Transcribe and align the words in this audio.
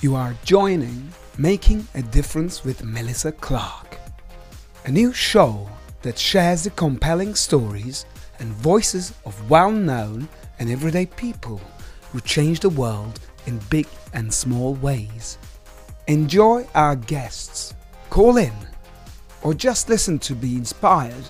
You 0.00 0.14
are 0.14 0.36
joining 0.44 1.08
Making 1.38 1.84
a 1.96 2.02
Difference 2.02 2.62
with 2.62 2.84
Melissa 2.84 3.32
Clark, 3.32 3.98
a 4.84 4.92
new 4.92 5.12
show 5.12 5.68
that 6.02 6.16
shares 6.16 6.62
the 6.62 6.70
compelling 6.70 7.34
stories 7.34 8.06
and 8.38 8.52
voices 8.52 9.12
of 9.24 9.50
well 9.50 9.72
known 9.72 10.28
and 10.60 10.70
everyday 10.70 11.06
people 11.06 11.60
who 12.12 12.20
change 12.20 12.60
the 12.60 12.68
world 12.68 13.18
in 13.46 13.58
big 13.70 13.88
and 14.12 14.32
small 14.32 14.74
ways. 14.74 15.36
Enjoy 16.06 16.64
our 16.76 16.94
guests, 16.94 17.74
call 18.08 18.36
in, 18.36 18.54
or 19.42 19.52
just 19.52 19.88
listen 19.88 20.20
to 20.20 20.36
be 20.36 20.54
inspired. 20.54 21.28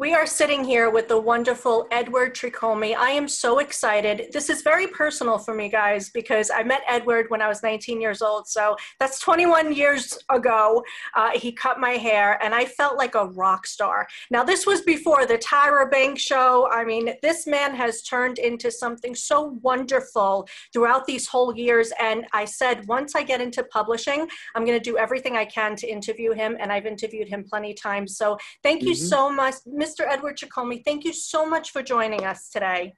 We 0.00 0.14
are 0.14 0.26
sitting 0.26 0.62
here 0.62 0.90
with 0.90 1.08
the 1.08 1.18
wonderful 1.18 1.88
Edward 1.90 2.32
Tricomi. 2.32 2.94
I 2.94 3.10
am 3.10 3.26
so 3.26 3.58
excited. 3.58 4.28
This 4.32 4.48
is 4.48 4.62
very 4.62 4.86
personal 4.86 5.38
for 5.38 5.54
me, 5.54 5.68
guys, 5.68 6.08
because 6.08 6.52
I 6.54 6.62
met 6.62 6.82
Edward 6.86 7.26
when 7.30 7.42
I 7.42 7.48
was 7.48 7.64
19 7.64 8.00
years 8.00 8.22
old. 8.22 8.46
So 8.46 8.76
that's 9.00 9.18
21 9.18 9.72
years 9.72 10.16
ago. 10.30 10.84
Uh, 11.16 11.30
he 11.34 11.50
cut 11.50 11.80
my 11.80 11.94
hair, 11.94 12.40
and 12.44 12.54
I 12.54 12.64
felt 12.64 12.96
like 12.96 13.16
a 13.16 13.26
rock 13.26 13.66
star. 13.66 14.06
Now, 14.30 14.44
this 14.44 14.66
was 14.66 14.82
before 14.82 15.26
the 15.26 15.36
Tyra 15.36 15.90
Banks 15.90 16.22
show. 16.22 16.70
I 16.70 16.84
mean, 16.84 17.14
this 17.20 17.48
man 17.48 17.74
has 17.74 18.02
turned 18.02 18.38
into 18.38 18.70
something 18.70 19.16
so 19.16 19.58
wonderful 19.64 20.46
throughout 20.72 21.06
these 21.06 21.26
whole 21.26 21.56
years. 21.56 21.92
And 22.00 22.24
I 22.32 22.44
said, 22.44 22.86
once 22.86 23.16
I 23.16 23.24
get 23.24 23.40
into 23.40 23.64
publishing, 23.64 24.28
I'm 24.54 24.64
going 24.64 24.78
to 24.78 24.90
do 24.90 24.96
everything 24.96 25.36
I 25.36 25.46
can 25.46 25.74
to 25.74 25.88
interview 25.88 26.34
him. 26.34 26.56
And 26.60 26.70
I've 26.70 26.86
interviewed 26.86 27.26
him 27.26 27.42
plenty 27.42 27.72
of 27.72 27.82
times. 27.82 28.16
So 28.16 28.38
thank 28.62 28.84
you 28.84 28.92
mm-hmm. 28.92 29.04
so 29.04 29.28
much, 29.28 29.56
Mr. 29.88 30.06
Edward 30.06 30.36
Tricomi, 30.36 30.84
thank 30.84 31.04
you 31.04 31.12
so 31.14 31.46
much 31.46 31.70
for 31.70 31.82
joining 31.82 32.24
us 32.26 32.50
today. 32.50 32.92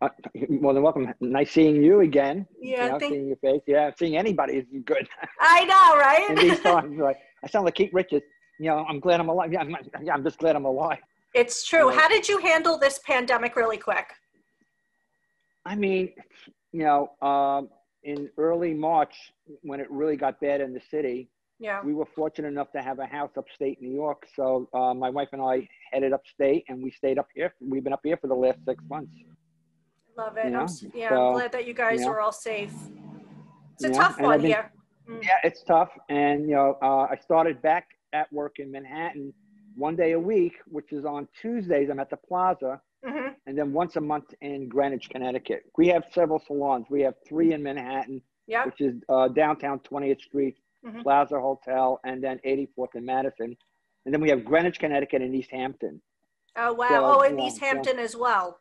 Uh, 0.00 0.08
more 0.48 0.72
than 0.72 0.82
welcome. 0.82 1.12
Nice 1.20 1.50
seeing 1.50 1.82
you 1.82 2.00
again. 2.00 2.46
Yeah, 2.60 2.84
you 2.84 2.92
know, 2.92 2.98
seeing 2.98 3.26
your 3.28 3.36
face. 3.36 3.62
Yeah, 3.66 3.90
seeing 3.98 4.16
anybody 4.16 4.54
is 4.54 4.66
good. 4.84 5.08
I 5.40 5.64
know, 5.64 5.98
right? 5.98 6.30
In 6.30 6.36
these 6.36 6.60
times, 6.60 6.98
like 6.98 7.18
I 7.44 7.48
sound 7.48 7.64
like 7.64 7.74
Keith 7.74 7.90
Richards. 7.92 8.24
You 8.60 8.66
know, 8.66 8.84
I'm 8.88 9.00
glad 9.00 9.18
I'm 9.18 9.28
alive. 9.28 9.52
Yeah, 9.52 9.60
I'm, 9.60 9.76
yeah, 10.02 10.14
I'm 10.14 10.22
just 10.22 10.38
glad 10.38 10.54
I'm 10.54 10.64
alive. 10.64 10.98
It's 11.34 11.64
true. 11.64 11.90
How 11.90 12.08
did 12.08 12.28
you 12.28 12.38
handle 12.38 12.78
this 12.78 13.00
pandemic 13.04 13.56
really 13.56 13.78
quick? 13.78 14.06
I 15.64 15.74
mean, 15.74 16.10
you 16.72 16.84
know, 16.84 17.10
um, 17.26 17.68
in 18.04 18.28
early 18.38 18.74
March, 18.74 19.14
when 19.62 19.80
it 19.80 19.90
really 19.90 20.16
got 20.16 20.40
bad 20.40 20.60
in 20.60 20.72
the 20.74 20.80
city, 20.90 21.28
yeah. 21.62 21.80
We 21.84 21.94
were 21.94 22.06
fortunate 22.06 22.48
enough 22.48 22.72
to 22.72 22.82
have 22.82 22.98
a 22.98 23.06
house 23.06 23.30
upstate 23.36 23.80
New 23.80 23.92
York. 23.92 24.26
So 24.34 24.68
uh, 24.74 24.94
my 24.94 25.08
wife 25.08 25.28
and 25.30 25.40
I 25.40 25.68
headed 25.92 26.12
upstate 26.12 26.64
and 26.68 26.82
we 26.82 26.90
stayed 26.90 27.18
up 27.18 27.28
here. 27.34 27.54
We've 27.60 27.84
been 27.84 27.92
up 27.92 28.00
here 28.02 28.16
for 28.16 28.26
the 28.26 28.34
last 28.34 28.58
six 28.64 28.82
months. 28.88 29.12
Love 30.16 30.36
it. 30.36 30.46
You 30.46 30.50
know? 30.50 30.60
I'm, 30.60 30.92
yeah, 30.94 31.08
so, 31.10 31.28
I'm 31.28 31.32
glad 31.34 31.52
that 31.52 31.66
you 31.66 31.74
guys 31.74 32.00
you 32.00 32.06
know, 32.06 32.12
are 32.12 32.20
all 32.20 32.32
safe. 32.32 32.72
It's 33.74 33.84
a 33.84 33.90
tough 33.90 34.20
one 34.20 34.40
been, 34.40 34.50
here. 34.50 34.72
Mm. 35.08 35.22
Yeah, 35.22 35.38
it's 35.42 35.62
tough. 35.62 35.90
And, 36.08 36.48
you 36.48 36.54
know, 36.54 36.78
uh, 36.82 37.06
I 37.10 37.16
started 37.22 37.60
back 37.62 37.88
at 38.12 38.32
work 38.32 38.58
in 38.58 38.70
Manhattan 38.70 39.32
one 39.74 39.96
day 39.96 40.12
a 40.12 40.20
week, 40.20 40.54
which 40.66 40.92
is 40.92 41.04
on 41.04 41.28
Tuesdays. 41.40 41.88
I'm 41.90 41.98
at 41.98 42.10
the 42.10 42.16
plaza. 42.16 42.80
Mm-hmm. 43.04 43.28
And 43.46 43.58
then 43.58 43.72
once 43.72 43.96
a 43.96 44.00
month 44.00 44.32
in 44.40 44.68
Greenwich, 44.68 45.08
Connecticut. 45.10 45.64
We 45.76 45.88
have 45.88 46.04
several 46.12 46.40
salons. 46.46 46.86
We 46.88 47.00
have 47.02 47.14
three 47.26 47.52
in 47.52 47.62
Manhattan, 47.62 48.22
yep. 48.46 48.66
which 48.66 48.80
is 48.80 49.02
uh, 49.08 49.28
downtown 49.28 49.80
20th 49.80 50.20
Street, 50.20 50.56
mm-hmm. 50.86 51.00
Plaza 51.00 51.40
Hotel, 51.40 51.98
and 52.04 52.22
then 52.22 52.38
84th 52.46 52.94
and 52.94 53.06
Madison. 53.06 53.56
And 54.04 54.12
then 54.12 54.20
we 54.20 54.28
have 54.30 54.44
Greenwich, 54.44 54.78
Connecticut, 54.78 55.22
and 55.22 55.34
East 55.34 55.50
Hampton. 55.50 56.00
Oh, 56.56 56.72
wow. 56.72 56.88
So, 56.88 57.04
oh, 57.04 57.20
and 57.20 57.40
East 57.40 57.60
Hampton 57.60 57.98
as 57.98 58.16
well. 58.16 58.58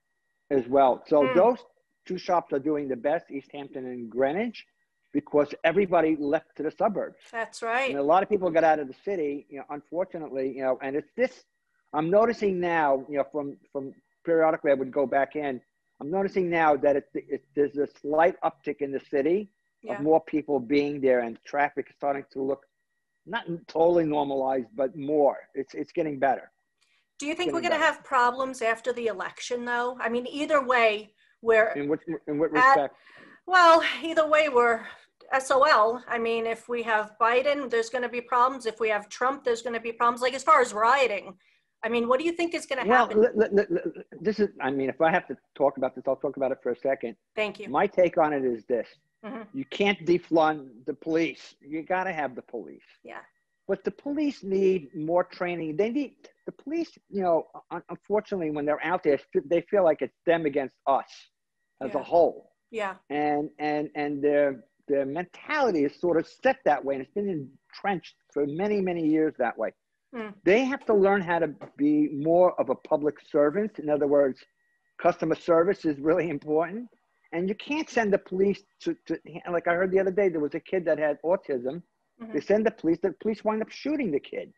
As 0.50 0.68
well. 0.68 1.04
So 1.08 1.24
mm. 1.24 1.36
those 1.36 1.58
two 2.06 2.18
shops 2.18 2.54
are 2.54 2.60
doing 2.60 2.88
the 2.88 2.96
best, 2.96 3.26
East 3.32 3.50
Hampton 3.54 3.86
and 3.86 4.10
Greenwich, 4.10 4.66
because 5.14 5.54
everybody 5.64 6.16
left 6.20 6.56
to 6.58 6.64
the 6.64 6.72
suburbs. 6.72 7.18
That's 7.32 7.62
right. 7.62 7.90
And 7.90 8.00
a 8.00 8.04
lot 8.04 8.24
of 8.24 8.30
people 8.30 8.50
got 8.50 8.64
out 8.64 8.80
of 8.80 8.88
the 8.88 8.96
city, 9.04 9.46
you 9.50 9.58
know, 9.58 9.66
unfortunately, 9.70 10.54
you 10.56 10.64
know, 10.64 10.80
and 10.82 10.96
it's 10.96 11.12
this, 11.18 11.44
I'm 11.94 12.10
noticing 12.10 12.60
now, 12.60 13.06
you 13.10 13.18
know, 13.18 13.26
from, 13.32 13.58
from 13.72 13.94
periodically 14.26 14.72
I 14.72 14.76
would 14.76 14.92
go 14.92 15.06
back 15.06 15.36
in, 15.36 15.60
I'm 16.00 16.10
noticing 16.10 16.50
now 16.50 16.76
that 16.78 16.96
it, 16.96 17.10
it, 17.14 17.44
there's 17.56 17.78
a 17.78 17.88
slight 18.02 18.36
uptick 18.42 18.78
in 18.80 18.92
the 18.92 19.02
city 19.12 19.50
yeah. 19.84 19.96
of 19.96 20.02
more 20.02 20.22
people 20.22 20.60
being 20.60 21.02
there 21.02 21.20
and 21.20 21.38
traffic 21.46 21.88
is 21.90 21.96
starting 21.96 22.26
to 22.32 22.42
look 22.42 22.66
not 23.32 23.46
totally 23.68 24.04
normalized, 24.04 24.68
but 24.76 24.96
more. 24.96 25.38
It's 25.56 25.74
it's 25.74 25.92
getting 25.92 26.20
better. 26.20 26.52
Do 27.18 27.26
you 27.28 27.36
think 27.36 27.54
we're 27.54 27.62
going 27.62 27.80
to 27.82 27.88
have 27.90 28.04
problems 28.04 28.62
after 28.62 28.92
the 28.94 29.08
election, 29.08 29.64
though? 29.64 29.98
I 30.02 30.10
mean, 30.10 30.26
either 30.28 30.60
way, 30.66 31.14
we're 31.42 31.70
in 31.74 31.88
what 31.88 32.00
in 32.28 32.38
what 32.40 32.52
respect? 32.52 32.78
At, 32.78 32.92
well, 33.48 33.84
either 34.04 34.28
way, 34.28 34.50
we're 34.50 34.82
SOL. 35.40 36.02
I 36.08 36.18
mean, 36.18 36.46
if 36.46 36.68
we 36.68 36.84
have 36.84 37.14
Biden, 37.22 37.70
there's 37.70 37.90
going 37.90 38.04
to 38.04 38.10
be 38.10 38.22
problems. 38.22 38.66
If 38.66 38.80
we 38.80 38.90
have 38.90 39.08
Trump, 39.08 39.44
there's 39.44 39.62
going 39.62 39.76
to 39.76 39.80
be 39.80 39.94
problems. 39.94 40.22
Like 40.22 40.34
as 40.34 40.44
far 40.44 40.62
as 40.62 40.74
rioting, 40.74 41.36
I 41.84 41.90
mean, 41.90 42.08
what 42.08 42.20
do 42.20 42.26
you 42.26 42.34
think 42.34 42.54
is 42.54 42.66
going 42.66 42.84
to 42.84 42.90
well, 42.90 43.08
happen? 43.08 43.28
Well, 43.36 43.66
this 44.20 44.40
is. 44.40 44.50
I 44.60 44.72
mean, 44.72 44.90
if 44.90 45.00
I 45.00 45.12
have 45.12 45.28
to 45.28 45.38
talk 45.56 45.78
about 45.78 45.96
this, 45.96 46.04
I'll 46.08 46.16
talk 46.18 46.38
about 46.38 46.52
it 46.52 46.58
for 46.62 46.72
a 46.72 46.76
second. 46.76 47.16
Thank 47.36 47.60
you. 47.60 47.70
My 47.70 47.88
take 47.88 48.18
on 48.18 48.34
it 48.34 48.44
is 48.44 48.66
this: 48.66 48.88
Mm-hmm. 49.26 49.58
You 49.58 49.66
can't 49.66 50.04
defund 50.06 50.70
the 50.86 50.94
police. 50.94 51.56
You 51.62 51.84
got 51.84 52.06
to 52.06 52.14
have 52.14 52.36
the 52.36 52.42
police. 52.42 52.82
Yeah. 53.04 53.20
But 53.68 53.84
the 53.84 53.92
police 53.92 54.44
need 54.44 54.90
more 54.96 55.24
training. 55.24 55.78
They 55.78 55.90
need 55.90 56.16
the 56.46 56.52
police. 56.52 56.98
You 57.10 57.22
know, 57.22 57.48
unfortunately, 57.90 58.50
when 58.52 58.66
they're 58.66 58.84
out 58.84 59.04
there, 59.04 59.20
they 59.46 59.62
feel 59.62 59.84
like 59.84 60.02
it's 60.02 60.18
them 60.26 60.46
against 60.46 60.76
us 60.88 61.06
as 61.82 61.92
yeah. 61.94 62.00
a 62.00 62.04
whole. 62.04 62.52
Yeah. 62.72 62.96
And 63.10 63.50
and 63.60 63.90
and 63.96 64.24
their 64.24 64.64
their 64.88 65.06
mentality 65.06 65.86
is 65.86 66.00
sort 66.00 66.18
of 66.18 66.28
set 66.28 66.58
that 66.66 66.84
way, 66.84 66.96
and 66.96 67.04
it's 67.04 67.14
been 67.14 67.30
entrenched 67.30 68.16
for 68.34 68.46
many 68.48 68.82
many 68.82 69.06
years 69.08 69.34
that 69.38 69.58
way. 69.58 69.72
Mm. 70.16 70.34
They 70.44 70.66
have 70.66 70.86
to 70.88 70.94
learn 70.94 71.22
how 71.22 71.40
to 71.40 71.54
be 71.78 72.10
more 72.12 72.60
of 72.60 72.70
a 72.70 72.76
public 72.76 73.16
servant. 73.32 73.80
In 73.80 73.90
other 73.90 74.08
words, 74.08 74.44
customer 75.02 75.36
service 75.36 75.86
is 75.86 76.00
really 76.00 76.30
important 76.30 76.90
and 77.32 77.48
you 77.50 77.56
can't 77.56 77.90
send 77.90 78.14
the 78.14 78.20
police 78.20 78.64
to, 78.82 78.96
to 79.08 79.18
like 79.52 79.68
I 79.68 79.74
heard 79.74 79.92
the 79.92 80.00
other 80.00 80.12
day, 80.12 80.30
there 80.30 80.40
was 80.42 80.56
a 80.56 80.60
kid 80.60 80.86
that 80.86 80.98
had 81.00 81.18
autism 81.24 81.84
Mhm. 82.20 82.34
They 82.34 82.42
send 82.42 82.66
the 82.66 82.72
police. 82.72 83.00
The 83.02 83.14
police 83.22 83.44
wind 83.44 83.62
up 83.62 83.70
shooting 83.70 84.12
the 84.12 84.20
kid. 84.20 84.54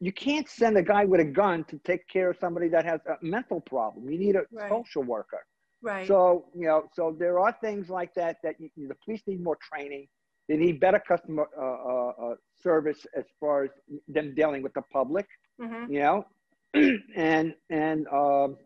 You 0.00 0.12
can't 0.12 0.48
send 0.48 0.76
a 0.76 0.82
guy 0.82 1.04
with 1.04 1.20
a 1.20 1.24
gun 1.24 1.64
to 1.64 1.78
take 1.78 2.06
care 2.08 2.30
of 2.30 2.36
somebody 2.38 2.68
that 2.68 2.84
has 2.84 3.00
a 3.06 3.16
mental 3.22 3.60
problem. 3.60 4.10
You 4.10 4.18
need 4.18 4.36
a 4.36 4.44
Right. 4.50 4.72
social 4.72 5.02
worker. 5.02 5.44
Right. 5.82 6.06
So 6.06 6.46
you 6.54 6.66
know, 6.66 6.88
so 6.92 7.14
there 7.18 7.38
are 7.38 7.52
things 7.60 7.88
like 7.90 8.14
that 8.14 8.36
that 8.42 8.56
you, 8.60 8.70
the 8.76 8.94
police 9.04 9.22
need 9.26 9.42
more 9.42 9.58
training. 9.60 10.08
They 10.48 10.56
need 10.56 10.80
better 10.80 11.00
customer 11.06 11.46
uh, 11.56 11.62
uh, 11.62 12.12
uh, 12.32 12.34
service 12.60 13.06
as 13.16 13.24
far 13.40 13.64
as 13.64 13.70
them 14.08 14.34
dealing 14.34 14.62
with 14.62 14.74
the 14.74 14.82
public. 14.92 15.26
hmm 15.58 15.86
You 15.86 16.00
know, 16.00 16.24
and 17.16 17.54
and 17.70 18.06
um, 18.08 18.56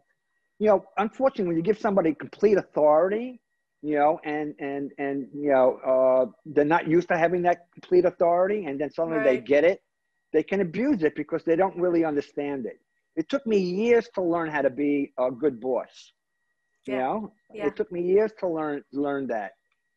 you 0.59 0.67
know, 0.69 0.85
unfortunately, 0.99 1.49
when 1.49 1.56
you 1.56 1.62
give 1.62 1.79
somebody 1.79 2.15
complete 2.15 2.56
authority, 2.59 3.41
you 3.83 3.97
know, 3.97 4.19
and 4.25 4.55
and 4.59 4.91
and 4.99 5.29
you 5.35 5.51
know, 5.53 5.79
uh, 5.87 6.27
they're 6.45 6.65
not 6.65 6.89
used 6.89 7.09
to 7.09 7.19
having 7.19 7.43
that 7.43 7.67
complete 7.73 8.05
authority, 8.05 8.65
and 8.67 8.81
then 8.81 8.91
suddenly 8.91 9.21
they 9.21 9.39
get 9.39 9.65
it, 9.65 9.81
they 10.33 10.43
can 10.43 10.61
abuse 10.61 11.03
it 11.03 11.15
because 11.17 11.45
they 11.45 11.56
don't 11.56 11.77
really 11.77 12.05
understand 12.05 12.67
it. 12.67 12.79
It 13.17 13.29
took 13.29 13.47
me 13.47 13.59
years 13.59 14.09
to 14.15 14.23
learn 14.23 14.51
how 14.51 14.62
to 14.62 14.71
be 14.71 15.12
a 15.19 15.31
good 15.31 15.61
boss. 15.61 16.12
You 16.87 16.97
Yeah. 16.97 16.99
know, 16.99 17.33
Yeah. 17.53 17.67
it 17.67 17.77
took 17.77 17.91
me 17.93 18.03
years 18.03 18.33
to 18.41 18.49
learn 18.49 18.83
learn 18.93 19.27
that. 19.29 19.53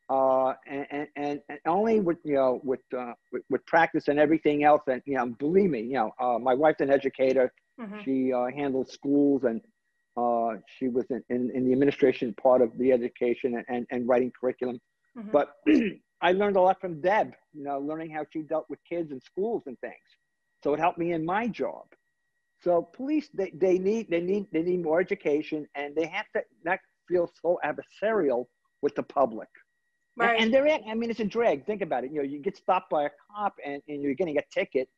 Uh, 0.09 0.53
and, 0.67 1.07
and, 1.15 1.39
and 1.49 1.59
only 1.67 1.99
with 1.99 2.17
you 2.23 2.35
know 2.35 2.59
with, 2.63 2.79
uh, 2.97 3.13
with 3.31 3.43
with 3.49 3.65
practice 3.65 4.07
and 4.07 4.19
everything 4.19 4.63
else 4.63 4.81
and 4.87 5.01
you 5.05 5.15
know 5.15 5.27
believe 5.39 5.69
me 5.69 5.81
you 5.81 5.93
know 5.93 6.11
uh, 6.19 6.37
my 6.37 6.53
wife's 6.53 6.81
an 6.81 6.89
educator 6.91 7.51
hmm 7.79 8.03
she 8.03 8.31
uh, 8.33 8.45
handled 8.55 8.89
schools 8.89 9.43
and 9.43 9.61
uh, 10.17 10.55
she 10.77 10.87
was 10.89 11.05
in, 11.09 11.23
in, 11.29 11.51
in 11.55 11.65
the 11.65 11.71
administration 11.73 12.33
part 12.41 12.61
of 12.61 12.77
the 12.77 12.91
education 12.91 13.55
and, 13.57 13.65
and, 13.69 13.87
and 13.91 14.07
writing 14.07 14.31
curriculum. 14.39 14.79
hmm 15.15 15.29
But 15.31 15.53
I 16.21 16.31
learned 16.33 16.55
a 16.57 16.61
lot 16.61 16.81
from 16.81 17.01
Deb, 17.01 17.33
you 17.53 17.63
know, 17.63 17.79
learning 17.79 18.11
how 18.11 18.25
she 18.31 18.41
dealt 18.41 18.65
with 18.69 18.79
kids 18.89 19.11
and 19.11 19.21
schools 19.21 19.63
and 19.67 19.77
things. 19.79 20.07
So 20.63 20.73
it 20.73 20.79
helped 20.79 20.97
me 20.97 21.13
in 21.13 21.23
my 21.25 21.47
job. 21.47 21.85
So 22.61 22.81
police, 22.81 23.29
they, 23.33 23.51
they 23.51 23.77
need 23.77 24.09
they 24.09 24.19
need 24.21 24.47
they 24.51 24.63
need 24.63 24.81
more 24.83 24.99
education 24.99 25.67
and 25.75 25.95
they 25.95 26.07
have 26.07 26.25
to 26.35 26.41
not 26.65 26.79
feel 27.07 27.29
so 27.41 27.59
adversarial 27.63 28.45
with 28.81 28.95
the 28.95 29.03
public. 29.03 29.49
And- 30.19 30.27
Right. 30.29 30.39
And 30.41 30.53
they're 30.53 30.67
at, 30.67 30.81
I 30.87 30.95
mean, 30.95 31.09
it's 31.11 31.19
a 31.19 31.25
drag. 31.25 31.65
Think 31.65 31.81
about 31.81 32.03
it. 32.03 32.11
You 32.11 32.17
know, 32.17 32.23
you 32.23 32.39
get 32.39 32.57
stopped 32.57 32.89
by 32.89 33.03
a 33.05 33.09
cop 33.29 33.55
and, 33.65 33.81
and 33.87 34.01
you're 34.01 34.15
getting 34.15 34.37
a 34.37 34.41
ticket. 34.53 34.89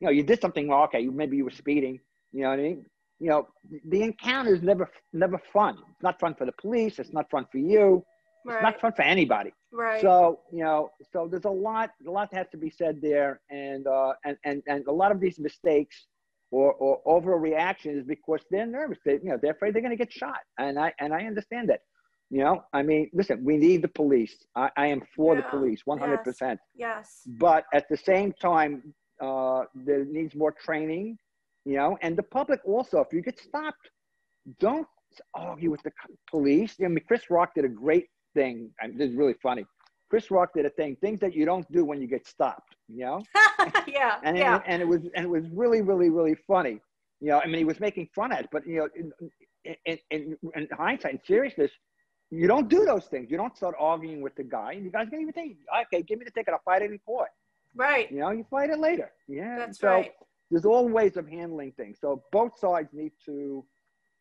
You 0.00 0.06
know, 0.06 0.12
you 0.12 0.22
did 0.22 0.40
something 0.40 0.68
wrong. 0.68 0.84
Okay, 0.84 1.06
maybe 1.06 1.36
you 1.38 1.44
were 1.44 1.50
speeding. 1.50 1.98
You 2.32 2.42
know 2.42 2.50
what 2.50 2.58
I 2.58 2.62
mean? 2.62 2.86
You 3.18 3.28
know, 3.30 3.48
the 3.88 4.02
encounter 4.02 4.54
is 4.54 4.62
never 4.62 4.90
never 5.12 5.38
fun. 5.52 5.78
It's 5.92 6.02
not 6.02 6.20
fun 6.20 6.34
for 6.34 6.44
the 6.46 6.52
police. 6.60 6.98
It's 6.98 7.12
not 7.12 7.30
fun 7.30 7.46
for 7.50 7.58
you. 7.58 8.04
It's 8.44 8.62
not 8.62 8.80
fun 8.80 8.92
for 8.92 9.02
anybody. 9.02 9.52
right. 9.72 10.00
So 10.00 10.40
you 10.52 10.62
know, 10.62 10.90
so 11.12 11.26
there's 11.28 11.46
a 11.46 11.50
lot, 11.50 11.90
a 12.06 12.10
lot 12.10 12.28
has 12.32 12.46
to 12.52 12.56
be 12.56 12.70
said 12.70 13.00
there, 13.02 13.40
and 13.50 13.86
uh, 13.86 14.12
and 14.24 14.36
and 14.44 14.62
and 14.68 14.86
a 14.86 14.92
lot 14.92 15.10
of 15.10 15.18
these 15.20 15.38
mistakes 15.38 16.06
or 16.52 16.74
or 16.74 17.00
overreaction 17.06 17.98
is 17.98 18.04
because 18.04 18.40
they're 18.50 18.66
nervous. 18.66 18.98
They 19.04 19.14
you 19.14 19.30
know 19.30 19.38
they're 19.40 19.52
afraid 19.52 19.74
they're 19.74 19.82
going 19.82 19.96
to 19.98 20.02
get 20.04 20.12
shot, 20.12 20.38
and 20.58 20.78
I 20.78 20.92
and 21.00 21.12
I 21.12 21.22
understand 21.24 21.68
that. 21.70 21.80
You 22.30 22.40
know, 22.44 22.64
I 22.72 22.82
mean, 22.82 23.08
listen, 23.12 23.44
we 23.44 23.56
need 23.56 23.82
the 23.82 23.88
police. 23.88 24.34
I, 24.56 24.68
I 24.76 24.86
am 24.88 25.00
for 25.14 25.36
the 25.36 25.42
police, 25.42 25.82
100. 25.84 26.24
percent 26.24 26.58
yes. 26.74 27.22
But 27.38 27.64
at 27.72 27.88
the 27.88 27.96
same 27.96 28.32
time, 28.32 28.94
uh, 29.20 29.62
there 29.74 30.04
needs 30.04 30.34
more 30.34 30.52
training. 30.52 31.18
You 31.66 31.76
know, 31.76 31.98
and 32.00 32.16
the 32.16 32.22
public 32.22 32.60
also. 32.64 33.00
If 33.00 33.12
you 33.12 33.20
get 33.20 33.38
stopped, 33.38 33.90
don't 34.60 34.86
argue 35.34 35.70
with 35.70 35.82
the 35.82 35.92
police. 36.30 36.76
I 36.82 36.88
mean, 36.88 37.02
Chris 37.06 37.28
Rock 37.28 37.54
did 37.54 37.64
a 37.64 37.68
great 37.68 38.06
thing. 38.34 38.70
I 38.80 38.86
mean, 38.86 38.98
this 38.98 39.10
is 39.10 39.16
really 39.16 39.34
funny. 39.42 39.66
Chris 40.08 40.30
Rock 40.30 40.50
did 40.54 40.64
a 40.64 40.70
thing, 40.70 40.96
things 41.00 41.18
that 41.20 41.34
you 41.34 41.44
don't 41.44 41.70
do 41.72 41.84
when 41.84 42.00
you 42.00 42.06
get 42.06 42.26
stopped. 42.26 42.76
You 42.88 43.04
know, 43.04 43.22
yeah. 43.88 44.18
and 44.22 44.38
yeah. 44.38 44.54
and, 44.54 44.62
and 44.66 44.82
it 44.82 44.88
was 44.88 45.00
and 45.16 45.24
it 45.24 45.28
was 45.28 45.44
really 45.52 45.82
really 45.82 46.08
really 46.08 46.36
funny. 46.46 46.80
You 47.20 47.28
know, 47.28 47.40
I 47.40 47.46
mean, 47.46 47.58
he 47.58 47.64
was 47.64 47.80
making 47.80 48.08
fun 48.14 48.30
of 48.30 48.40
it, 48.40 48.48
but 48.52 48.66
you 48.66 48.76
know, 48.76 48.88
in, 48.94 49.74
in, 49.86 49.98
in, 50.10 50.36
in 50.54 50.68
hindsight, 50.70 51.14
in 51.14 51.20
seriousness, 51.26 51.72
you 52.30 52.46
don't 52.46 52.68
do 52.68 52.84
those 52.84 53.06
things. 53.06 53.30
You 53.30 53.36
don't 53.36 53.56
start 53.56 53.74
arguing 53.78 54.20
with 54.20 54.34
the 54.36 54.44
guy. 54.44 54.72
You 54.72 54.90
guys 54.90 55.08
can 55.08 55.20
even 55.20 55.32
think, 55.32 55.56
okay, 55.82 56.02
give 56.02 56.18
me 56.18 56.24
the 56.24 56.30
ticket. 56.30 56.52
I'll 56.52 56.60
fight 56.64 56.82
it 56.82 56.90
in 56.90 56.98
court. 56.98 57.28
right. 57.74 58.10
You 58.10 58.20
know, 58.20 58.30
you 58.30 58.44
fight 58.50 58.70
it 58.70 58.78
later. 58.78 59.10
Yeah. 59.28 59.56
That's 59.58 59.78
so 59.78 59.88
right. 59.88 60.10
There's 60.50 60.64
all 60.64 60.88
ways 60.88 61.16
of 61.16 61.28
handling 61.28 61.72
things. 61.72 61.98
So 62.00 62.22
both 62.32 62.58
sides 62.58 62.88
need 62.92 63.12
to, 63.26 63.64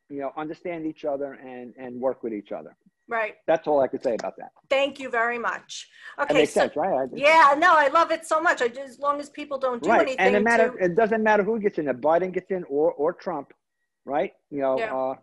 you 0.09 0.19
know, 0.19 0.31
understand 0.37 0.85
each 0.85 1.05
other 1.05 1.33
and 1.33 1.73
and 1.77 1.99
work 1.99 2.23
with 2.23 2.33
each 2.33 2.51
other. 2.51 2.75
Right. 3.07 3.35
That's 3.45 3.67
all 3.67 3.81
I 3.81 3.87
could 3.87 4.01
say 4.01 4.15
about 4.15 4.35
that. 4.37 4.49
Thank 4.67 4.99
you 4.99 5.09
very 5.09 5.37
much. 5.37 5.87
That 6.17 6.23
Okay. 6.23 6.33
makes 6.39 6.53
So, 6.53 6.61
sense, 6.61 6.75
right? 6.75 6.91
I- 7.01 7.15
yeah. 7.15 7.53
No, 7.57 7.73
I 7.75 7.87
love 7.89 8.09
it 8.11 8.25
so 8.25 8.41
much. 8.41 8.63
I 8.63 8.67
just, 8.67 8.89
as 8.93 8.99
long 8.99 9.19
as 9.19 9.29
people 9.29 9.59
don't 9.59 9.81
do 9.83 9.89
right. 9.91 10.01
anything 10.01 10.19
And 10.25 10.35
it 10.35 10.43
matter. 10.43 10.71
to. 10.71 10.83
It 10.85 10.95
doesn't 10.95 11.21
matter 11.21 11.43
who 11.43 11.59
gets 11.59 11.77
in. 11.77 11.87
If 11.87 11.97
Biden 11.97 12.33
gets 12.33 12.49
in 12.49 12.63
or 12.65 12.91
or 12.93 13.13
Trump, 13.13 13.53
right? 14.05 14.33
You 14.49 14.61
know, 14.61 14.79
Yeah. 14.79 14.95
uh, 14.97 15.15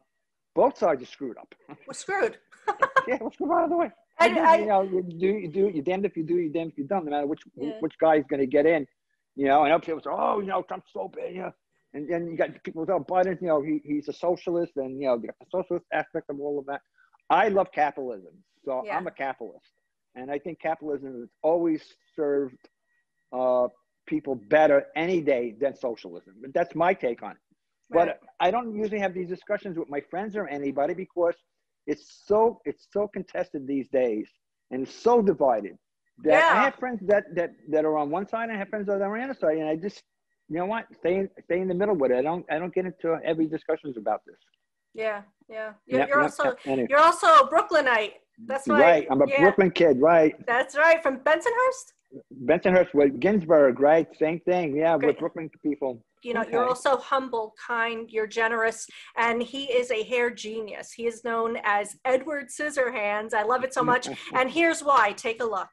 both 0.54 0.78
sides 0.78 1.02
are 1.02 1.06
screwed 1.06 1.36
up. 1.38 1.52
We're 1.86 1.94
screwed. 1.94 2.38
yeah, 3.08 3.18
let's 3.20 3.36
go 3.36 3.50
out 3.52 3.64
of 3.64 3.70
the 3.70 3.76
way. 3.76 3.90
You, 4.20 4.38
I- 4.38 4.58
you 4.58 4.66
know, 4.66 4.82
you 4.82 5.02
do 5.02 5.26
you 5.26 5.48
do 5.48 5.68
you 5.76 5.82
damned 5.82 6.04
if 6.06 6.16
you 6.16 6.22
do, 6.22 6.36
you 6.36 6.50
damned 6.50 6.70
if 6.72 6.78
you 6.78 6.84
don't. 6.84 7.04
No 7.04 7.10
matter 7.10 7.26
which 7.26 7.42
Yeah. 7.56 7.72
which 7.80 7.98
guy 7.98 8.14
is 8.16 8.24
going 8.30 8.40
to 8.40 8.46
get 8.46 8.64
in. 8.66 8.86
You 9.34 9.46
know, 9.46 9.64
and 9.64 9.82
people 9.82 10.00
say, 10.02 10.10
oh, 10.12 10.40
you 10.40 10.46
know, 10.46 10.62
Trump's 10.62 10.92
so 10.92 11.08
bad. 11.08 11.34
Know, 11.34 11.52
and 11.94 12.08
then 12.08 12.26
you 12.26 12.36
got 12.36 12.62
people 12.64 12.84
oh, 12.88 13.00
Biden, 13.00 13.40
you 13.40 13.48
know, 13.48 13.62
he, 13.62 13.80
he's 13.84 14.08
a 14.08 14.12
socialist, 14.12 14.72
and 14.76 15.00
you 15.00 15.08
know, 15.08 15.18
the 15.18 15.28
socialist 15.50 15.86
aspect 15.92 16.26
of 16.30 16.40
all 16.40 16.58
of 16.58 16.66
that. 16.66 16.80
I 17.30 17.48
love 17.48 17.68
capitalism, 17.72 18.32
so 18.64 18.82
Yeah. 18.84 18.96
I'm 18.96 19.06
a 19.06 19.10
capitalist, 19.10 19.72
and 20.14 20.30
I 20.30 20.38
think 20.38 20.60
capitalism 20.60 21.20
has 21.20 21.30
always 21.42 21.82
served 22.14 22.58
uh, 23.32 23.68
people 24.06 24.34
better 24.34 24.86
any 24.96 25.20
day 25.20 25.54
than 25.58 25.74
socialism. 25.74 26.34
But 26.40 26.52
that's 26.52 26.74
my 26.74 26.92
take 26.92 27.22
on 27.22 27.32
it. 27.32 27.36
Right. 27.90 28.08
But 28.08 28.20
I 28.40 28.50
don't 28.50 28.74
usually 28.74 28.98
have 29.00 29.14
these 29.14 29.28
discussions 29.28 29.78
with 29.78 29.88
my 29.88 30.00
friends 30.10 30.36
or 30.36 30.48
anybody 30.48 30.94
because 30.94 31.34
it's 31.86 32.22
so 32.26 32.60
it's 32.64 32.86
so 32.90 33.08
contested 33.08 33.66
these 33.66 33.88
days 33.88 34.28
and 34.70 34.88
so 34.88 35.20
divided 35.20 35.76
that 36.22 36.32
Yeah. 36.32 36.60
I 36.60 36.64
have 36.64 36.74
friends 36.76 37.00
that 37.06 37.24
that 37.34 37.50
that 37.68 37.84
are 37.84 37.96
on 37.98 38.10
one 38.10 38.26
side 38.26 38.44
and 38.44 38.52
I 38.52 38.58
have 38.58 38.68
friends 38.68 38.86
that 38.86 39.00
are 39.00 39.12
on 39.12 39.18
the 39.18 39.24
other 39.24 39.34
side, 39.34 39.58
and 39.58 39.68
I 39.68 39.76
just 39.76 40.02
you 40.48 40.56
know 40.58 40.66
what 40.66 40.86
stay 40.94 41.16
in, 41.16 41.28
stay 41.44 41.60
in 41.60 41.68
the 41.68 41.74
middle 41.74 41.94
with 41.94 42.10
it. 42.10 42.16
I 42.18 42.22
don't 42.22 42.44
I 42.50 42.58
don't 42.58 42.74
get 42.74 42.86
into 42.86 43.18
heavy 43.24 43.46
discussions 43.46 43.96
about 43.96 44.20
this. 44.26 44.36
Yeah. 44.94 45.22
Yeah. 45.48 45.72
You're, 45.86 46.06
you're 46.06 46.20
also. 46.22 46.54
Anyway, 46.64 46.86
you're 46.90 47.00
also 47.00 47.26
a 47.26 47.46
Brooklynite. 47.48 48.14
That's 48.46 48.66
why. 48.66 48.80
right. 48.80 49.06
I'm 49.10 49.20
a 49.22 49.28
yeah, 49.28 49.40
Brooklyn 49.40 49.70
kid, 49.70 50.00
right? 50.00 50.34
That's 50.46 50.76
right. 50.76 51.02
From 51.02 51.18
Bensonhurst. 51.18 51.92
Bensonhurst 52.44 52.92
with 52.94 53.20
Ginsburg, 53.20 53.80
right? 53.80 54.06
Same 54.16 54.40
thing. 54.40 54.76
Yeah, 54.76 54.96
Great. 54.98 55.08
with 55.08 55.18
Brooklyn 55.18 55.50
people. 55.62 56.02
You 56.22 56.34
know, 56.34 56.44
you're 56.50 56.68
also 56.68 56.96
humble, 56.98 57.52
kind, 57.66 58.08
you're 58.08 58.28
generous, 58.28 58.86
and 59.16 59.42
he 59.42 59.64
is 59.64 59.90
a 59.90 60.04
hair 60.04 60.30
genius. 60.30 60.92
He 60.92 61.06
is 61.06 61.24
known 61.24 61.58
as 61.64 61.96
Edward 62.04 62.46
Scissorhands. 62.48 63.34
I 63.34 63.42
love 63.42 63.64
it 63.64 63.74
so 63.74 63.82
much. 63.82 64.08
And 64.34 64.50
here's 64.50 64.82
why. 64.82 65.12
Take 65.12 65.42
a 65.42 65.44
look. 65.44 65.68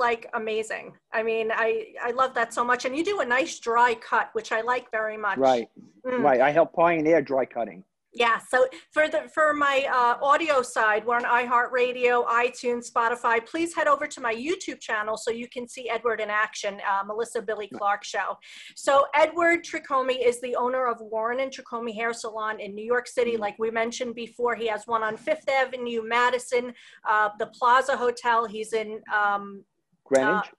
Like 0.00 0.28
amazing. 0.34 0.86
I 1.12 1.22
mean, 1.22 1.52
I 1.54 1.68
I 2.02 2.10
love 2.10 2.34
that 2.34 2.52
so 2.52 2.64
much, 2.64 2.84
and 2.86 2.96
you 2.96 3.04
do 3.04 3.20
a 3.20 3.24
nice 3.24 3.58
dry 3.60 3.94
cut, 3.94 4.30
which 4.32 4.50
I 4.50 4.60
like 4.62 4.90
very 4.90 5.16
much. 5.16 5.38
Right, 5.38 5.68
Mm. 6.06 6.22
right. 6.22 6.40
I 6.40 6.50
help 6.50 6.72
pioneer 6.72 7.20
dry 7.22 7.44
cutting. 7.44 7.84
Yeah. 8.12 8.38
So 8.38 8.66
for 8.90 9.06
the 9.08 9.28
for 9.32 9.54
my 9.54 9.86
uh, 9.88 10.24
audio 10.24 10.62
side, 10.62 11.06
we're 11.06 11.14
on 11.14 11.22
iHeartRadio, 11.22 12.26
iTunes, 12.26 12.90
Spotify. 12.90 13.44
Please 13.46 13.72
head 13.72 13.86
over 13.86 14.06
to 14.08 14.20
my 14.20 14.34
YouTube 14.34 14.80
channel 14.80 15.16
so 15.16 15.30
you 15.30 15.48
can 15.48 15.68
see 15.68 15.88
Edward 15.88 16.20
in 16.20 16.28
action, 16.28 16.80
uh, 16.90 17.04
Melissa 17.04 17.40
Billy 17.40 17.68
Clark 17.68 18.02
show. 18.02 18.36
So 18.74 19.06
Edward 19.14 19.60
Tricomi 19.64 20.26
is 20.26 20.40
the 20.40 20.56
owner 20.56 20.88
of 20.88 20.96
Warren 21.00 21.38
and 21.38 21.52
Tricomi 21.52 21.94
Hair 21.94 22.14
Salon 22.14 22.58
in 22.58 22.74
New 22.74 22.84
York 22.84 23.06
City. 23.06 23.36
Like 23.36 23.54
we 23.60 23.70
mentioned 23.70 24.16
before, 24.16 24.56
he 24.56 24.66
has 24.66 24.88
one 24.88 25.04
on 25.04 25.16
Fifth 25.16 25.48
Avenue, 25.48 26.02
Madison, 26.02 26.74
uh, 27.08 27.28
the 27.38 27.46
Plaza 27.46 27.96
Hotel. 27.96 28.44
He's 28.44 28.72
in 28.72 29.00
um, 29.14 29.62
Greenwich 30.10 30.50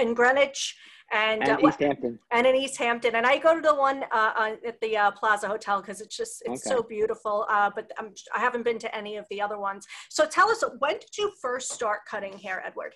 in 0.00 0.14
Greenwich. 0.14 0.76
And, 1.10 1.42
and 1.42 1.52
uh, 1.52 1.66
East 1.66 1.80
Hampton. 1.80 2.18
and 2.32 2.46
in 2.46 2.54
East 2.54 2.76
Hampton. 2.76 3.14
And 3.14 3.24
I 3.26 3.38
go 3.38 3.54
to 3.54 3.62
the 3.62 3.74
one 3.74 4.04
uh, 4.12 4.32
on, 4.36 4.58
at 4.66 4.78
the 4.82 4.94
uh, 4.94 5.10
Plaza 5.12 5.48
Hotel 5.48 5.80
because 5.80 6.02
it's 6.02 6.14
just 6.14 6.42
it's 6.44 6.66
Okay. 6.66 6.76
so 6.76 6.82
beautiful. 6.82 7.46
Uh, 7.48 7.70
but 7.74 7.90
I'm, 7.98 8.12
I 8.36 8.40
haven't 8.40 8.62
been 8.62 8.78
to 8.80 8.94
any 8.94 9.16
of 9.16 9.24
the 9.30 9.40
other 9.40 9.58
ones. 9.58 9.86
So 10.10 10.26
tell 10.26 10.50
us, 10.50 10.62
when 10.80 10.98
did 10.98 11.16
you 11.16 11.32
first 11.40 11.72
start 11.72 12.00
cutting 12.10 12.36
hair, 12.36 12.62
Edward? 12.66 12.94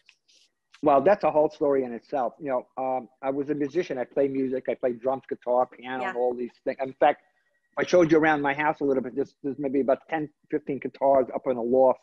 Well, 0.82 1.00
that's 1.00 1.24
a 1.24 1.30
whole 1.30 1.48
story 1.48 1.84
in 1.84 1.92
itself. 1.94 2.34
You 2.38 2.50
know, 2.50 2.66
um, 2.76 3.08
I 3.22 3.30
was 3.30 3.48
a 3.48 3.54
musician. 3.54 3.96
I 3.96 4.04
play 4.04 4.28
music. 4.28 4.64
I 4.68 4.74
play 4.74 4.92
drums, 4.92 5.22
guitar, 5.26 5.66
piano, 5.66 6.02
Yeah. 6.02 6.12
all 6.14 6.34
these 6.34 6.50
things. 6.64 6.76
In 6.82 6.92
fact, 7.00 7.22
I 7.78 7.84
showed 7.86 8.12
you 8.12 8.18
around 8.18 8.42
my 8.42 8.52
house 8.52 8.80
a 8.80 8.84
little 8.84 9.02
bit. 9.02 9.16
There's, 9.16 9.34
there's 9.42 9.58
maybe 9.58 9.80
about 9.80 10.00
10, 10.10 10.28
15 10.50 10.80
guitars 10.80 11.28
up 11.34 11.46
in 11.46 11.56
a 11.56 11.62
loft 11.62 12.00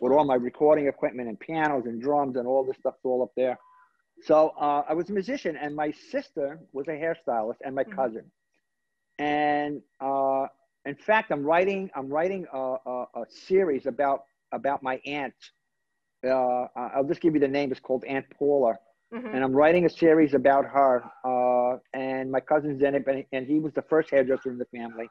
with 0.00 0.12
all 0.12 0.24
my 0.24 0.34
recording 0.34 0.86
equipment 0.86 1.28
and 1.28 1.38
pianos 1.38 1.86
and 1.86 2.00
drums 2.00 2.36
and 2.36 2.46
all 2.46 2.64
this 2.64 2.76
stuff's 2.78 3.00
all 3.04 3.22
up 3.22 3.32
there. 3.36 3.58
So 4.22 4.52
uh, 4.60 4.82
I 4.88 4.94
was 4.94 5.10
a 5.10 5.12
musician, 5.12 5.56
and 5.56 5.74
my 5.74 5.90
sister 5.90 6.60
was 6.72 6.88
a 6.88 6.92
hairstylist, 6.92 7.56
and 7.64 7.74
my 7.74 7.84
Mhm. 7.86 7.96
cousin. 7.96 8.30
And 9.18 9.82
uh, 10.00 10.46
in 10.86 10.94
fact, 10.96 11.30
I'm 11.30 11.44
writing 11.44 11.90
I'm 11.94 12.08
writing 12.08 12.46
a, 12.52 12.58
a, 12.86 13.04
a 13.14 13.24
series 13.28 13.86
about 13.86 14.24
about 14.52 14.82
my 14.82 15.00
aunt. 15.06 15.34
Uh, 16.26 16.66
I'll 16.76 17.04
just 17.04 17.20
give 17.20 17.34
you 17.34 17.40
the 17.40 17.48
name. 17.48 17.70
It's 17.70 17.80
called 17.80 18.04
Aunt 18.04 18.26
Paula, 18.38 18.76
Mhm. 19.12 19.32
and 19.32 19.44
I'm 19.44 19.52
writing 19.52 19.84
a 19.86 19.90
series 19.90 20.34
about 20.34 20.64
her. 20.66 21.04
Uh, 21.24 21.78
and 21.94 22.30
my 22.30 22.40
cousin's 22.40 22.82
in 22.82 22.94
it, 22.94 23.04
and, 23.06 23.24
and 23.32 23.46
he 23.46 23.58
was 23.58 23.72
the 23.74 23.82
first 23.82 24.10
hairdresser 24.10 24.50
in 24.50 24.58
the 24.58 24.66
family. 24.66 25.10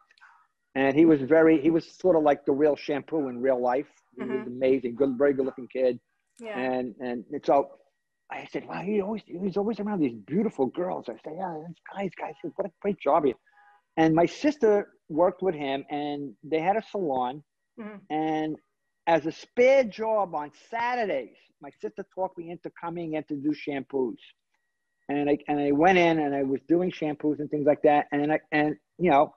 And 0.75 0.95
he 0.95 1.05
was 1.05 1.21
very 1.21 1.61
he 1.61 1.71
was 1.71 1.85
sort 1.89 2.15
of 2.15 2.23
like 2.23 2.45
the 2.45 2.51
real 2.51 2.75
shampoo 2.75 3.27
in 3.29 3.41
real 3.41 3.61
life. 3.61 3.87
He 4.17 4.23
was 4.23 4.41
Mhm. 4.41 4.47
amazing, 4.47 4.95
good, 4.95 5.17
very 5.17 5.33
good 5.33 5.45
looking 5.45 5.67
kid. 5.67 5.99
Yeah. 6.39 6.57
And 6.59 6.95
and 6.99 7.23
so 7.45 7.71
I 8.31 8.45
said, 8.45 8.67
wow, 8.67 8.81
he 8.81 9.01
always 9.01 9.23
he's 9.25 9.57
always 9.57 9.79
around 9.79 9.99
these 10.01 10.15
beautiful 10.15 10.67
girls. 10.67 11.05
I 11.09 11.13
said 11.23 11.33
yeah, 11.37 11.53
this 11.67 11.77
guy's 11.95 12.11
guy 12.15 12.33
said, 12.41 12.51
what 12.55 12.67
a 12.67 12.71
great 12.81 12.99
job 12.99 13.25
here. 13.25 13.35
And 13.97 14.13
my 14.13 14.25
sister 14.25 14.89
worked 15.09 15.41
with 15.41 15.55
him, 15.55 15.85
and 15.89 16.33
they 16.43 16.59
had 16.59 16.75
a 16.77 16.81
salon. 16.91 17.43
Mhm. 17.79 18.01
And 18.09 18.57
as 19.07 19.25
a 19.25 19.31
spare 19.31 19.83
job 19.83 20.35
on 20.35 20.51
Saturdays, 20.69 21.37
my 21.61 21.69
sister 21.81 22.05
talked 22.13 22.37
me 22.37 22.49
into 22.49 22.71
coming 22.81 23.13
in 23.13 23.23
to 23.25 23.35
do 23.35 23.53
shampoos. 23.53 24.17
And 25.09 25.29
I 25.29 25.37
and 25.47 25.59
I 25.59 25.71
went 25.71 25.97
in 25.97 26.19
and 26.19 26.33
I 26.35 26.43
was 26.43 26.61
doing 26.67 26.91
shampoos 26.91 27.39
and 27.39 27.49
things 27.49 27.65
like 27.65 27.81
that. 27.83 28.07
And 28.11 28.31
I 28.33 28.39
and 28.51 28.75
you 28.97 29.11
know, 29.11 29.33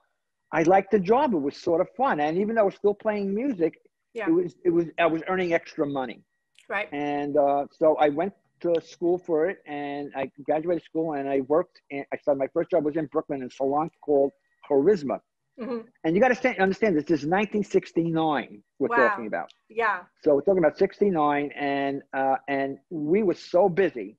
I 0.53 0.63
liked 0.63 0.91
the 0.91 0.99
job. 0.99 1.35
It 1.35 1.39
was 1.39 1.57
sort 1.57 1.81
of 1.81 1.89
fun. 1.97 2.21
And 2.21 2.39
even 2.39 2.55
though 2.55 2.63
I 2.63 2.65
was 2.65 2.75
still 2.75 2.95
playing 2.95 3.35
music, 3.35 3.75
Yeah. 4.15 4.29
it 4.29 4.33
was 4.33 4.57
it 4.65 4.71
was 4.71 4.87
I 4.99 5.07
was 5.07 5.23
earning 5.29 5.53
extra 5.53 5.87
money. 5.87 6.23
Right. 6.69 6.89
And 6.93 7.37
uh, 7.37 7.67
so 7.73 7.97
I 7.97 8.09
went 8.09 8.33
to 8.61 8.81
school 8.81 9.19
for 9.19 9.49
it, 9.49 9.59
and 9.67 10.11
I 10.17 10.31
graduated 10.45 10.83
school, 10.85 11.15
and 11.15 11.29
I 11.29 11.41
worked. 11.43 11.81
In, 11.91 12.05
I 12.13 12.17
started 12.17 12.39
my 12.39 12.49
first 12.49 12.71
job 12.71 12.85
was 12.85 12.97
in 12.97 13.07
Brooklyn 13.07 13.41
in 13.43 13.47
a 13.49 13.51
salon 13.51 13.91
called 14.05 14.33
Charisma. 14.69 15.21
hmm 15.59 15.81
And 16.05 16.15
you 16.15 16.21
got 16.21 16.33
to 16.35 16.61
understand 16.67 16.97
this. 16.97 17.05
This 17.05 17.21
is 17.23 17.27
1969. 17.27 18.63
We're 18.79 18.89
Wow. 18.89 18.97
talking 18.97 19.27
about. 19.27 19.49
Yeah. 19.69 20.05
So 20.23 20.35
we're 20.35 20.43
talking 20.49 20.63
about 20.65 20.77
69, 20.79 21.51
and 21.57 22.03
uh, 22.21 22.37
and 22.49 22.79
we 22.91 23.23
were 23.23 23.35
so 23.55 23.69
busy. 23.69 24.17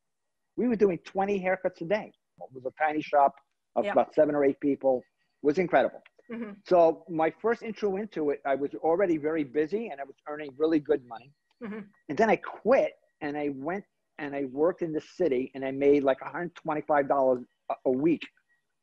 We 0.57 0.67
were 0.67 0.75
doing 0.75 1.00
20 1.05 1.39
haircuts 1.45 1.81
a 1.81 1.86
day. 1.86 2.12
It 2.39 2.50
was 2.53 2.65
a 2.65 2.74
tiny 2.83 3.01
shop 3.01 3.33
of 3.75 3.86
Yeah. 3.86 3.91
about 3.91 4.13
seven 4.13 4.36
or 4.36 4.43
eight 4.45 4.59
people. 4.59 5.03
It 5.41 5.45
was 5.45 5.57
incredible. 5.57 6.01
Hmm 6.29 6.51
So 6.65 7.03
my 7.09 7.29
first 7.41 7.63
intro 7.63 7.98
into 7.98 8.29
it, 8.31 8.41
I 8.45 8.55
was 8.55 8.71
already 8.75 9.17
very 9.17 9.43
busy, 9.43 9.88
and 9.89 10.00
I 10.00 10.03
was 10.03 10.15
earning 10.27 10.53
really 10.57 10.79
good 10.79 11.05
money. 11.07 11.31
hmm 11.63 11.79
And 12.09 12.17
then 12.17 12.29
I 12.29 12.38
quit 12.38 12.93
and 13.21 13.38
I 13.38 13.50
went 13.55 13.83
and 14.19 14.36
I 14.36 14.45
worked 14.45 14.81
in 14.81 14.91
the 14.93 15.01
city 15.19 15.51
and 15.53 15.63
I 15.65 15.71
made 15.71 16.03
like 16.03 16.19
$125 16.21 17.45
a- 17.69 17.75
a 17.86 17.91
week. 17.91 18.24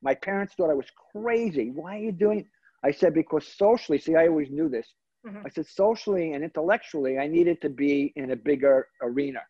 My 0.03 0.15
parents 0.15 0.55
thought 0.55 0.71
I 0.71 0.75
was 0.75 0.91
crazy. 1.13 1.71
Why 1.71 1.97
are 1.97 2.05
you 2.09 2.13
doing? 2.13 2.49
I 2.85 2.91
said, 2.91 3.15
because 3.15 3.47
socially, 3.65 3.99
see, 3.99 4.15
I 4.17 4.29
always 4.29 4.51
knew 4.51 4.69
this. 4.69 4.89
Mhm. 5.27 5.43
I 5.47 5.49
said, 5.51 5.67
socially 5.67 6.33
and 6.35 6.45
intellectually, 6.45 7.19
I 7.19 7.27
needed 7.27 7.61
to 7.63 7.71
be 7.71 8.13
in 8.17 8.31
a 8.31 8.37
bigger 8.37 8.89
arena, 9.03 9.43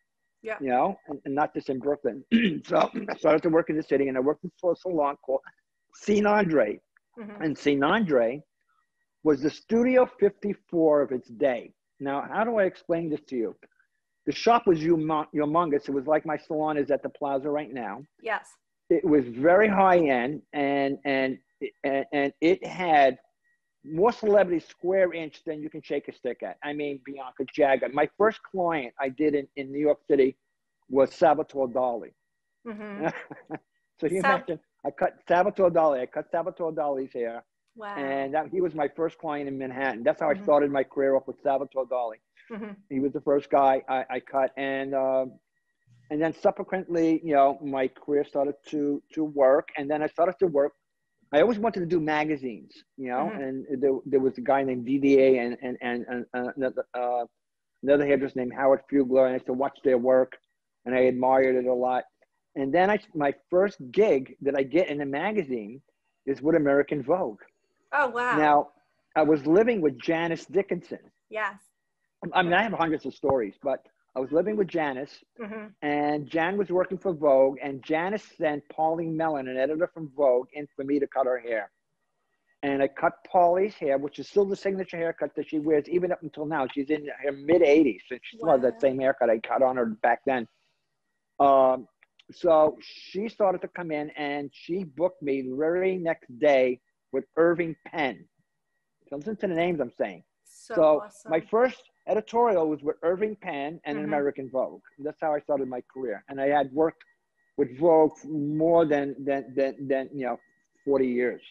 Yeah. 0.42 0.58
you 0.60 0.68
know, 0.68 0.98
and, 1.08 1.20
and 1.24 1.34
not 1.34 1.52
just 1.54 1.68
in 1.68 1.78
Brooklyn. 1.78 2.24
so 2.70 2.76
I 3.12 3.16
started 3.16 3.42
to 3.42 3.50
work 3.50 3.68
in 3.70 3.76
the 3.76 3.82
city 3.82 4.08
and 4.08 4.16
I 4.16 4.20
worked 4.20 4.44
for 4.60 4.72
a 4.72 4.76
salon 4.76 5.16
called 5.24 5.42
Scene 5.94 6.26
Andre. 6.26 6.80
Hmm 7.16 7.42
And 7.42 7.56
Scene 7.56 7.82
Andre 7.82 8.42
was 9.24 9.40
the 9.42 9.50
Studio 9.50 10.08
54 10.20 11.02
of 11.02 11.12
its 11.12 11.28
day. 11.28 11.72
Now, 11.98 12.26
how 12.32 12.44
do 12.44 12.58
I 12.58 12.64
explain 12.64 13.08
this 13.10 13.20
to 13.28 13.36
you? 13.36 13.56
The 14.26 14.32
shop 14.32 14.66
was 14.66 14.80
humo- 14.80 15.26
humongous. 15.34 15.88
It 15.88 15.94
was 15.94 16.06
like 16.06 16.26
my 16.26 16.36
salon 16.36 16.76
is 16.76 16.90
at 16.90 17.02
the 17.02 17.08
plaza 17.08 17.48
right 17.50 17.72
now. 17.72 18.02
Yes. 18.20 18.48
It 18.90 19.04
was 19.04 19.24
very 19.26 19.68
high 19.68 19.98
end, 19.98 20.42
and 20.52 20.98
and 21.04 21.38
and, 21.84 22.32
it 22.40 22.64
had 22.64 23.18
more 23.84 24.12
celebrities 24.12 24.66
square 24.68 25.12
inch 25.12 25.42
than 25.44 25.60
you 25.60 25.70
can 25.70 25.82
shake 25.82 26.08
a 26.08 26.12
stick 26.12 26.42
at. 26.42 26.56
I 26.62 26.72
mean, 26.72 27.00
Bianca 27.04 27.44
Jagger. 27.52 27.88
My 27.92 28.08
first 28.18 28.40
client 28.42 28.92
I 29.00 29.08
did 29.08 29.34
in, 29.34 29.46
in 29.56 29.72
New 29.72 29.80
York 29.80 30.00
City 30.08 30.36
was 30.88 31.12
Salvatore 31.14 31.68
Dali. 31.68 32.12
hmm 32.66 33.06
so 34.00 34.06
you 34.06 34.20
Sal- 34.20 34.36
imagine, 34.36 34.60
I 34.86 34.90
cut 34.92 35.14
Salvatore 35.28 35.70
Dali. 35.70 36.00
I 36.02 36.06
cut 36.06 36.30
Salvatore 36.30 36.72
Dali's 36.72 37.12
hair 37.12 37.44
Wow. 37.76 37.96
and 37.96 38.34
that, 38.34 38.46
he 38.52 38.60
was 38.60 38.74
my 38.74 38.88
first 38.96 39.18
client 39.18 39.48
in 39.48 39.58
Manhattan. 39.58 40.02
That's 40.04 40.20
how 40.20 40.30
Mhm. 40.30 40.30
I 40.30 40.34
started 40.34 40.70
my 40.72 40.84
career 40.84 41.16
off 41.16 41.26
with 41.28 41.40
Salvatore 41.42 41.86
Dali. 41.86 42.18
hmm 42.48 42.72
He 42.90 43.00
was 43.00 43.12
the 43.12 43.20
first 43.20 43.50
guy 43.50 43.82
I, 43.88 44.04
I 44.16 44.20
cut, 44.20 44.50
and 44.56 44.94
uh, 44.94 45.26
and 46.10 46.20
then 46.22 46.32
subsequently, 46.32 47.20
you 47.24 47.34
know, 47.34 47.58
my 47.62 47.88
career 47.88 48.24
started 48.24 48.54
to 48.68 49.02
to 49.14 49.24
work, 49.24 49.68
and 49.76 49.90
then 49.90 50.02
I 50.02 50.06
started 50.06 50.36
to 50.40 50.46
work. 50.46 50.72
I 51.32 51.40
always 51.42 51.58
wanted 51.58 51.80
to 51.80 51.86
do 51.86 52.00
magazines, 52.00 52.72
you 52.96 53.08
know, 53.08 53.32
Mhm. 53.32 53.36
and 53.36 53.66
there, 53.82 53.92
there 54.06 54.20
was 54.20 54.38
a 54.38 54.42
guy 54.42 54.62
named 54.62 54.86
DDA 54.86 55.38
and 55.44 55.56
and 55.62 55.76
and, 55.82 56.04
and 56.08 56.26
uh, 56.34 56.52
another 56.56 56.84
uh, 56.94 57.24
another 57.82 58.06
hairdresser 58.06 58.38
named 58.40 58.54
Howard 58.54 58.80
Fugler, 58.90 59.24
and 59.26 59.30
I 59.30 59.34
used 59.34 59.46
to 59.46 59.52
watch 59.52 59.78
their 59.84 59.98
work, 59.98 60.32
and 60.84 60.94
I 60.94 61.00
admired 61.12 61.56
it 61.56 61.66
a 61.66 61.74
lot. 61.74 62.04
And 62.56 62.72
then 62.74 62.90
I 62.90 62.98
my 63.14 63.32
first 63.50 63.78
gig 63.92 64.36
that 64.42 64.54
I 64.58 64.62
get 64.64 64.88
in 64.88 65.00
a 65.02 65.06
magazine 65.06 65.80
is 66.26 66.42
with 66.42 66.56
American 66.56 67.02
Vogue. 67.02 67.40
Oh 67.92 68.08
wow. 68.08 68.36
Now, 68.38 68.68
I 69.14 69.22
was 69.22 69.46
living 69.46 69.80
with 69.80 69.98
Janice 70.00 70.46
Dickinson. 70.46 71.00
yes. 71.30 71.56
I 72.34 72.42
mean, 72.42 72.54
I 72.54 72.62
have 72.62 72.72
hundreds 72.72 73.06
of 73.06 73.14
stories, 73.14 73.54
but 73.62 73.86
I 74.16 74.20
was 74.20 74.32
living 74.32 74.56
with 74.56 74.68
Janice, 74.68 75.22
hmm 75.38 75.66
and 75.82 76.28
Jan 76.28 76.56
was 76.56 76.70
working 76.70 76.98
for 76.98 77.12
Vogue, 77.12 77.58
and 77.62 77.82
Janice 77.84 78.24
sent 78.38 78.66
Polly 78.70 79.06
Mellen, 79.06 79.48
an 79.48 79.58
editor 79.58 79.88
from 79.92 80.10
Vogue, 80.16 80.48
in 80.54 80.66
for 80.74 80.84
me 80.84 80.98
to 80.98 81.06
cut 81.06 81.26
her 81.26 81.38
hair. 81.38 81.70
And 82.62 82.82
I 82.82 82.88
cut 82.88 83.12
Polly's 83.30 83.74
hair, 83.74 83.98
which 83.98 84.18
is 84.18 84.28
still 84.28 84.46
the 84.46 84.56
signature 84.56 84.96
haircut 84.96 85.34
that 85.36 85.48
she 85.50 85.58
wears 85.58 85.86
even 85.88 86.10
up 86.10 86.22
until 86.22 86.46
now. 86.46 86.66
She's 86.72 86.90
in 86.90 87.06
her 87.22 87.32
mid 87.32 87.60
80s, 87.62 88.00
and 88.10 88.20
she 88.22 88.38
still 88.38 88.50
has 88.50 88.62
that 88.62 88.80
same 88.80 88.98
haircut 88.98 89.28
I 89.30 89.38
cut 89.38 89.62
on 89.62 89.76
her 89.76 89.86
back 89.86 90.20
then. 90.26 90.48
Um, 91.38 91.86
so 92.32 92.76
she 92.80 93.28
started 93.28 93.60
to 93.62 93.68
come 93.68 93.90
in, 93.90 94.10
and 94.10 94.50
she 94.52 94.84
booked 94.84 95.22
me 95.22 95.42
the 95.42 95.54
very 95.56 95.96
next 95.96 96.36
day 96.38 96.80
with 97.12 97.24
Irving 97.36 97.76
Penn. 97.86 98.24
So 99.08 99.16
listen 99.16 99.36
to 99.36 99.46
the 99.48 99.54
names 99.54 99.80
I'm 99.80 99.92
saying. 99.98 100.24
So, 100.44 100.74
So 100.74 100.82
awesome. 101.04 101.30
my 101.30 101.40
first 101.40 101.82
editorial 102.08 102.68
was 102.68 102.82
with 102.82 102.96
Irving 103.02 103.36
Penn 103.36 103.80
and 103.84 103.98
Mhm. 103.98 104.04
American 104.04 104.50
Vogue. 104.50 104.82
That's 104.98 105.20
how 105.20 105.32
I 105.34 105.40
started 105.40 105.68
my 105.68 105.82
career, 105.92 106.24
and 106.28 106.40
I 106.40 106.48
had 106.48 106.72
worked 106.72 107.02
with 107.56 107.78
Vogue 107.78 108.16
more 108.24 108.84
than 108.84 109.14
than 109.24 109.54
than, 109.54 109.86
than 109.88 110.08
you 110.12 110.26
know 110.26 110.38
forty 110.84 111.06
years. 111.08 111.42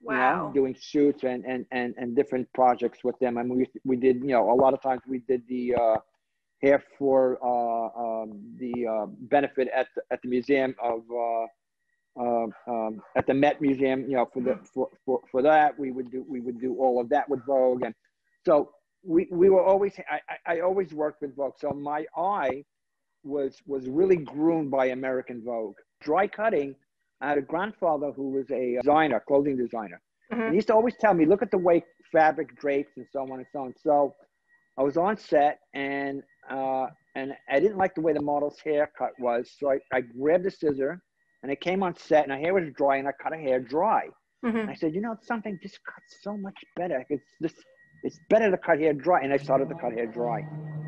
you 0.00 0.10
know, 0.10 0.16
wow. 0.18 0.50
doing 0.52 0.74
shoots 0.74 1.22
and, 1.22 1.44
and 1.46 1.64
and 1.70 1.94
and 1.96 2.16
different 2.16 2.52
projects 2.54 3.04
with 3.04 3.16
them. 3.20 3.38
I 3.38 3.42
mean, 3.44 3.56
we 3.58 3.66
we 3.84 3.96
did 3.96 4.16
you 4.16 4.34
know 4.36 4.50
a 4.50 4.58
lot 4.64 4.74
of 4.74 4.80
times 4.82 5.02
we 5.06 5.18
did 5.32 5.42
the 5.46 5.76
uh, 5.76 5.98
for 6.70 7.38
uh, 7.42 8.22
um, 8.22 8.40
the 8.58 8.86
uh, 8.86 9.06
benefit 9.06 9.68
at 9.74 9.88
the, 9.96 10.02
at 10.10 10.20
the 10.22 10.28
museum 10.28 10.74
of. 10.82 11.02
Uh, 11.10 11.46
uh, 12.20 12.46
um, 12.68 13.00
at 13.16 13.26
the 13.26 13.32
Met 13.32 13.60
Museum, 13.60 14.02
you 14.06 14.16
know, 14.16 14.26
for 14.34 14.42
the 14.42 14.58
for, 14.74 14.88
for, 15.06 15.20
for 15.30 15.40
that 15.42 15.78
we 15.78 15.90
would 15.90 16.10
do 16.10 16.22
we 16.28 16.40
would 16.40 16.60
do 16.60 16.76
all 16.78 17.00
of 17.00 17.08
that 17.08 17.26
with 17.28 17.42
Vogue, 17.46 17.82
and 17.84 17.94
so 18.44 18.70
we 19.02 19.28
we 19.30 19.48
were 19.48 19.62
always 19.62 19.98
I, 20.10 20.20
I 20.56 20.60
always 20.60 20.92
worked 20.92 21.22
with 21.22 21.34
Vogue. 21.34 21.54
So 21.58 21.70
my 21.70 22.04
eye 22.16 22.64
was 23.24 23.62
was 23.66 23.88
really 23.88 24.16
groomed 24.16 24.70
by 24.70 24.86
American 24.86 25.42
Vogue. 25.42 25.76
Dry 26.00 26.26
cutting. 26.26 26.74
I 27.20 27.28
had 27.28 27.38
a 27.38 27.42
grandfather 27.42 28.10
who 28.12 28.30
was 28.30 28.50
a 28.50 28.76
designer, 28.82 29.20
clothing 29.26 29.56
designer. 29.56 30.00
And 30.30 30.40
Mhm. 30.40 30.50
he 30.50 30.56
used 30.56 30.68
to 30.68 30.74
always 30.74 30.96
tell 30.96 31.14
me, 31.14 31.24
look 31.24 31.42
at 31.42 31.50
the 31.50 31.58
way 31.58 31.84
fabric 32.12 32.56
drapes 32.56 32.96
and 32.96 33.06
so 33.10 33.22
on 33.22 33.38
and 33.38 33.46
so 33.52 33.60
on. 33.60 33.74
So 33.76 34.14
I 34.76 34.82
was 34.82 34.96
on 34.96 35.16
set 35.16 35.60
and 35.74 36.22
uh, 36.50 36.86
and 37.14 37.34
I 37.50 37.60
didn't 37.60 37.76
like 37.76 37.94
the 37.94 38.00
way 38.00 38.12
the 38.12 38.22
model's 38.22 38.58
haircut 38.64 39.12
was. 39.18 39.50
So 39.58 39.70
I, 39.70 39.78
I 39.92 40.00
grabbed 40.00 40.46
a 40.46 40.50
scissor 40.50 41.02
and 41.42 41.52
I 41.52 41.54
came 41.54 41.82
on 41.82 41.96
set 41.96 42.24
and 42.24 42.32
her 42.32 42.38
hair 42.38 42.54
was 42.54 42.64
dry 42.76 42.96
and 42.96 43.08
I 43.08 43.12
cut 43.12 43.32
her 43.32 43.38
hair 43.40 43.60
dry. 43.60 44.08
Mhm. 44.44 44.68
I 44.68 44.74
said, 44.74 44.94
you 44.94 45.00
know 45.00 45.16
something, 45.22 45.58
this 45.62 45.78
cuts 45.86 46.16
so 46.22 46.36
much 46.36 46.56
better. 46.76 47.04
It's 47.08 47.22
this 47.40 47.54
it's 48.02 48.18
better 48.28 48.50
to 48.50 48.58
cut 48.58 48.80
hair 48.80 48.92
dry. 48.92 49.20
And 49.20 49.32
I 49.32 49.36
started 49.36 49.68
to 49.68 49.76
cut 49.76 49.92
hair 49.92 50.06
dry. 50.06 50.44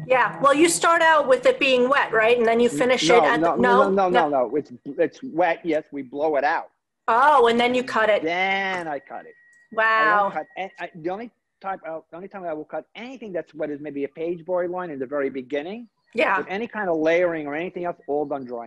Yeah. 0.08 0.38
Well, 0.40 0.54
you 0.54 0.68
start 0.68 1.00
out 1.00 1.28
with 1.28 1.46
it 1.46 1.60
being 1.60 1.88
wet, 1.88 2.12
right? 2.12 2.36
And 2.36 2.44
then 2.46 2.58
you 2.58 2.68
finish 2.68 3.08
no, 3.08 3.18
it 3.18 3.24
at 3.24 3.40
no, 3.40 3.54
the, 3.54 3.62
no, 3.62 3.90
no, 3.90 3.90
no, 3.90 4.08
no, 4.08 4.28
no. 4.28 4.56
It's 4.56 4.72
it's 4.84 5.22
wet. 5.22 5.60
Yes, 5.64 5.84
we 5.92 6.02
blow 6.02 6.36
it 6.36 6.44
out. 6.44 6.70
Oh, 7.06 7.46
and 7.46 7.60
then 7.60 7.74
you 7.74 7.84
cut 7.84 8.08
it. 8.10 8.22
Then 8.22 8.88
I 8.88 8.98
cut 8.98 9.26
it. 9.26 9.34
Wow. 9.72 10.30
cut. 10.32 10.46
an- 10.56 10.70
I, 10.80 10.90
the 10.94 11.10
only 11.10 11.30
type, 11.66 11.80
of, 11.90 11.98
the 12.10 12.16
only 12.18 12.30
time 12.32 12.44
I 12.52 12.54
will 12.58 12.70
cut 12.76 12.84
anything 13.06 13.30
that's 13.36 13.52
what 13.58 13.68
is 13.74 13.78
maybe 13.86 14.02
a 14.10 14.12
page 14.22 14.40
boy 14.52 14.64
line 14.76 14.90
in 14.94 14.98
the 15.04 15.10
very 15.16 15.30
beginning, 15.40 15.80
Yeah. 16.22 16.36
Any 16.58 16.68
kind 16.76 16.88
of 16.92 16.96
layering 17.08 17.44
or 17.48 17.54
anything 17.64 17.84
else, 17.88 17.98
all 18.10 18.24
done 18.32 18.44
dry. 18.52 18.66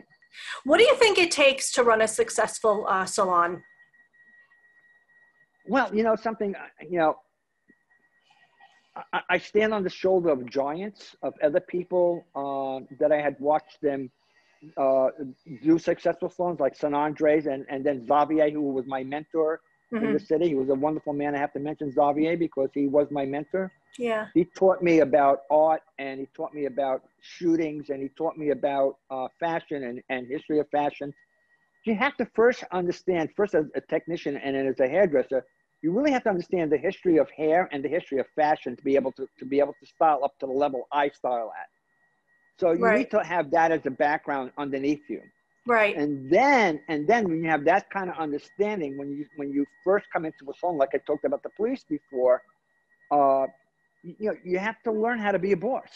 What 0.68 0.78
do 0.82 0.84
you 0.90 0.96
think 1.04 1.14
it 1.26 1.32
takes 1.46 1.66
to 1.76 1.80
run 1.90 2.02
a 2.08 2.10
successful 2.22 2.78
uh, 2.94 3.06
salon? 3.18 3.52
Well, 5.74 5.88
you 5.98 6.04
know 6.08 6.16
something. 6.28 6.52
uh, 6.56 6.86
You 6.94 7.00
know, 7.02 7.14
I, 9.18 9.20
I 9.36 9.38
stand 9.50 9.72
on 9.78 9.82
the 9.88 9.94
shoulder 10.02 10.30
of 10.36 10.40
giants, 10.60 11.02
of 11.28 11.32
other 11.48 11.64
people 11.76 12.08
uh, 12.42 12.78
that 13.02 13.12
I 13.18 13.20
had 13.28 13.36
watched 13.52 13.80
them 13.88 14.02
uh, 14.86 15.08
do 15.68 15.74
successful 15.92 16.30
salons, 16.36 16.60
like 16.66 16.76
San 16.84 16.94
Andres, 17.06 17.46
and 17.54 17.62
and 17.74 17.80
then 17.88 17.98
Xavier, 18.10 18.50
who 18.58 18.64
was 18.78 18.86
my 18.96 19.02
mentor 19.16 19.52
in 20.02 20.12
Mhm. 20.12 20.14
the 20.14 20.20
city. 20.20 20.48
He 20.50 20.56
was 20.56 20.70
a 20.70 20.76
wonderful 20.76 21.14
man. 21.14 21.36
I 21.36 21.40
have 21.40 21.54
to 21.54 21.60
mention 21.60 21.92
Xavier 21.92 22.38
because 22.38 22.70
he 22.74 22.88
was 22.88 23.10
my 23.12 23.26
mentor. 23.26 23.72
Yeah. 23.98 24.28
He 24.34 24.46
taught 24.56 24.82
me 24.82 25.00
about 25.00 25.40
art, 25.50 25.82
and 25.98 26.20
he 26.20 26.28
taught 26.36 26.54
me 26.54 26.66
about 26.66 27.02
shootings, 27.22 27.90
and 27.90 28.02
he 28.02 28.10
taught 28.18 28.38
me 28.38 28.50
about 28.52 28.98
uh, 29.10 29.28
fashion 29.40 29.84
and, 29.84 30.02
and 30.10 30.28
history 30.28 30.60
of 30.60 30.70
fashion. 30.70 31.14
You 31.86 31.96
have 31.96 32.16
to 32.18 32.26
first 32.36 32.64
understand, 32.72 33.30
first 33.36 33.54
as 33.56 33.66
a 33.76 33.82
technician 33.82 34.38
and 34.38 34.56
then 34.56 34.68
as 34.68 34.80
a 34.80 34.88
hairdresser, 34.88 35.46
you 35.82 35.92
really 35.92 36.12
have 36.12 36.24
to 36.24 36.30
understand 36.30 36.72
the 36.72 36.78
history 36.78 37.18
of 37.18 37.30
hair 37.32 37.70
and 37.72 37.84
the 37.84 37.90
history 37.90 38.20
of 38.20 38.28
fashion 38.36 38.76
to 38.76 38.84
be 38.84 38.96
able 38.96 39.12
to, 39.14 39.28
to 39.40 39.46
be 39.46 39.60
able 39.60 39.76
to 39.80 39.86
style 39.86 40.24
up 40.24 40.38
to 40.40 40.46
the 40.48 40.52
level 40.52 40.88
I 40.92 41.10
style 41.10 41.52
at. 41.60 41.68
So 42.60 42.72
you 42.74 42.90
Right. 42.90 43.08
need 43.08 43.12
to 43.12 43.24
have 43.24 43.52
that 43.52 43.72
as 43.72 43.86
a 43.86 43.92
background 43.92 44.52
underneath 44.58 45.10
you 45.10 45.22
Right. 45.68 45.96
and 45.96 46.30
then 46.32 46.82
and 46.90 47.08
then 47.08 47.28
when 47.30 47.44
you 47.44 47.50
have 47.50 47.66
that 47.66 47.90
kind 47.92 48.10
of 48.10 48.18
understanding 48.18 48.98
when 48.98 49.10
you 49.12 49.26
when 49.36 49.52
you 49.52 49.66
first 49.84 50.08
come 50.14 50.26
into 50.26 50.46
a 50.50 50.56
song, 50.58 50.78
like 50.78 50.90
i 50.96 51.00
talked 51.08 51.26
about 51.26 51.44
the 51.44 51.50
police 51.50 51.84
before 51.90 52.44
uh 53.12 53.46
you, 54.04 54.16
you 54.20 54.28
know 54.30 54.38
you 54.44 54.60
have 54.60 54.82
to 54.84 54.92
learn 54.92 55.20
how 55.20 55.32
to 55.32 55.40
be 55.40 55.52
a 55.54 55.58
boss 55.58 55.92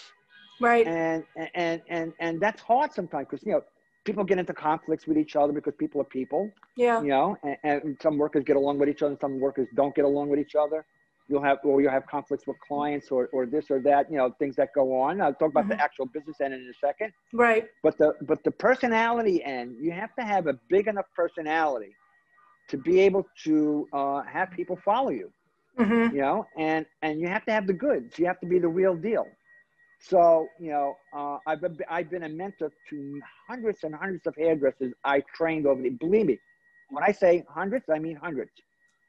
Right. 0.60 0.88
and 0.88 1.24
and 1.56 1.82
and 1.90 2.14
and 2.20 2.42
that's 2.42 2.62
hard 2.62 2.94
sometimes 2.94 3.28
because 3.30 3.46
you 3.46 3.54
know 3.54 3.62
people 4.06 4.24
get 4.24 4.40
into 4.40 4.54
conflicts 4.54 5.08
with 5.08 5.18
each 5.18 5.36
other 5.36 5.54
because 5.54 5.74
people 5.78 6.02
are 6.02 6.06
people 6.20 6.54
Yeah. 6.76 7.02
you 7.02 7.10
know 7.10 7.38
and, 7.44 7.58
and 7.64 7.98
some 8.02 8.18
workers 8.18 8.44
get 8.46 8.56
along 8.58 8.80
with 8.80 8.90
each 8.90 9.02
other 9.04 9.18
some 9.22 9.40
workers 9.40 9.68
don't 9.76 9.96
get 9.96 10.06
along 10.06 10.30
with 10.30 10.40
each 10.40 10.56
other 10.56 10.86
you'll 11.32 11.44
have 11.44 11.60
or 11.64 11.82
you'll 11.82 11.92
have 12.00 12.06
conflicts 12.08 12.46
with 12.46 12.58
clients 12.68 13.10
or, 13.12 13.30
or 13.34 13.46
this 13.46 13.72
or 13.72 13.80
that 13.82 14.12
you 14.12 14.18
know 14.18 14.32
things 14.40 14.56
that 14.58 14.70
go 14.76 14.86
on. 15.00 15.22
I'll 15.22 15.34
talk 15.34 15.50
about 15.52 15.66
Mhm. 15.66 15.70
the 15.70 15.82
actual 15.82 16.06
business 16.08 16.42
end 16.42 16.54
in 16.54 16.62
a 16.62 16.74
second. 16.88 17.12
Right. 17.34 17.66
but 17.84 17.98
the 17.98 18.14
but 18.30 18.44
the 18.44 18.52
personality 18.52 19.44
end 19.44 19.78
you 19.86 19.92
have 19.92 20.14
to 20.20 20.24
have 20.34 20.48
a 20.48 20.56
big 20.70 20.88
enough 20.88 21.06
personality 21.16 21.94
to 22.70 22.78
be 22.78 23.00
able 23.00 23.26
to 23.46 23.88
uh, 23.94 24.22
have 24.24 24.52
people 24.52 24.78
follow 24.86 25.12
you. 25.22 25.32
Hmm 25.78 26.08
you 26.16 26.22
know 26.26 26.46
and 26.58 26.86
and 27.02 27.20
you 27.22 27.28
have 27.36 27.46
to 27.46 27.52
have 27.58 27.66
the 27.68 27.74
goods. 27.88 28.20
You 28.20 28.26
have 28.32 28.40
to 28.42 28.48
be 28.54 28.60
the 28.60 28.68
real 28.82 28.96
deal. 28.96 29.26
So 30.00 30.48
you 30.60 30.72
know 30.72 30.88
uh, 31.18 31.38
I've, 31.48 31.62
been, 31.62 31.78
I've 31.90 32.10
been 32.10 32.24
a 32.24 32.30
mentor 32.30 32.72
to 32.90 33.22
hundreds 33.48 33.84
and 33.84 33.94
hundreds 33.96 34.26
of 34.28 34.36
hairdressers 34.36 34.94
i 35.04 35.22
trained 35.36 35.66
over 35.68 35.82
the 35.82 35.90
believe 35.90 36.28
me 36.32 36.38
when 36.90 37.04
i 37.04 37.12
say 37.12 37.44
hundreds 37.50 37.86
i 37.90 38.00
mean 38.00 38.16
hundreds 38.16 38.52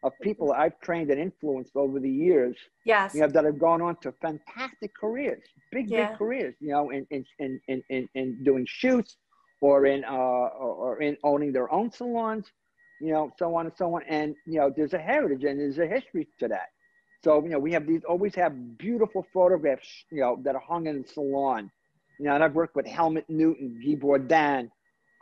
of 0.02 0.12
people 0.22 0.52
i've 0.52 0.78
trained 0.80 1.10
and 1.10 1.20
influenced 1.20 1.74
over 1.76 1.98
the 2.00 2.10
years 2.10 2.56
Yes. 2.84 3.14
you 3.14 3.20
know, 3.20 3.28
that 3.28 3.44
have 3.44 3.58
gone 3.60 3.80
on 3.80 3.94
to 4.04 4.12
fantastic 4.20 4.90
careers, 5.00 5.42
big, 5.70 5.88
Yeah. 5.88 6.08
big 6.08 6.18
careers, 6.18 6.54
you 6.60 6.70
know, 6.74 6.90
in, 6.90 7.06
in, 7.10 7.24
in, 7.38 7.60
in, 7.68 7.82
in, 7.90 8.08
in 8.14 8.42
doing 8.42 8.66
shoots 8.66 9.16
or 9.60 9.86
in, 9.86 10.04
uh, 10.04 10.08
or, 10.64 10.72
or 10.84 11.02
in 11.02 11.16
owning 11.22 11.52
their 11.52 11.72
own 11.72 11.92
salons, 11.92 12.46
you 13.00 13.12
know, 13.12 13.30
so 13.38 13.54
on 13.54 13.66
and 13.66 13.74
so 13.76 13.94
on. 13.94 14.02
And, 14.08 14.34
you 14.46 14.58
know, 14.58 14.68
there's 14.76 14.94
a 14.94 14.98
heritage 14.98 15.44
and 15.44 15.60
there's 15.60 15.78
a 15.78 15.86
history 15.86 16.26
to 16.40 16.48
that. 16.48 16.68
So, 17.22 17.40
you 17.44 17.50
know, 17.50 17.60
we 17.60 17.70
have 17.72 17.86
these, 17.86 18.02
always 18.08 18.34
have 18.34 18.52
beautiful 18.78 19.24
photographs, 19.32 19.88
you 20.10 20.20
know, 20.22 20.40
that 20.44 20.56
are 20.56 20.64
hung 20.72 20.88
in 20.88 21.02
the 21.02 21.08
salon. 21.08 21.70
You 22.18 22.26
know, 22.26 22.34
and 22.34 22.42
I've 22.42 22.54
worked 22.56 22.74
with 22.74 22.86
Helmut 22.86 23.26
Newton, 23.28 23.80
Guy 23.84 23.94
Bourdin, 23.94 24.70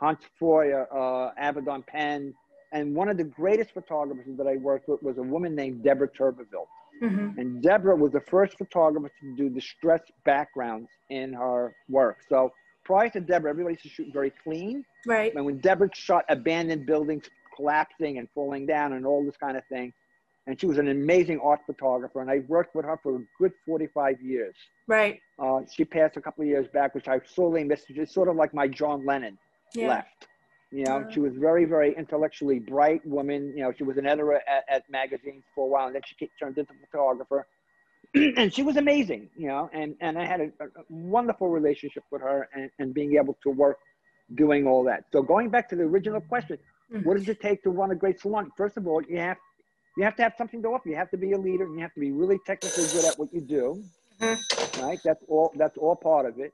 Hans 0.01 0.21
Feurer, 0.39 0.87
uh, 0.91 1.33
Avedon 1.39 1.87
Penn, 1.87 2.33
and 2.73 2.95
one 2.95 3.09
of 3.09 3.17
the 3.17 3.25
greatest 3.25 3.73
photographers 3.73 4.37
that 4.37 4.47
I 4.47 4.57
worked 4.57 4.89
with 4.89 5.03
was 5.03 5.19
a 5.19 5.23
woman 5.23 5.55
named 5.55 5.83
Deborah 5.83 6.09
Turbeville. 6.09 6.67
hmm 7.01 7.31
And 7.39 7.63
Deborah 7.63 7.97
was 7.97 8.13
the 8.13 8.21
first 8.21 8.57
photographer 8.59 9.11
to 9.21 9.37
do 9.37 9.49
the 9.51 9.61
stress 9.61 10.03
backgrounds 10.25 10.89
in 11.09 11.33
her 11.33 11.75
work. 11.89 12.19
So 12.29 12.53
prior 12.85 13.09
to 13.11 13.21
Deborah, 13.21 13.51
everybody 13.51 13.75
used 13.75 13.83
to 13.85 13.89
shoot 13.89 14.09
very 14.13 14.31
clean. 14.45 14.85
Right. 15.07 15.35
And 15.35 15.45
when 15.45 15.59
Deborah 15.59 15.91
shot 15.95 16.25
abandoned 16.29 16.87
buildings 16.87 17.25
collapsing 17.55 18.19
and 18.19 18.29
falling 18.35 18.67
down 18.67 18.93
and 18.93 19.05
all 19.07 19.25
this 19.25 19.37
kind 19.37 19.57
of 19.57 19.65
thing, 19.67 19.93
and 20.47 20.59
she 20.59 20.67
was 20.67 20.79
an 20.79 20.89
amazing 20.89 21.39
art 21.41 21.61
photographer, 21.67 22.21
and 22.21 22.31
I 22.31 22.41
worked 22.49 22.75
with 22.75 22.85
her 22.85 22.99
for 23.03 23.17
a 23.17 23.21
good 23.39 23.53
45 23.67 24.21
years. 24.21 24.57
Right. 24.87 25.21
Uh, 25.39 25.61
she 25.71 25.85
passed 25.85 26.17
a 26.17 26.21
couple 26.21 26.43
of 26.43 26.49
years 26.49 26.67
back, 26.69 26.95
which 26.95 27.09
I 27.09 27.21
sorely 27.25 27.63
missed. 27.65 27.87
She's 27.89 28.13
sort 28.13 28.29
of 28.29 28.37
like 28.37 28.53
my 28.55 28.67
John 28.67 29.05
Lennon 29.05 29.39
Yeah. 29.75 29.89
left. 29.89 30.29
You 30.73 30.85
know, 30.85 31.05
she 31.11 31.19
was 31.21 31.33
very, 31.35 31.65
very 31.65 31.97
intellectually 31.97 32.61
bright 32.61 33.05
woman. 33.05 33.53
You 33.57 33.65
know, 33.65 33.73
she 33.77 33.83
was 33.83 33.97
an 33.97 34.07
editor 34.07 34.35
at, 34.35 34.65
at 34.69 34.83
magazines 34.91 35.43
for 35.55 35.65
a 35.65 35.69
while, 35.69 35.87
and 35.87 35.95
then 35.95 36.03
she 36.07 36.31
turned 36.41 36.57
into 36.59 36.73
a 36.73 36.87
photographer. 36.87 37.47
and 38.15 38.53
she 38.53 38.63
was 38.63 38.77
amazing, 38.77 39.29
you 39.37 39.49
know, 39.49 39.69
and, 39.73 39.95
and 40.01 40.19
I 40.19 40.25
had 40.25 40.41
a, 40.41 40.45
a 40.65 40.69
wonderful 40.89 41.49
relationship 41.49 42.05
with 42.11 42.23
her 42.23 42.49
and, 42.55 42.71
and 42.79 42.95
being 42.95 43.17
able 43.17 43.37
to 43.43 43.51
work 43.51 43.79
doing 44.35 44.67
all 44.67 44.83
that. 44.85 45.05
So 45.13 45.23
going 45.23 45.49
back 45.51 45.69
to 45.71 45.77
the 45.77 45.83
original 45.85 46.21
question, 46.21 46.59
Mhm. 46.93 47.05
what 47.05 47.17
does 47.17 47.29
it 47.29 47.41
take 47.41 47.63
to 47.63 47.71
run 47.71 47.93
a 47.93 47.95
great 47.95 48.19
salon? 48.21 48.51
First 48.57 48.77
of 48.77 48.89
all, 48.89 49.01
you 49.09 49.19
have 49.19 49.37
you 49.97 50.03
have 50.05 50.17
to 50.17 50.23
have 50.23 50.35
something 50.37 50.61
to 50.63 50.69
offer. 50.69 50.89
You 50.89 50.97
have 50.97 51.11
to 51.11 51.17
be 51.17 51.33
a 51.33 51.39
leader 51.39 51.65
and 51.65 51.75
you 51.77 51.81
have 51.83 51.95
to 51.95 52.01
be 52.01 52.11
really 52.11 52.39
technically 52.47 52.85
good 52.93 53.05
at 53.05 53.17
what 53.19 53.33
you 53.33 53.41
do. 53.41 53.81
Right? 54.21 54.99
That's 55.05 55.23
all 55.29 55.53
that's 55.57 55.77
all 55.79 55.95
part 55.95 56.27
of 56.27 56.41
it. 56.41 56.53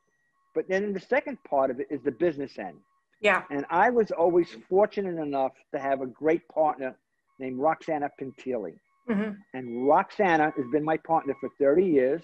But 0.54 0.68
then 0.68 0.92
the 0.92 1.00
second 1.00 1.42
part 1.44 1.70
of 1.70 1.80
it 1.80 1.86
is 1.90 2.02
the 2.02 2.12
business 2.12 2.58
end. 2.58 2.76
Yeah. 3.20 3.42
And 3.50 3.64
I 3.70 3.90
was 3.90 4.10
always 4.10 4.48
fortunate 4.68 5.20
enough 5.20 5.52
to 5.72 5.80
have 5.80 6.00
a 6.00 6.06
great 6.06 6.46
partner 6.48 6.96
named 7.38 7.58
Roxana 7.60 8.10
Pintilli. 8.20 8.74
hmm 9.08 9.30
And 9.54 9.86
Roxana 9.88 10.52
has 10.56 10.66
been 10.72 10.84
my 10.84 10.96
partner 10.98 11.34
for 11.40 11.50
30 11.58 11.84
years. 11.84 12.22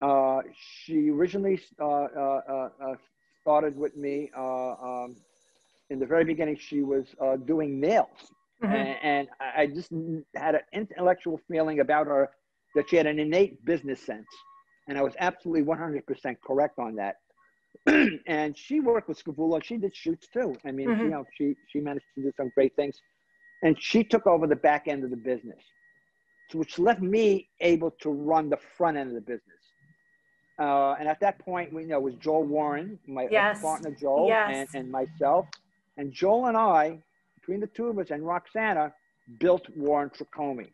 Uh, 0.00 0.40
she 0.54 1.10
originally 1.10 1.60
uh, 1.80 1.84
uh, 1.84 2.40
uh, 2.48 2.68
uh, 2.84 2.94
started 3.42 3.76
with 3.76 3.96
me 3.96 4.30
uh, 4.36 4.72
um, 4.72 5.16
in 5.90 5.98
the 5.98 6.06
very 6.06 6.24
beginning. 6.24 6.56
She 6.56 6.82
was 6.82 7.06
uh, 7.20 7.36
doing 7.36 7.80
nails. 7.80 8.32
hmm 8.60 8.72
And, 8.72 8.96
and 9.02 9.28
I 9.40 9.66
just 9.66 9.90
had 10.34 10.54
an 10.54 10.62
intellectual 10.72 11.40
feeling 11.48 11.80
about 11.80 12.06
her 12.06 12.30
that 12.74 12.88
she 12.88 12.96
had 12.96 13.06
an 13.06 13.18
innate 13.18 13.64
business 13.64 14.00
sense. 14.00 14.26
And 14.88 14.98
I 14.98 15.02
was 15.02 15.14
absolutely 15.18 15.62
100% 15.62 16.38
correct 16.46 16.78
on 16.78 16.96
that. 16.96 17.16
and 18.26 18.56
she 18.56 18.80
worked 18.80 19.08
with 19.08 19.22
Scavullo. 19.22 19.62
She 19.62 19.76
did 19.76 19.94
shoots 19.94 20.28
too. 20.28 20.54
I 20.64 20.70
mean, 20.72 20.88
Mhm. 20.88 21.04
you 21.04 21.10
know, 21.10 21.24
she, 21.36 21.54
she 21.68 21.80
managed 21.80 22.06
to 22.16 22.22
do 22.22 22.32
some 22.36 22.50
great 22.54 22.74
things. 22.76 23.00
And 23.62 23.76
she 23.80 24.04
took 24.04 24.26
over 24.26 24.46
the 24.46 24.56
back 24.56 24.88
end 24.88 25.04
of 25.04 25.10
the 25.10 25.16
business, 25.16 25.62
which 26.54 26.78
left 26.78 27.00
me 27.00 27.48
able 27.60 27.90
to 28.02 28.10
run 28.10 28.48
the 28.50 28.56
front 28.56 28.96
end 28.96 29.08
of 29.08 29.14
the 29.14 29.20
business. 29.20 29.42
Uh, 30.60 30.94
and 30.98 31.08
at 31.08 31.20
that 31.20 31.38
point, 31.38 31.72
we 31.72 31.82
you 31.82 31.88
know 31.88 31.98
it 31.98 32.02
was 32.02 32.14
Joel 32.16 32.44
Warren, 32.44 32.98
my 33.06 33.28
Yes. 33.30 33.60
partner 33.62 33.90
Joel, 33.92 34.28
Yes. 34.28 34.50
and, 34.74 34.82
and 34.82 34.90
myself. 34.90 35.46
And 35.98 36.12
Joel 36.12 36.46
and 36.46 36.56
I, 36.56 36.98
between 37.36 37.60
the 37.60 37.66
two 37.68 37.86
of 37.88 37.98
us 37.98 38.10
and 38.10 38.24
Roxana, 38.26 38.92
built 39.38 39.68
Warren 39.76 40.10
Tricomi. 40.10 40.72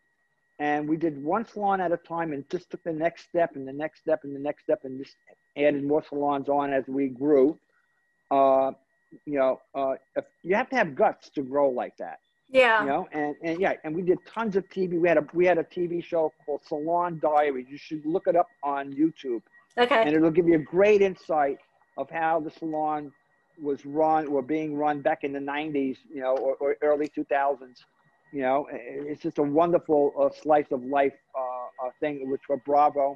And 0.58 0.88
we 0.88 0.96
did 0.96 1.22
one 1.22 1.44
salon 1.46 1.80
at 1.80 1.92
a 1.92 1.96
time 1.96 2.32
and 2.32 2.44
just 2.50 2.70
took 2.70 2.82
the 2.84 2.92
next 2.92 3.24
step 3.24 3.56
and 3.56 3.66
the 3.66 3.72
next 3.72 4.00
step 4.00 4.20
and 4.24 4.34
the 4.34 4.40
next 4.40 4.62
step 4.64 4.80
and 4.84 5.02
just 5.02 5.16
added 5.56 5.84
more 5.84 6.02
salons 6.08 6.48
on 6.48 6.72
as 6.72 6.84
we 6.88 7.08
grew. 7.08 7.58
Uh, 8.30 8.72
you 9.26 9.38
know, 9.38 9.60
uh, 9.74 9.94
if, 10.16 10.24
you 10.42 10.54
have 10.54 10.68
to 10.70 10.76
have 10.76 10.94
guts 10.94 11.30
to 11.30 11.42
grow 11.42 11.70
like 11.70 11.96
that 11.98 12.18
Yeah. 12.50 12.82
you 12.82 12.88
know 12.88 13.08
and 13.12 13.34
and 13.42 13.60
yeah 13.60 13.74
and 13.84 13.94
we 13.94 14.02
did 14.02 14.18
tons 14.26 14.56
of 14.56 14.68
tv 14.68 15.00
we 15.00 15.08
had 15.08 15.18
a 15.18 15.26
we 15.32 15.46
had 15.46 15.58
a 15.58 15.64
tv 15.64 16.02
show 16.04 16.32
called 16.44 16.60
salon 16.66 17.18
diaries 17.22 17.66
you 17.68 17.78
should 17.78 18.04
look 18.04 18.26
it 18.26 18.36
up 18.36 18.48
on 18.62 18.92
youtube 18.92 19.42
Okay. 19.78 20.02
and 20.02 20.14
it'll 20.14 20.30
give 20.30 20.48
you 20.48 20.54
a 20.56 20.66
great 20.76 21.02
insight 21.02 21.58
of 21.96 22.08
how 22.10 22.40
the 22.40 22.50
salon 22.50 23.12
was 23.60 23.84
run 23.86 24.26
or 24.26 24.42
being 24.42 24.74
run 24.76 25.00
back 25.00 25.24
in 25.24 25.32
the 25.32 25.38
90s 25.38 25.96
you 26.12 26.20
know 26.20 26.36
or, 26.36 26.56
or 26.60 26.76
early 26.82 27.08
2000s 27.08 27.58
you 28.34 28.42
know 28.42 28.66
it's 28.72 29.22
just 29.22 29.38
a 29.38 29.42
wonderful 29.60 30.02
uh, 30.20 30.28
slice 30.42 30.70
of 30.76 30.82
life 30.98 31.16
uh, 31.42 31.86
uh, 31.86 31.90
thing 32.00 32.14
which 32.30 32.42
for 32.48 32.56
bravo 32.70 33.06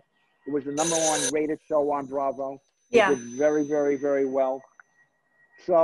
it 0.46 0.52
was 0.56 0.64
the 0.64 0.72
number 0.80 0.96
one 1.12 1.20
rated 1.36 1.58
show 1.68 1.82
on 1.96 2.06
bravo 2.06 2.48
it 2.54 2.60
Yeah. 2.98 3.08
did 3.10 3.22
very 3.44 3.64
very 3.76 3.96
very 4.08 4.26
well 4.38 4.56
so 5.66 5.76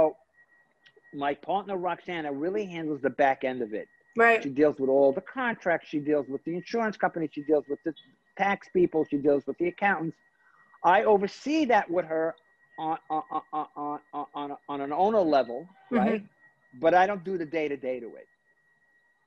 my 1.25 1.35
partner 1.35 1.77
roxana 1.77 2.31
really 2.45 2.65
handles 2.77 3.01
the 3.09 3.11
back 3.11 3.45
end 3.45 3.61
of 3.63 3.73
it 3.75 3.89
Right. 4.17 4.43
she 4.45 4.51
deals 4.51 4.79
with 4.79 4.91
all 4.91 5.13
the 5.13 5.27
contracts. 5.41 5.89
She 5.89 5.99
deals 5.99 6.29
with 6.29 6.43
the 6.45 6.55
insurance 6.55 6.97
company. 6.97 7.29
She 7.33 7.43
deals 7.43 7.65
with 7.69 7.81
the 7.85 7.93
tax 8.39 8.69
people. 8.73 9.05
She 9.11 9.17
deals 9.17 9.43
with 9.49 9.59
the 9.59 9.67
accountants. 9.67 10.17
I 10.85 11.03
oversee 11.03 11.65
that 11.65 11.91
with 11.91 12.07
her 12.07 12.27
on 12.79 12.97
on 13.11 13.23
on 13.53 13.67
on, 13.75 13.99
on, 14.41 14.57
on 14.69 14.81
an 14.87 14.93
owner 14.93 15.21
level, 15.21 15.67
right? 15.91 16.23
But 16.81 16.95
I 16.95 17.09
don't 17.09 17.25
do 17.25 17.37
the 17.43 17.45
day 17.59 17.67
to 17.67 17.77
day 17.77 17.99
to 17.99 18.07
it. 18.15 18.29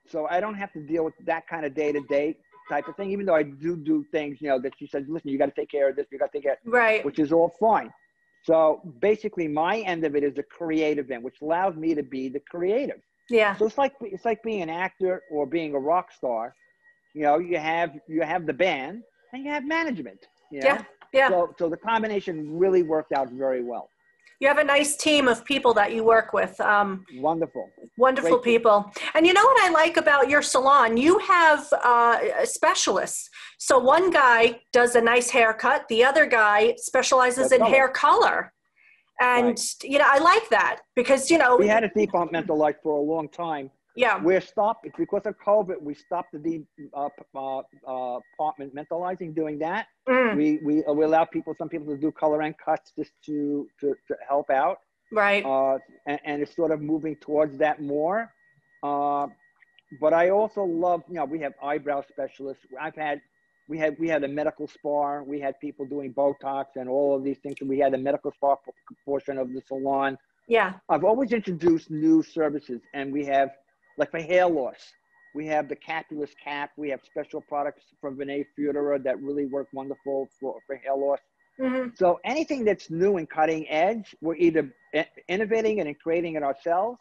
So 0.10 0.28
I 0.30 0.40
don't 0.40 0.56
have 0.56 0.72
to 0.74 0.80
deal 0.80 1.04
with 1.04 1.14
that 1.26 1.48
kind 1.48 1.66
of 1.66 1.74
day 1.74 1.92
to 1.92 2.02
day 2.02 2.38
type 2.70 2.88
of 2.88 2.96
thing. 2.96 3.12
Even 3.12 3.26
though 3.26 3.36
I 3.36 3.44
do 3.44 3.76
do 3.78 4.06
things, 4.12 4.38
you 4.42 4.50
know, 4.50 4.60
that 4.62 4.74
she 4.78 4.88
says, 4.88 5.04
listen, 5.08 5.30
you 5.30 5.38
got 5.38 5.48
to 5.48 5.52
take 5.62 5.70
care 5.70 5.90
of 5.90 5.96
this. 5.96 6.06
You 6.12 6.20
got 6.20 6.32
to 6.32 6.38
take 6.38 6.44
care, 6.44 6.58
Right. 6.66 7.04
which 7.06 7.20
is 7.20 7.32
all 7.32 7.54
fine. 7.60 7.92
So 8.44 8.82
basically, 9.02 9.48
my 9.48 9.80
end 9.80 10.06
of 10.06 10.16
it 10.16 10.24
is 10.24 10.34
the 10.36 10.44
creative 10.44 11.10
end, 11.12 11.24
which 11.24 11.38
allows 11.42 11.76
me 11.76 11.94
to 11.96 12.04
be 12.04 12.30
the 12.30 12.40
creative. 12.40 13.02
Yeah. 13.30 13.56
So 13.58 13.66
it's 13.66 13.78
like 13.78 13.94
it's 14.02 14.24
like 14.26 14.42
being 14.44 14.62
an 14.62 14.70
actor 14.70 15.24
or 15.32 15.46
being 15.46 15.74
a 15.76 15.80
rock 15.80 16.12
star. 16.12 16.56
You 17.14 17.24
know, 17.24 17.40
you 17.40 17.58
have 17.58 17.92
you 18.08 18.22
have 18.22 18.46
the 18.46 18.54
band 18.54 19.04
and 19.34 19.44
you 19.44 19.52
have 19.52 19.66
management. 19.66 20.20
You 20.52 20.62
know? 20.62 20.68
Yeah. 20.68 20.84
Yeah. 21.14 21.30
So 21.30 21.56
so 21.60 21.70
the 21.70 21.78
combination 21.78 22.58
really 22.58 22.84
worked 22.84 23.12
out 23.12 23.30
very 23.32 23.64
well. 23.64 23.90
You 24.40 24.48
have 24.48 24.60
a 24.60 24.64
nice 24.64 24.96
team 24.96 25.28
of 25.28 25.44
people 25.46 25.74
that 25.74 25.94
you 25.94 26.04
work 26.04 26.32
with. 26.32 26.60
Um, 26.62 27.06
Wonderful. 27.16 27.70
wonderful 27.98 28.38
Great. 28.38 28.58
people. 28.58 28.92
And 29.16 29.26
you 29.26 29.34
know 29.34 29.44
what 29.44 29.60
I 29.68 29.72
like 29.72 29.98
about 29.98 30.30
your 30.30 30.44
salon? 30.44 30.96
You 30.96 31.18
have 31.20 31.68
uh, 31.84 32.46
specialists. 32.46 33.30
So 33.58 33.80
one 33.80 34.12
guy 34.12 34.62
does 34.74 34.96
a 34.96 35.02
nice 35.02 35.32
haircut, 35.32 35.88
the 35.90 36.04
other 36.04 36.28
guy 36.28 36.76
specializes 36.78 37.52
Hair 37.52 37.60
in 37.60 37.66
hair 37.66 37.90
color. 37.90 38.54
And, 39.20 39.58
you 39.84 39.98
know, 39.98 40.06
I 40.08 40.20
like 40.20 40.48
that 40.50 40.82
because, 40.96 41.32
you 41.32 41.40
know, 41.40 41.58
We 41.58 41.68
had 41.68 41.84
a 41.84 41.90
departmental 41.90 42.56
like 42.56 42.80
for 42.84 43.00
a 43.00 43.02
long 43.02 43.30
time. 43.30 43.72
Yeah, 43.98 44.22
We're 44.22 44.42
stopped 44.42 44.86
it's 44.86 44.96
because 44.98 45.26
of 45.26 45.36
COVID. 45.46 45.82
We 45.82 45.96
stopped 45.96 46.32
the 46.34 46.40
de, 46.40 46.64
uh, 46.96 47.10
uh, 47.36 47.62
uh, 47.88 48.20
doing 49.36 49.60
that. 49.60 49.88
mm, 50.08 50.36
We, 50.38 50.60
we 50.64 50.84
we 50.98 51.04
allow 51.06 51.26
people 51.26 51.54
some 51.58 51.70
people 51.70 51.88
to 51.96 52.00
do 52.00 52.12
color 52.12 52.42
and 52.42 52.56
cuts 52.58 52.94
just 52.98 53.14
to 53.28 53.68
to, 53.82 53.96
to 54.08 54.16
help 54.30 54.50
out. 54.50 54.78
right. 55.12 55.44
uh, 55.46 55.78
and, 56.08 56.20
and 56.26 56.42
it's 56.44 56.56
sort 56.56 56.72
of 56.72 56.82
moving 56.82 57.16
towards 57.28 57.58
that 57.58 57.82
more. 57.82 58.32
Uh, 58.84 59.28
but 60.02 60.14
I 60.14 60.30
also 60.30 60.64
love, 60.64 61.02
you 61.10 61.16
know, 61.16 61.26
we 61.26 61.40
have 61.40 61.54
eyebrow 61.64 62.04
specialists. 62.10 62.66
I've 62.80 62.96
had, 62.96 63.22
we 63.70 63.78
had, 63.78 63.96
we 64.00 64.08
had 64.10 64.24
a 64.24 64.28
medical 64.28 64.68
spa. 64.68 65.22
We 65.22 65.40
had 65.40 65.60
people 65.60 65.86
doing 65.86 66.14
Botox 66.14 66.66
and 66.76 66.88
all 66.90 67.16
of 67.16 67.24
these 67.24 67.40
things. 67.44 67.56
We 67.62 67.80
had 67.80 67.94
a 67.94 67.98
medical 67.98 68.32
spa 68.32 68.56
portion 69.06 69.38
of 69.38 69.54
the 69.54 69.62
salon. 69.68 70.18
yeah, 70.48 70.74
I've 70.90 71.06
always 71.06 71.32
introduced 71.32 71.90
new 71.90 72.22
services, 72.24 72.82
and 72.94 73.12
we 73.14 73.26
have, 73.26 73.50
like 73.98 74.12
for 74.12 74.20
hair 74.20 74.48
loss, 74.48 74.94
we 75.36 75.46
have 75.48 75.68
the 75.70 75.76
Capillus 75.76 76.32
cap. 76.44 76.72
We 76.78 76.90
have 76.90 77.02
special 77.06 77.42
products 77.42 77.84
from 78.02 78.18
Vinay 78.18 78.46
Futura 78.58 79.04
that 79.04 79.22
really 79.22 79.46
work 79.46 79.68
wonderful 79.74 80.28
for, 80.40 80.60
for 80.66 80.76
hair 80.78 80.96
loss. 80.96 81.20
hmm 81.60 81.88
So 81.96 82.20
anything 82.24 82.64
that's 82.66 82.90
new 82.90 83.18
and 83.18 83.30
cutting 83.30 83.68
edge, 83.70 84.16
we're 84.22 84.36
either 84.36 84.74
innovating 85.28 85.80
and 85.80 86.00
creating 86.00 86.36
it 86.36 86.44
ourselves, 86.44 87.00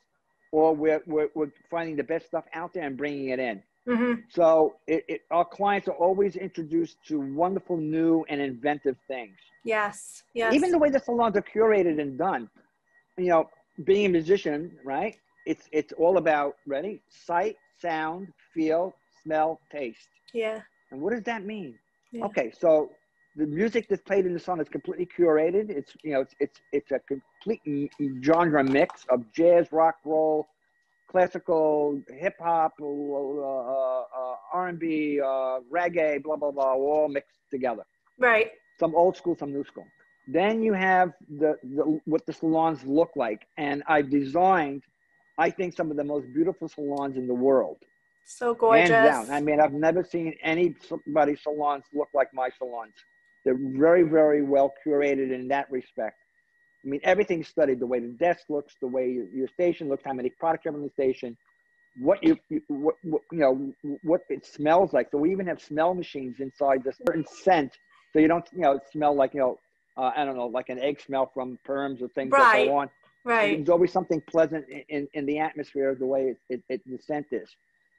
or 0.52 0.74
we're, 0.74 1.02
we're, 1.06 1.28
we're 1.34 1.52
finding 1.70 1.96
the 1.96 2.04
best 2.04 2.26
stuff 2.26 2.44
out 2.54 2.72
there 2.74 2.84
and 2.84 2.96
bringing 2.96 3.28
it 3.30 3.38
in. 3.38 3.62
hmm 3.86 4.14
So 4.28 4.76
it, 4.86 5.04
it, 5.08 5.20
our 5.30 5.44
clients 5.44 5.88
are 5.88 5.94
always 6.06 6.36
introduced 6.36 6.96
to 7.08 7.20
wonderful 7.20 7.76
new 7.76 8.24
and 8.28 8.40
inventive 8.40 8.96
things. 9.08 9.36
yes, 9.64 10.22
yes. 10.34 10.54
Even 10.54 10.70
the 10.72 10.78
way 10.78 10.90
the 10.90 11.00
salons 11.00 11.36
are 11.36 11.42
curated 11.42 12.00
and 12.00 12.18
done. 12.18 12.48
You 13.18 13.28
know, 13.28 13.48
being 13.84 14.06
a 14.06 14.08
musician, 14.08 14.76
right? 14.84 15.16
It's 15.46 15.68
it's 15.72 15.92
all 15.94 16.18
about 16.18 16.54
ready, 16.66 17.02
sight, 17.08 17.56
sound, 17.80 18.32
feel, 18.54 18.94
smell, 19.22 19.60
taste. 19.72 20.08
yeah, 20.34 20.62
And 20.90 21.00
what 21.00 21.12
does 21.12 21.22
that 21.24 21.44
mean? 21.44 21.78
Yeah. 22.12 22.26
Okay, 22.26 22.50
so 22.50 22.90
the 23.36 23.46
music 23.46 23.86
that's 23.88 24.02
played 24.02 24.26
in 24.26 24.34
the 24.34 24.40
song 24.40 24.60
is 24.60 24.68
completely 24.68 25.06
curated. 25.06 25.70
It's 25.70 25.92
you 26.04 26.12
know 26.14 26.20
it's 26.20 26.34
it's 26.40 26.60
it's 26.72 26.92
a 26.92 27.00
complete 27.00 27.62
genre 28.24 28.64
mix 28.64 29.04
of 29.10 29.20
jazz, 29.32 29.72
rock, 29.72 29.96
roll, 30.04 30.46
classical, 31.10 32.00
hip 32.18 32.34
hop, 32.40 32.72
uh, 32.80 32.86
uh, 32.86 34.36
R 34.52 34.68
and 34.68 34.78
B, 34.78 35.20
uh, 35.20 35.60
reggae, 35.72 36.22
blah 36.22 36.36
blah 36.36 36.52
blah, 36.52 36.74
all 36.74 37.08
mixed 37.08 37.38
together. 37.50 37.84
right. 38.18 38.50
Some 38.78 38.94
old 38.94 39.16
school, 39.16 39.36
some 39.36 39.52
new 39.52 39.64
school. 39.64 39.86
Then 40.26 40.62
you 40.62 40.72
have 40.74 41.12
the, 41.28 41.56
the 41.62 42.00
what 42.04 42.26
the 42.26 42.32
salons 42.32 42.84
look 42.84 43.10
like, 43.16 43.46
and 43.56 43.82
I've 43.88 44.10
designed, 44.10 44.82
I 45.38 45.50
think, 45.50 45.74
some 45.74 45.90
of 45.90 45.96
the 45.96 46.04
most 46.04 46.26
beautiful 46.32 46.68
salons 46.68 47.16
in 47.16 47.26
the 47.26 47.34
world. 47.34 47.78
So 48.24 48.54
gorgeous. 48.54 48.90
Hands 48.90 49.28
down. 49.28 49.36
I 49.36 49.40
mean, 49.40 49.60
I've 49.60 49.72
never 49.72 50.02
seen 50.02 50.34
anybody's 50.42 51.42
salons 51.42 51.84
look 51.94 52.08
like 52.14 52.32
my 52.34 52.48
salons. 52.58 52.94
They're 53.44 53.58
very, 53.58 54.02
very 54.02 54.42
well 54.42 54.72
curated 54.84 55.32
in 55.32 55.46
that 55.48 55.70
respect. 55.70 56.16
I 56.84 56.88
mean, 56.88 57.00
everything's 57.04 57.48
studied 57.48 57.80
the 57.80 57.86
way 57.86 58.00
the 58.00 58.08
desk 58.08 58.44
looks, 58.48 58.74
the 58.80 58.86
way 58.86 59.10
your, 59.10 59.28
your 59.28 59.48
station 59.48 59.88
looks, 59.88 60.02
how 60.04 60.12
many 60.12 60.30
products 60.30 60.64
you 60.64 60.70
have 60.70 60.76
on 60.76 60.82
the 60.82 60.90
station, 60.90 61.36
what 62.00 62.22
you, 62.22 62.36
you 62.48 62.60
what, 62.68 62.96
what, 63.02 63.22
you 63.32 63.38
know, 63.38 63.72
what 64.02 64.22
it 64.28 64.44
smells 64.44 64.92
like. 64.92 65.10
So 65.10 65.18
we 65.18 65.30
even 65.30 65.46
have 65.46 65.60
smell 65.60 65.94
machines 65.94 66.36
inside 66.40 66.82
the 66.84 66.92
certain 67.06 67.24
scent, 67.26 67.76
so 68.12 68.18
you 68.18 68.28
don't, 68.28 68.46
you 68.52 68.60
know, 68.60 68.78
smell 68.92 69.14
like, 69.14 69.34
you 69.34 69.40
know, 69.40 69.58
uh, 69.96 70.10
I 70.16 70.24
don't 70.24 70.36
know, 70.36 70.46
like 70.46 70.68
an 70.68 70.78
egg 70.78 71.00
smell 71.00 71.30
from 71.32 71.58
perms 71.66 72.02
or 72.02 72.08
things 72.08 72.30
that 72.32 72.66
go 72.66 72.76
on. 72.76 72.90
Right. 73.26 73.56
There's 73.56 73.68
always 73.68 73.92
something 73.92 74.22
pleasant 74.30 74.64
in, 74.88 75.08
in, 75.14 75.26
the 75.26 75.40
atmosphere 75.40 75.90
of 75.90 75.98
the 75.98 76.06
way 76.06 76.28
it, 76.28 76.36
it, 76.48 76.62
it, 76.68 76.80
the 76.86 76.96
scent 77.02 77.26
is. 77.32 77.48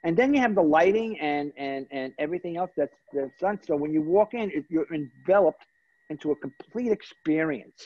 And 0.06 0.16
then 0.16 0.34
you 0.34 0.40
have 0.40 0.56
the 0.56 0.62
lighting 0.62 1.20
and, 1.20 1.52
and, 1.58 1.86
and 1.92 2.13
everything 2.18 2.56
else 2.56 2.72
that's, 2.78 2.96
the 3.12 3.30
done. 3.42 3.60
So 3.68 3.76
when 3.76 3.92
you 3.92 4.02
walk 4.02 4.34
in, 4.34 4.50
it, 4.52 4.63
you're 4.70 4.88
enveloped 4.94 5.66
into 6.10 6.32
a 6.32 6.36
complete 6.38 6.94
experience, 6.94 7.84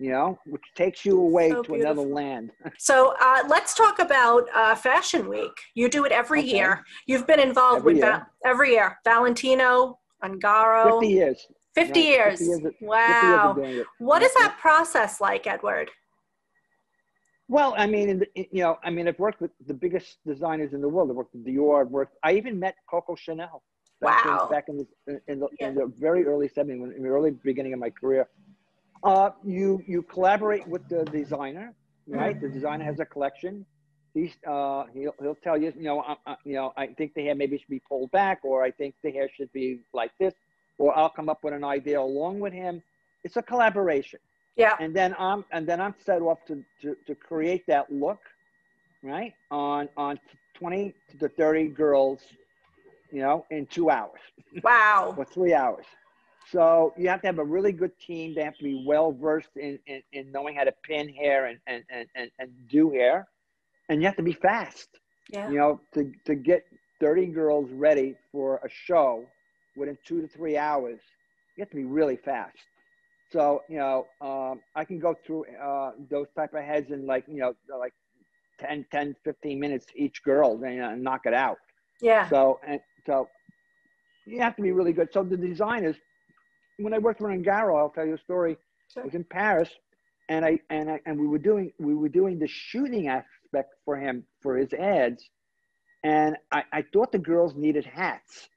you 0.00 0.10
know, 0.10 0.36
which 0.46 0.64
takes 0.74 1.04
you 1.04 1.20
away 1.20 1.50
So 1.50 1.62
to 1.62 1.74
another 1.74 2.00
land. 2.02 2.50
So 2.78 3.14
uh, 3.20 3.44
let's 3.48 3.74
talk 3.76 4.00
about 4.00 4.48
uh, 4.52 4.74
Fashion 4.74 5.28
Week. 5.28 5.52
You 5.76 5.88
do 5.88 6.04
it 6.04 6.10
every 6.10 6.40
Okay. 6.40 6.56
year. 6.56 6.82
You've 7.06 7.28
been 7.28 7.38
involved 7.38 7.78
Every 7.82 7.94
with 7.94 8.02
year. 8.02 8.12
Va- 8.12 8.26
every 8.44 8.72
year. 8.72 8.98
Valentino, 9.04 10.00
Ungaro. 10.24 10.90
50 11.00 11.06
years. 11.06 11.46
50 11.76 11.92
Right, 11.92 12.04
years. 12.04 12.38
50 12.40 12.44
years 12.46 12.58
of- 12.58 12.64
50 12.64 12.80
years 12.80 12.80
wow. 12.80 13.84
What 13.98 14.22
is 14.24 14.34
that 14.34 14.56
process 14.60 15.20
like, 15.20 15.46
Edward? 15.46 15.90
Well, 17.48 17.74
I 17.76 17.86
mean, 17.86 18.08
in 18.08 18.18
the, 18.20 18.28
you 18.34 18.62
know, 18.62 18.78
I 18.82 18.90
mean, 18.90 19.06
I've 19.06 19.18
worked 19.18 19.40
with 19.40 19.50
the 19.66 19.74
biggest 19.74 20.18
designers 20.26 20.72
in 20.72 20.80
the 20.80 20.88
world. 20.88 21.10
I've 21.10 21.16
worked 21.16 21.34
with 21.34 21.46
Dior. 21.46 21.82
I've 21.82 21.90
worked. 21.90 22.16
I 22.22 22.32
even 22.32 22.58
met 22.58 22.76
Coco 22.88 23.14
Chanel. 23.14 23.62
Back 24.00 24.24
Wow. 24.24 24.44
In, 24.46 24.50
back 24.50 24.64
in 24.68 24.76
the 24.78 25.20
in 25.28 25.40
the, 25.40 25.48
Yeah. 25.60 25.68
in 25.68 25.74
the 25.74 25.86
very 25.98 26.24
early 26.26 26.48
'70s, 26.48 26.96
in 26.96 27.02
the 27.02 27.08
early 27.08 27.30
beginning 27.30 27.72
of 27.74 27.80
my 27.80 27.90
career. 27.90 28.28
Uh, 29.02 29.30
you 29.44 29.82
you 29.86 30.02
collaborate 30.02 30.66
with 30.66 30.88
the 30.88 31.04
designer, 31.04 31.74
right? 32.06 32.40
The 32.40 32.48
designer 32.48 32.84
has 32.84 32.98
a 33.00 33.04
collection. 33.04 33.64
He's 34.14 34.34
uh, 34.46 34.84
he'll 34.94 35.14
he'll 35.20 35.34
tell 35.36 35.56
you, 35.58 35.72
you 35.76 35.82
know, 35.84 36.00
uh, 36.00 36.36
you 36.44 36.54
know, 36.54 36.72
I 36.76 36.86
think 36.88 37.14
the 37.14 37.22
hair 37.24 37.34
maybe 37.34 37.58
should 37.58 37.68
be 37.68 37.82
pulled 37.88 38.10
back, 38.10 38.40
or 38.42 38.64
I 38.64 38.70
think 38.70 38.94
the 39.02 39.10
hair 39.10 39.28
should 39.36 39.52
be 39.52 39.80
like 39.92 40.12
this, 40.18 40.34
or 40.78 40.96
I'll 40.98 41.10
come 41.10 41.28
up 41.28 41.44
with 41.44 41.54
an 41.54 41.64
idea 41.64 42.00
along 42.00 42.40
with 42.40 42.52
him. 42.52 42.82
It's 43.22 43.36
a 43.36 43.42
collaboration 43.42 44.20
Yeah. 44.56 44.78
and 44.78 44.94
then 44.94 45.14
I'm 45.18 45.44
and 45.52 45.66
then 45.66 45.80
I'm 45.80 45.94
set 45.98 46.22
off 46.22 46.44
to, 46.46 46.62
to, 46.82 46.96
to 47.06 47.14
create 47.14 47.64
that 47.68 47.90
look, 47.90 48.20
right? 49.02 49.32
On 49.50 49.88
on 49.96 50.18
20 50.54 50.94
to 51.18 51.28
30 51.28 51.68
girls, 51.68 52.20
you 53.10 53.20
know, 53.22 53.46
in 53.50 53.66
two 53.66 53.90
hours 53.90 54.20
Wow. 54.62 55.16
or 55.16 55.24
three 55.24 55.54
hours. 55.54 55.86
So 56.50 56.92
you 56.96 57.08
have 57.08 57.20
to 57.22 57.26
have 57.28 57.38
a 57.38 57.44
really 57.44 57.72
good 57.72 57.92
team. 57.98 58.34
They 58.34 58.42
have 58.44 58.56
to 58.58 58.64
be 58.64 58.74
well 58.86 59.12
versed 59.12 59.56
in, 59.56 59.78
in, 59.86 60.02
in 60.12 60.30
knowing 60.32 60.56
how 60.56 60.64
to 60.64 60.72
pin 60.84 61.08
hair 61.08 61.46
and, 61.46 61.58
and, 61.66 61.84
and, 61.90 62.08
and, 62.14 62.30
and 62.38 62.50
do 62.68 62.90
hair. 62.90 63.28
And 63.88 64.00
you 64.00 64.06
have 64.06 64.16
to 64.16 64.22
be 64.22 64.32
fast, 64.32 64.88
Yeah. 65.28 65.50
you 65.50 65.58
know, 65.58 65.80
to, 65.94 66.12
to 66.26 66.34
get 66.34 66.62
30 67.00 67.26
girls 67.26 67.70
ready 67.72 68.16
for 68.32 68.56
a 68.64 68.68
show 68.68 69.30
within 69.76 69.96
two 70.04 70.20
to 70.22 70.28
three 70.28 70.56
hours. 70.56 71.00
You 71.56 71.62
have 71.62 71.70
to 71.70 71.76
be 71.76 71.84
really 71.84 72.16
fast. 72.16 72.58
So, 73.32 73.62
you 73.68 73.78
know, 73.78 74.06
um, 74.20 74.60
I 74.76 74.84
can 74.84 74.98
go 74.98 75.14
through 75.26 75.46
uh, 75.62 75.92
those 76.10 76.26
type 76.36 76.54
of 76.54 76.62
heads 76.62 76.90
in 76.90 77.06
like, 77.06 77.24
you 77.26 77.38
know, 77.38 77.54
like 77.78 77.92
10, 78.60 78.86
10, 78.92 79.16
15 79.24 79.58
minutes 79.58 79.86
each 79.96 80.22
girl 80.22 80.62
and, 80.62 80.80
uh, 80.80 80.94
knock 80.94 81.22
it 81.24 81.34
out. 81.34 81.58
Yeah. 82.00 82.28
So, 82.28 82.60
and 82.66 82.80
so 83.06 83.28
you 84.26 84.40
have 84.40 84.56
to 84.56 84.62
be 84.62 84.72
really 84.72 84.92
good. 84.92 85.08
So 85.12 85.22
the 85.22 85.36
designers, 85.36 85.96
when 86.78 86.94
I 86.94 86.98
worked 86.98 87.20
for 87.20 87.28
Ungaro, 87.28 87.78
I'll 87.78 87.90
tell 87.90 88.06
you 88.06 88.14
a 88.14 88.18
story. 88.18 88.56
Sure. 88.92 89.02
I 89.02 89.06
was 89.06 89.14
in 89.14 89.24
Paris 89.24 89.70
and 90.28 90.44
I, 90.44 90.58
and 90.70 90.90
I, 90.90 91.00
and 91.06 91.18
we 91.18 91.26
were 91.26 91.38
doing, 91.38 91.72
we 91.78 91.94
were 91.94 92.08
doing 92.08 92.38
the 92.38 92.48
shooting 92.48 93.08
aspect 93.08 93.74
for 93.84 93.96
him 93.96 94.24
for 94.42 94.56
his 94.56 94.72
ads. 94.74 95.28
And 96.04 96.36
I, 96.52 96.62
I 96.72 96.84
thought 96.92 97.10
the 97.10 97.18
girls 97.18 97.54
needed 97.56 97.84
hats. 97.84 98.48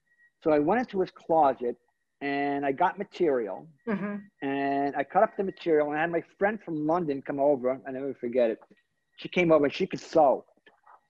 So 0.43 0.51
I 0.51 0.59
went 0.59 0.81
into 0.81 0.99
his 0.99 1.11
closet 1.11 1.77
and 2.21 2.65
I 2.65 2.71
got 2.71 2.97
material 2.97 3.67
hmm 3.87 4.15
and 4.41 4.95
I 4.95 5.03
cut 5.03 5.23
up 5.23 5.35
the 5.37 5.43
material 5.43 5.87
and 5.89 5.97
I 5.97 6.01
had 6.01 6.11
my 6.11 6.23
friend 6.37 6.59
from 6.63 6.85
London 6.85 7.21
come 7.21 7.39
over. 7.39 7.79
I 7.87 7.91
never 7.91 8.13
forget 8.13 8.49
it. 8.51 8.59
She 9.17 9.27
came 9.29 9.51
over 9.51 9.65
and 9.65 9.73
she 9.73 9.87
could 9.87 9.99
sew. 9.99 10.45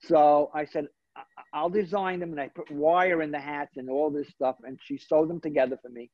So 0.01 0.49
I 0.53 0.63
said, 0.65 0.87
"I- 1.15 1.23
I'll 1.53 1.69
design 1.69 2.19
them 2.21 2.31
and 2.31 2.39
I 2.39 2.47
put 2.49 2.69
wire 2.71 3.21
in 3.21 3.31
the 3.31 3.39
hats 3.39 3.75
and 3.77 3.89
all 3.89 4.09
this 4.09 4.29
stuff. 4.29 4.55
And 4.63 4.79
she 4.81 4.97
sewed 4.97 5.29
them 5.29 5.41
together 5.41 5.77
for 5.81 5.89
me. 5.89 6.09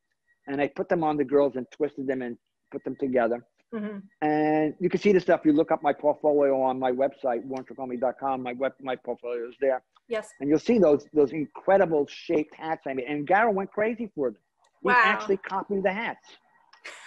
And 0.47 0.59
I 0.59 0.67
put 0.69 0.89
them 0.89 1.03
on 1.03 1.17
the 1.17 1.23
girls 1.25 1.55
and 1.55 1.65
twisted 1.71 2.07
them 2.07 2.21
and 2.21 2.37
put 2.71 2.83
them 2.83 2.95
together. 2.99 3.45
hmm 3.71 3.99
And 4.21 4.73
you 4.79 4.89
can 4.89 4.99
see 4.99 5.11
the 5.13 5.19
stuff. 5.19 5.41
You 5.45 5.53
look 5.53 5.71
up 5.71 5.83
my 5.83 5.93
portfolio 5.93 6.59
on 6.61 6.79
my 6.79 6.91
website, 6.91 7.41
warrentricomi.com. 7.47 8.41
My 8.41 8.53
web, 8.53 8.73
my 8.81 8.95
portfolio 8.95 9.47
is 9.49 9.55
there. 9.59 9.83
Yes. 10.07 10.33
And 10.39 10.49
you'll 10.49 10.59
see 10.69 10.79
those 10.79 11.05
those 11.13 11.31
incredible 11.31 12.05
shaped 12.07 12.55
hats 12.55 12.83
I 12.87 12.93
made. 12.93 13.07
Ungaro 13.07 13.53
went 13.53 13.71
crazy 13.71 14.07
for 14.15 14.31
them. 14.31 14.41
He 14.83 14.89
Wow. 14.89 15.01
actually 15.03 15.37
copied 15.37 15.83
the 15.83 15.93
hats. 15.93 16.27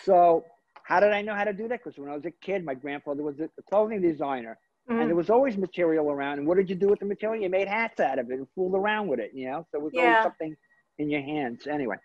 So 0.03 0.45
How 0.85 1.01
did 1.01 1.11
I 1.13 1.21
know 1.21 1.35
how 1.35 1.43
to 1.43 1.53
do 1.53 1.67
that? 1.67 1.81
Because 1.83 1.99
when 1.99 2.09
I 2.09 2.15
was 2.15 2.25
a 2.27 2.31
kid, 2.31 2.65
my 2.65 2.73
grandfather 2.75 3.21
was 3.25 3.41
a 3.41 3.49
clothing 3.69 4.01
designer, 4.01 4.57
and 4.89 5.01
Mm. 5.01 5.07
there 5.09 5.17
was 5.17 5.31
always 5.31 5.57
material 5.57 6.13
around. 6.13 6.39
And 6.39 6.47
what 6.47 6.57
did 6.59 6.71
you 6.71 6.77
do 6.77 6.87
with 6.87 7.01
the 7.01 7.07
material? 7.07 7.43
You 7.43 7.51
made 7.51 7.67
hats 7.67 7.99
out 7.99 8.21
of 8.21 8.31
it 8.31 8.35
and 8.35 8.47
fooled 8.55 8.77
around 8.77 9.09
with 9.09 9.19
it. 9.19 9.33
You 9.35 9.51
know, 9.51 9.67
so 9.73 9.79
it 9.79 9.83
was 9.83 9.93
Yeah. 9.95 10.03
always 10.05 10.23
something 10.23 10.57
in 10.99 11.11
your 11.11 11.23
hands. 11.23 11.67
Anyway, 11.67 11.97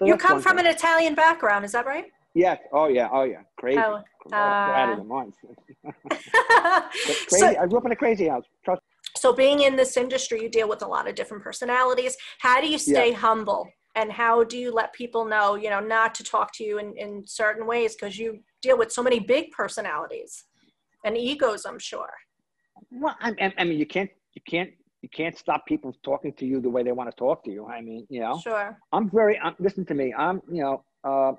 so 0.00 0.06
You 0.06 0.16
come 0.16 0.40
from 0.40 0.56
thing. 0.56 0.66
an 0.66 0.72
Italian 0.72 1.14
background, 1.14 1.64
is 1.64 1.70
that 1.72 1.86
right? 1.86 2.06
yes. 2.34 2.58
Oh 2.72 2.88
yeah. 2.88 3.08
Oh 3.12 3.22
yeah. 3.22 3.42
Crazy. 3.56 3.78
Oh, 3.80 4.02
Go 4.28 4.36
out 4.36 4.88
of 4.88 4.94
uh, 4.94 4.96
the 4.96 5.04
mind. 5.04 5.32
Crazy. 7.28 7.28
so, 7.28 7.46
I 7.46 7.66
grew 7.68 7.78
up 7.78 7.86
in 7.86 7.92
a 7.92 7.96
crazy 7.96 8.26
house. 8.26 8.44
Trust. 8.64 8.82
so 9.16 9.32
being 9.32 9.60
in 9.60 9.76
this 9.76 9.96
industry, 9.96 10.42
you 10.42 10.48
deal 10.48 10.68
with 10.68 10.82
a 10.82 10.88
lot 10.88 11.06
of 11.08 11.14
different 11.14 11.44
personalities. 11.44 12.16
How 12.40 12.60
do 12.60 12.66
you 12.68 12.78
stay 12.78 13.12
humble? 13.12 13.68
And 13.94 14.10
how 14.10 14.42
do 14.44 14.56
you 14.56 14.72
let 14.72 14.92
people 14.94 15.24
know, 15.24 15.54
you 15.54 15.68
know, 15.68 15.80
not 15.80 16.14
to 16.16 16.24
talk 16.24 16.52
to 16.54 16.64
you 16.64 16.78
in, 16.78 16.94
in 16.96 17.24
certain 17.26 17.66
ways 17.66 17.94
because 17.94 18.18
you 18.18 18.38
deal 18.62 18.78
with 18.78 18.90
so 18.90 19.02
many 19.02 19.20
big 19.20 19.50
personalities 19.50 20.44
and 21.04 21.16
egos, 21.16 21.64
I'm 21.66 21.78
sure. 21.78 22.10
Well, 22.90 23.16
I, 23.20 23.52
I- 23.58 23.64
mean, 23.64 23.78
you 23.78 23.86
can't, 23.86 24.10
you 24.34 24.42
can't, 24.48 24.70
you 25.02 25.08
can't 25.10 25.36
stop 25.36 25.66
people 25.66 25.94
talking 26.04 26.32
to 26.34 26.46
you 26.46 26.60
the 26.60 26.70
way 26.70 26.82
they 26.82 26.92
want 26.92 27.10
to 27.10 27.16
talk 27.16 27.44
to 27.44 27.50
you. 27.50 27.66
I 27.66 27.80
mean, 27.82 28.06
you 28.08 28.20
know, 28.20 28.38
Sure. 28.42 28.78
I'm 28.92 29.10
very. 29.10 29.36
Um, 29.40 29.56
listen 29.58 29.84
to 29.86 29.94
me. 29.94 30.14
I'm, 30.16 30.40
you 30.50 30.62
know, 30.62 30.84
uh, 31.04 31.32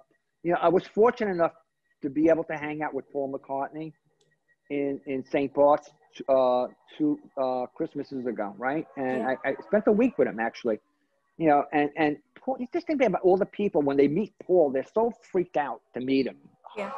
you 0.43 0.51
know, 0.51 0.57
I 0.61 0.67
was 0.67 0.85
fortunate 0.85 1.31
enough 1.31 1.53
to 2.01 2.09
be 2.09 2.27
able 2.29 2.43
to 2.45 2.57
hang 2.57 2.83
out 2.83 2.93
with 2.93 3.05
Paul 3.13 3.33
McCartney 3.33 3.93
in 4.69 4.99
in 5.07 5.23
St. 5.23 5.53
Bart's 5.53 5.89
uh, 6.27 6.65
two 6.97 7.17
uh, 7.41 7.65
Christmases 7.73 8.25
ago, 8.27 8.53
right? 8.57 8.85
And 8.97 9.19
Yeah. 9.19 9.35
I, 9.45 9.49
I 9.51 9.55
spent 9.65 9.85
a 9.87 9.91
week 9.93 10.17
with 10.17 10.27
him 10.27 10.39
actually. 10.41 10.79
You 11.37 11.47
know, 11.47 11.63
and 11.71 11.89
and 11.95 12.17
Paul, 12.43 12.57
you 12.59 12.67
just 12.73 12.87
think 12.87 13.01
about 13.01 13.21
all 13.21 13.37
the 13.37 13.45
people 13.45 13.81
when 13.81 13.97
they 13.97 14.07
meet 14.07 14.33
Paul, 14.43 14.71
they're 14.71 14.85
so 14.93 15.13
freaked 15.31 15.57
out 15.57 15.81
to 15.93 16.01
meet 16.01 16.27
him. 16.27 16.37
Yeah. 16.77 16.91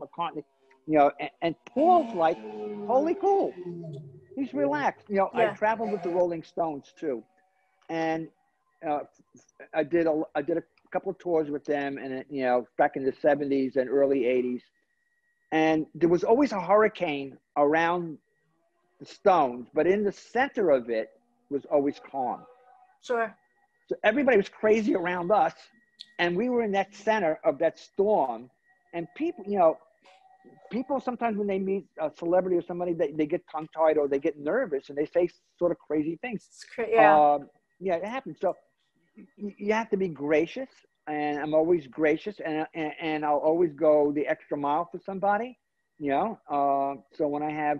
McCartney, 0.00 0.44
you 0.86 0.98
know, 0.98 1.10
and, 1.18 1.30
and 1.42 1.54
Paul's 1.66 2.14
like, 2.14 2.38
holy 2.86 3.14
cool. 3.14 3.52
He's 4.36 4.54
relaxed. 4.54 5.06
You 5.08 5.16
know, 5.16 5.30
I 5.34 5.46
traveled 5.46 5.90
with 5.90 6.02
the 6.02 6.08
Rolling 6.10 6.42
Stones 6.42 6.92
too, 6.98 7.22
and 7.90 8.28
uh, 8.86 9.00
I 9.74 9.82
did 9.82 10.06
a 10.06 10.22
I 10.34 10.42
did 10.42 10.56
a 10.56 10.62
couple 10.90 11.10
of 11.10 11.18
tours 11.18 11.50
with 11.50 11.64
them, 11.64 11.98
and 11.98 12.24
you 12.30 12.44
know, 12.44 12.66
back 12.78 12.96
in 12.96 13.04
the 13.04 13.12
'70s 13.12 13.76
and 13.76 13.90
early 13.90 14.20
'80s, 14.20 14.62
and 15.50 15.86
there 15.94 16.08
was 16.08 16.24
always 16.24 16.52
a 16.52 16.60
hurricane 16.60 17.36
around 17.56 18.16
the 19.00 19.06
Stones, 19.06 19.66
but 19.74 19.86
in 19.86 20.04
the 20.04 20.12
center 20.12 20.70
of 20.70 20.88
it 20.88 21.10
was 21.50 21.64
always 21.66 22.00
calm. 22.10 22.40
Sure. 23.02 23.34
So 23.88 23.96
everybody 24.04 24.36
was 24.36 24.48
crazy 24.48 24.94
around 24.94 25.30
us, 25.30 25.54
and 26.18 26.36
we 26.36 26.48
were 26.48 26.62
in 26.62 26.72
that 26.72 26.94
center 26.94 27.38
of 27.44 27.58
that 27.58 27.78
storm. 27.78 28.50
And 28.94 29.06
people, 29.16 29.44
you 29.46 29.58
know, 29.58 29.78
people 30.70 31.00
sometimes 31.00 31.36
when 31.36 31.46
they 31.46 31.58
meet 31.58 31.86
a 32.00 32.10
celebrity 32.16 32.56
or 32.56 32.62
somebody, 32.62 32.92
they, 32.92 33.12
they 33.12 33.26
get 33.26 33.42
tongue 33.50 33.68
tied 33.74 33.96
or 33.96 34.08
they 34.08 34.18
get 34.18 34.38
nervous 34.38 34.88
and 34.88 34.98
they 34.98 35.06
say 35.06 35.28
sort 35.58 35.70
of 35.72 35.78
crazy 35.78 36.16
things. 36.20 36.48
Yeah. 36.78 37.34
Um, 37.34 37.48
yeah, 37.80 37.96
it 37.96 38.04
happens. 38.04 38.38
So 38.40 38.54
you, 39.36 39.52
you 39.58 39.72
have 39.72 39.90
to 39.90 39.96
be 39.96 40.08
gracious, 40.08 40.68
and 41.08 41.38
I'm 41.38 41.54
always 41.54 41.86
gracious, 41.86 42.40
and, 42.44 42.66
and 42.74 42.92
and 43.00 43.24
I'll 43.24 43.38
always 43.38 43.72
go 43.72 44.12
the 44.12 44.26
extra 44.26 44.56
mile 44.56 44.88
for 44.90 45.00
somebody. 45.04 45.58
You 45.98 46.10
know, 46.10 46.38
uh, 46.50 47.00
so 47.16 47.28
when 47.28 47.42
I 47.42 47.50
have, 47.50 47.78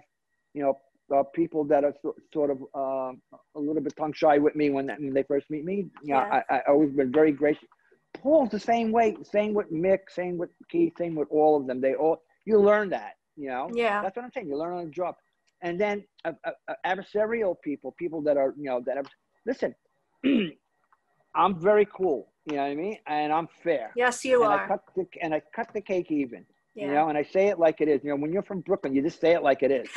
you 0.55 0.63
know, 0.63 0.79
uh, 1.13 1.23
people 1.35 1.65
that 1.65 1.85
are 1.85 1.95
so, 2.03 2.15
sort 2.33 2.51
of 2.51 2.59
uh, 2.75 3.13
a 3.55 3.61
little 3.61 3.83
bit 3.83 3.95
tongue 3.97 4.13
shy 4.13 4.39
with 4.39 4.55
me 4.57 4.71
when, 4.71 4.87
when 4.89 5.13
they 5.13 5.23
first 5.23 5.49
meet 5.51 5.65
me, 5.65 5.87
you 6.03 6.15
know, 6.15 6.21
Yeah. 6.21 6.43
I, 6.51 6.57
I 6.57 6.61
always 6.69 6.91
been 6.91 7.13
very 7.13 7.33
gracious. 7.33 7.69
Paul's 8.15 8.51
the 8.51 8.61
same 8.61 8.93
way. 8.93 9.17
Same 9.23 9.55
with 9.55 9.71
Mick. 9.73 10.01
Same 10.11 10.37
with 10.39 10.51
Keith. 10.71 10.93
Same 10.99 11.15
with 11.15 11.29
all 11.31 11.59
of 11.59 11.67
them. 11.67 11.81
They 11.81 11.95
all 11.95 12.23
you 12.45 12.59
learn 12.61 12.91
that. 12.91 13.15
You 13.37 13.49
know. 13.49 13.71
yeah. 13.75 14.03
That's 14.03 14.17
what 14.17 14.25
I'm 14.25 14.33
saying. 14.33 14.49
You 14.49 14.57
learn 14.57 14.75
on 14.77 14.85
the 14.85 14.91
job. 14.91 15.15
And 15.63 15.81
then 15.81 16.05
uh, 16.25 16.33
uh, 16.45 16.51
uh, 16.69 16.75
adversarial 16.85 17.55
people, 17.63 17.93
people 17.99 18.21
that 18.23 18.37
are, 18.37 18.53
you 18.59 18.65
know, 18.65 18.83
that 18.85 18.97
have, 18.97 19.07
listen, 19.47 19.75
I'm 21.35 21.61
very 21.61 21.87
cool. 21.87 22.29
You 22.47 22.57
know 22.57 22.63
what 22.63 22.69
I 22.71 22.75
mean? 22.75 22.99
And 23.07 23.33
I'm 23.33 23.49
fair. 23.63 23.93
Yes, 23.97 24.25
you 24.25 24.43
and 24.43 24.53
I 24.53 24.57
are. 24.57 24.69
cut 24.69 24.83
the 24.97 25.07
and 25.23 25.33
I 25.33 25.41
cut 25.55 25.73
the 25.73 25.81
cake 25.81 26.11
even. 26.11 26.45
Yeah. 26.75 26.87
You 26.87 26.93
know, 26.95 27.09
and 27.09 27.19
I 27.19 27.23
say 27.23 27.49
it 27.49 27.59
like 27.59 27.81
it 27.81 27.89
is. 27.89 28.03
You 28.03 28.11
know, 28.11 28.17
when 28.17 28.33
you're 28.33 28.43
from 28.43 28.61
Brooklyn, 28.61 28.95
you 28.95 29.03
just 29.03 29.21
say 29.21 29.33
it 29.33 29.43
like 29.43 29.63
it 29.63 29.71
is. 29.71 29.89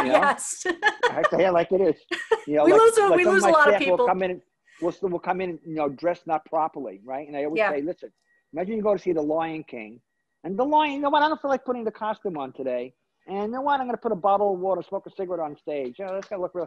You 0.00 0.08
know? 0.08 0.12
yes. 0.22 0.64
I 1.10 1.22
say 1.30 1.44
it 1.46 1.52
like 1.52 1.72
it 1.72 1.80
is. 1.80 1.96
You 2.46 2.56
know, 2.56 2.64
We 2.64 2.72
like, 2.72 2.80
lose 2.80 2.96
a- 2.98 3.02
like 3.02 3.16
we 3.18 3.24
lose 3.24 3.44
a 3.44 3.48
lot 3.50 3.72
of 3.72 3.78
people. 3.78 3.98
Will 3.98 4.06
come 4.08 4.22
in, 4.24 4.30
and, 4.32 4.40
will, 4.80 4.92
will 5.02 5.18
come 5.20 5.40
in, 5.40 5.50
and, 5.50 5.58
you 5.64 5.74
know, 5.76 5.88
dressed 5.88 6.26
not 6.26 6.44
properly, 6.46 7.00
right? 7.04 7.28
And 7.28 7.36
I 7.36 7.44
always 7.44 7.58
Yeah. 7.58 7.70
say, 7.70 7.82
listen, 7.82 8.10
imagine 8.52 8.74
you 8.76 8.82
go 8.82 8.94
to 8.96 8.98
see 8.98 9.12
The 9.12 9.22
Lion 9.22 9.62
King, 9.62 10.00
and 10.42 10.58
the 10.58 10.64
lion, 10.64 10.94
you 10.94 10.98
know 11.00 11.10
what? 11.10 11.22
I 11.22 11.28
don't 11.28 11.40
feel 11.40 11.50
like 11.52 11.64
putting 11.64 11.84
the 11.84 11.92
costume 11.92 12.36
on 12.36 12.52
today. 12.52 12.92
And 13.28 13.36
you 13.44 13.48
know 13.52 13.60
what? 13.60 13.78
I'm 13.78 13.86
going 13.86 13.96
to 13.96 14.02
put 14.02 14.10
a 14.10 14.16
bottle 14.16 14.54
of 14.54 14.58
water, 14.58 14.82
smoke 14.82 15.06
a 15.06 15.10
cigarette 15.10 15.38
on 15.38 15.56
stage. 15.56 16.00
You 16.00 16.06
know, 16.06 16.14
that's 16.14 16.26
going 16.26 16.38
to 16.40 16.42
look 16.42 16.54
real. 16.56 16.66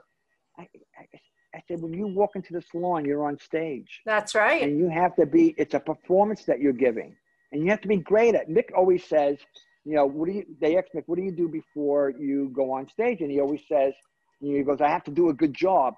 I, 0.57 0.61
I, 0.97 1.07
I 1.53 1.61
said, 1.67 1.81
when 1.81 1.93
you 1.93 2.07
walk 2.07 2.37
into 2.37 2.53
the 2.53 2.61
salon, 2.61 3.03
you're 3.03 3.25
on 3.25 3.37
stage 3.37 3.99
That's 4.05 4.33
right. 4.33 4.61
and 4.63 4.77
you 4.79 4.87
have 4.89 5.13
to 5.17 5.25
be 5.25 5.53
it's 5.57 5.73
a 5.73 5.79
performance 5.81 6.45
that 6.45 6.61
you're 6.61 6.71
giving 6.71 7.17
and 7.51 7.63
you 7.63 7.69
have 7.69 7.81
to 7.81 7.87
be 7.87 7.97
great 7.97 8.35
at 8.35 8.49
mick 8.49 8.65
always 8.75 9.03
says 9.05 9.37
you 9.83 9.95
know 9.95 10.05
what 10.05 10.27
do 10.27 10.33
you 10.33 10.45
they 10.61 10.77
ask 10.77 10.87
mick 10.95 11.03
what 11.05 11.17
do 11.17 11.23
you 11.23 11.31
do 11.31 11.47
before 11.47 12.09
you 12.09 12.49
go 12.53 12.71
on 12.71 12.87
stage? 12.87 13.21
And 13.21 13.29
he 13.31 13.39
always 13.39 13.61
says 13.67 13.93
he 14.39 14.61
goes 14.63 14.81
i 14.81 14.89
have 14.89 15.03
to 15.05 15.11
do 15.11 15.29
a 15.29 15.33
good 15.33 15.53
job. 15.53 15.93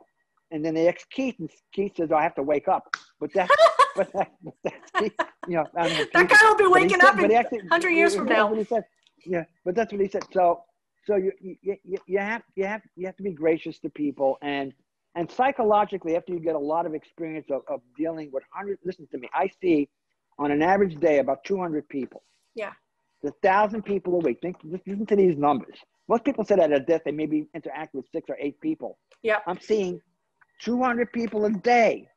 And 0.52 0.64
then 0.64 0.74
they 0.74 0.88
ask 0.88 1.10
keith 1.10 1.36
and 1.40 1.50
keith 1.74 1.94
says 1.98 2.12
i 2.12 2.22
have 2.22 2.36
to 2.36 2.44
wake 2.44 2.68
up. 2.68 2.84
But 3.20 3.32
that's 3.34 3.52
but, 3.96 4.12
that, 4.14 4.32
but 4.44 4.54
that's 4.64 4.92
keith, 4.92 5.14
you 5.48 5.56
know 5.58 5.66
mean, 5.76 6.08
that 6.14 6.30
guy 6.30 6.38
will 6.44 6.56
be 6.56 6.68
waking 6.68 7.00
said- 7.00 7.10
up 7.10 7.20
in 7.20 7.30
he 7.30 7.36
actually- 7.36 7.60
100 7.60 7.90
years 7.90 8.16
from 8.16 8.26
now. 8.26 8.64
said. 8.64 8.84
yeah 9.26 9.44
but 9.66 9.76
that's 9.76 9.92
what 9.92 10.02
he 10.02 10.08
said. 10.08 10.24
So 10.32 10.62
so 11.06 11.16
you, 11.16 11.32
you 11.42 11.76
you 11.84 11.98
you 12.06 12.20
have 12.20 12.44
you 12.56 12.66
have 12.66 12.82
you 12.96 13.06
have 13.06 13.16
to 13.18 13.24
be 13.24 13.32
gracious 13.32 13.80
to 13.80 13.90
people. 13.90 14.38
And 14.42 14.74
and 15.16 15.32
psychologically, 15.32 16.16
after 16.16 16.34
you 16.34 16.40
get 16.40 16.54
a 16.56 16.60
lot 16.60 16.86
of 16.86 16.94
experience 16.94 17.48
of, 17.50 17.62
of 17.68 17.82
dealing 17.98 18.30
with 18.32 18.44
hundreds, 18.54 18.82
listen 18.86 19.08
to 19.12 19.18
me, 19.18 19.28
I 19.34 19.50
see 19.62 19.90
on 20.40 20.52
an 20.52 20.62
average 20.62 21.00
day 21.00 21.20
about 21.20 21.44
200 21.44 21.88
people. 21.90 22.24
Yeah. 22.56 22.72
It's 23.22 23.36
a 23.36 23.48
thousand 23.48 23.84
people 23.84 24.16
a 24.16 24.20
week. 24.20 24.40
Think, 24.42 24.58
just 24.70 24.88
listen 24.88 25.06
to 25.08 25.16
these 25.16 25.38
numbers. 25.38 25.78
Most 26.08 26.24
people 26.24 26.46
say 26.46 26.56
that 26.56 26.72
at 26.72 26.88
death 26.88 27.02
they 27.06 27.12
maybe 27.12 27.48
interact 27.54 27.94
with 27.96 28.06
six 28.12 28.30
or 28.30 28.38
eight 28.40 28.60
people. 28.62 28.98
Yeah. 29.24 29.40
I'm 29.48 29.60
seeing 29.60 30.00
200 30.62 31.12
people 31.12 31.46
a 31.46 31.52
day 31.52 32.08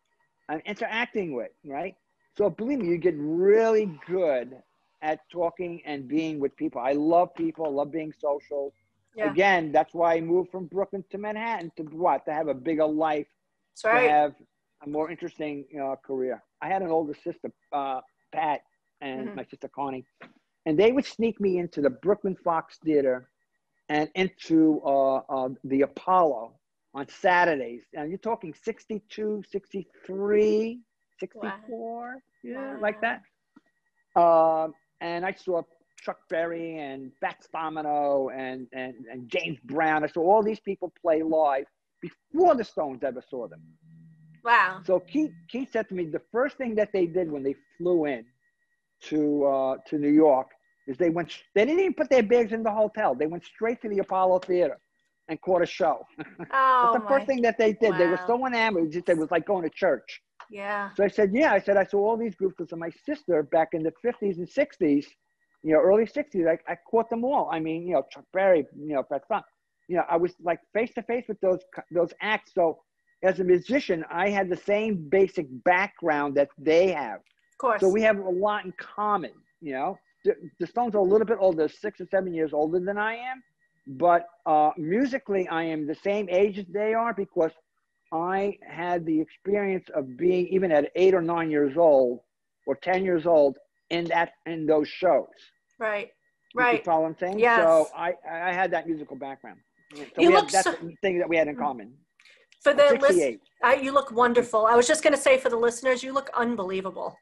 I'm 0.50 0.60
interacting 0.66 1.34
with, 1.34 1.52
right? 1.64 1.94
So 2.36 2.50
believe 2.50 2.80
me, 2.80 2.88
you 2.88 2.98
get 2.98 3.14
really 3.16 3.96
good 4.06 4.56
at 5.00 5.20
talking 5.30 5.80
and 5.86 6.08
being 6.08 6.40
with 6.40 6.56
people. 6.56 6.80
I 6.80 6.92
love 6.92 7.34
people, 7.36 7.66
I 7.66 7.68
love 7.68 7.92
being 7.92 8.12
social. 8.18 8.74
Yeah. 9.16 9.30
Again, 9.30 9.70
that's 9.70 9.94
why 9.94 10.14
I 10.14 10.20
moved 10.20 10.50
from 10.50 10.66
Brooklyn 10.66 11.04
to 11.10 11.18
Manhattan 11.18 11.70
to 11.76 11.84
what? 11.84 12.24
To 12.26 12.32
have 12.32 12.48
a 12.48 12.54
bigger 12.54 12.86
life, 12.86 13.26
That's 13.82 13.84
right. 13.84 14.06
to 14.06 14.10
have 14.10 14.32
a 14.84 14.88
more 14.88 15.10
interesting 15.10 15.64
know, 15.72 15.96
career. 16.04 16.42
I 16.62 16.68
had 16.68 16.82
an 16.82 16.88
older 16.90 17.14
sister, 17.14 17.52
uh, 17.72 18.00
Pat, 18.32 18.60
and 19.00 19.28
Mhm. 19.28 19.36
my 19.36 19.44
sister 19.44 19.68
Connie, 19.68 20.04
and 20.66 20.78
they 20.78 20.92
would 20.92 21.04
sneak 21.04 21.40
me 21.40 21.58
into 21.58 21.80
the 21.80 21.90
Brooklyn 21.90 22.36
Fox 22.36 22.78
Theater 22.78 23.30
and 23.88 24.10
into 24.14 24.80
uh, 24.84 25.16
uh, 25.28 25.48
the 25.64 25.82
Apollo 25.82 26.54
on 26.94 27.08
Saturdays. 27.08 27.84
And 27.94 28.10
you're 28.10 28.18
talking 28.18 28.54
62, 28.54 29.42
63, 29.48 30.80
64, 31.18 32.22
yeah, 32.42 32.76
like 32.80 33.00
that. 33.00 33.22
Um, 34.16 34.74
and 35.00 35.24
I 35.24 35.32
saw 35.32 35.62
Chuck 36.02 36.18
Berry 36.28 36.78
and 36.78 37.12
Fats 37.20 37.48
Domino 37.52 38.30
and, 38.30 38.66
and, 38.72 38.94
and 39.10 39.28
James 39.28 39.58
Brown. 39.64 40.04
I 40.04 40.08
saw 40.08 40.22
all 40.22 40.42
these 40.42 40.60
people 40.60 40.92
play 41.00 41.22
live 41.22 41.66
before 42.00 42.54
the 42.54 42.64
Stones 42.64 43.02
ever 43.02 43.22
saw 43.28 43.46
them. 43.48 43.60
Wow. 44.44 44.80
So 44.84 45.00
Keith, 45.00 45.32
Keith 45.48 45.70
said 45.72 45.88
to 45.88 45.94
me, 45.94 46.06
the 46.06 46.22
first 46.32 46.56
thing 46.56 46.74
that 46.76 46.90
they 46.92 47.06
did 47.06 47.30
when 47.30 47.42
they 47.42 47.54
flew 47.78 48.06
in 48.06 48.24
to 49.08 49.44
uh, 49.44 49.76
to 49.88 49.98
New 49.98 50.10
York 50.10 50.48
is 50.86 50.96
they 50.98 51.10
went. 51.10 51.32
They 51.54 51.64
didn't 51.64 51.80
even 51.80 51.94
put 51.94 52.10
their 52.10 52.22
bags 52.22 52.52
in 52.52 52.62
the 52.62 52.70
hotel. 52.70 53.14
They 53.14 53.26
went 53.26 53.44
straight 53.44 53.80
to 53.82 53.88
the 53.88 53.98
Apollo 53.98 54.40
Theater 54.40 54.78
and 55.28 55.40
caught 55.42 55.62
a 55.62 55.66
show. 55.66 56.04
Oh, 56.52 56.90
That's 56.92 57.02
the 57.02 57.08
first 57.08 57.26
thing 57.26 57.42
that 57.42 57.56
they 57.58 57.72
did. 57.72 57.96
They 57.98 58.06
were 58.06 58.16
Wow. 58.16 58.26
so 58.26 58.46
enamored. 58.46 58.86
It 58.86 58.90
just- 58.92 59.08
It 59.08 59.18
was 59.18 59.30
like 59.30 59.46
going 59.46 59.62
to 59.62 59.70
church. 59.70 60.20
Yeah. 60.50 60.90
So 60.94 61.04
I 61.04 61.08
said, 61.08 61.30
yeah. 61.32 61.52
I 61.52 61.60
said 61.60 61.76
I 61.76 61.84
saw 61.84 61.98
all 61.98 62.16
these 62.16 62.34
groups 62.34 62.56
because 62.58 62.76
my 62.76 62.90
sister 62.90 63.42
back 63.42 63.68
in 63.72 63.82
the 63.82 63.92
50s 64.04 64.38
and 64.38 64.48
60s, 64.48 65.06
you 65.62 65.72
know, 65.72 65.80
early 65.80 66.06
60s, 66.06 66.48
I, 66.48 66.58
I 66.72 66.76
caught 66.90 67.08
them 67.10 67.24
all. 67.24 67.48
I 67.52 67.60
mean, 67.60 67.86
you 67.86 67.92
know, 67.94 68.04
Chuck 68.10 68.24
Berry, 68.32 68.66
you 68.76 68.94
know, 68.94 69.02
Pat 69.04 69.22
Funk. 69.28 69.44
You 69.88 69.96
know, 69.96 70.04
I 70.10 70.16
was 70.16 70.34
like 70.42 70.58
face 70.72 70.92
to 70.94 71.02
face 71.02 71.26
with 71.28 71.40
those 71.40 71.60
those 71.92 72.12
acts. 72.20 72.52
So 72.54 72.78
as 73.22 73.40
a 73.40 73.44
musician, 73.44 74.04
I 74.10 74.30
had 74.30 74.48
the 74.48 74.56
same 74.56 75.08
basic 75.08 75.46
background 75.64 76.34
that 76.36 76.48
they 76.58 76.88
have. 76.92 77.16
Of 77.20 77.58
course. 77.58 77.80
So 77.80 77.88
we 77.88 78.02
have 78.02 78.18
a 78.18 78.28
lot 78.30 78.64
in 78.64 78.72
common, 78.78 79.32
you 79.60 79.72
know. 79.74 79.98
The, 80.24 80.34
the 80.58 80.66
Stones 80.66 80.94
are 80.94 80.98
a 80.98 81.02
little 81.02 81.26
bit 81.26 81.38
older, 81.40 81.68
six 81.68 82.00
or 82.00 82.06
seven 82.10 82.34
years 82.34 82.52
older 82.52 82.78
than 82.80 82.98
I 82.98 83.14
am, 83.16 83.42
but 83.86 84.26
uh, 84.46 84.70
musically, 84.76 85.48
I 85.48 85.64
am 85.64 85.86
the 85.86 85.94
same 85.94 86.28
age 86.28 86.58
as 86.58 86.66
they 86.72 86.92
are 86.94 87.14
because 87.14 87.52
I 88.12 88.58
had 88.66 89.06
the 89.06 89.18
experience 89.20 89.86
of 89.94 90.16
being 90.16 90.46
even 90.48 90.72
at 90.72 90.90
eight 90.94 91.14
or 91.14 91.22
nine 91.22 91.50
years 91.50 91.76
old 91.76 92.20
or 92.66 92.74
ten 92.76 93.02
years 93.04 93.24
old 93.26 93.56
in 93.90 94.04
that 94.06 94.32
in 94.46 94.66
those 94.66 94.88
shows. 94.88 95.26
Right. 95.78 96.10
You 96.54 96.60
Right. 96.60 96.84
follow 96.84 97.02
what 97.02 97.08
I'm 97.08 97.16
saying? 97.18 97.38
Yes. 97.38 97.60
So 97.60 97.88
I, 97.96 98.12
I 98.30 98.52
had 98.52 98.70
that 98.72 98.86
musical 98.86 99.16
background. 99.16 99.60
So 99.94 100.20
You 100.22 100.28
we 100.28 100.34
look 100.34 100.44
had, 100.46 100.52
that's 100.52 100.64
so- 100.78 100.84
the 100.84 100.94
thing 101.00 101.18
that 101.18 101.28
we 101.28 101.36
had 101.36 101.48
in 101.48 101.56
common. 101.56 101.94
For 102.60 102.74
the 102.74 102.98
list, 103.00 103.14
68. 103.18 103.40
I, 103.62 103.74
you 103.76 103.92
look 103.92 104.10
wonderful. 104.12 104.66
I 104.66 104.76
was 104.76 104.86
just 104.86 105.02
going 105.02 105.14
to 105.14 105.20
say 105.20 105.38
for 105.38 105.48
the 105.48 105.56
listeners, 105.56 106.02
you 106.02 106.12
look 106.12 106.30
unbelievable. 106.36 107.18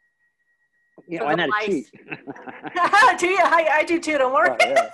You 1.07 1.18
for 1.18 1.24
know, 1.24 1.31
I 1.31 1.35
the 1.35 1.46
know 1.46 1.53
how 1.53 1.61
to 1.61 1.66
cheat. 1.66 1.90
do 3.20 3.27
you? 3.29 3.38
I, 3.42 3.68
I 3.72 3.85
do 3.85 4.01
too. 4.01 4.18
Don't 4.18 4.33
worry. 4.33 4.51
Oh, 4.61 4.66
yeah. 4.68 4.90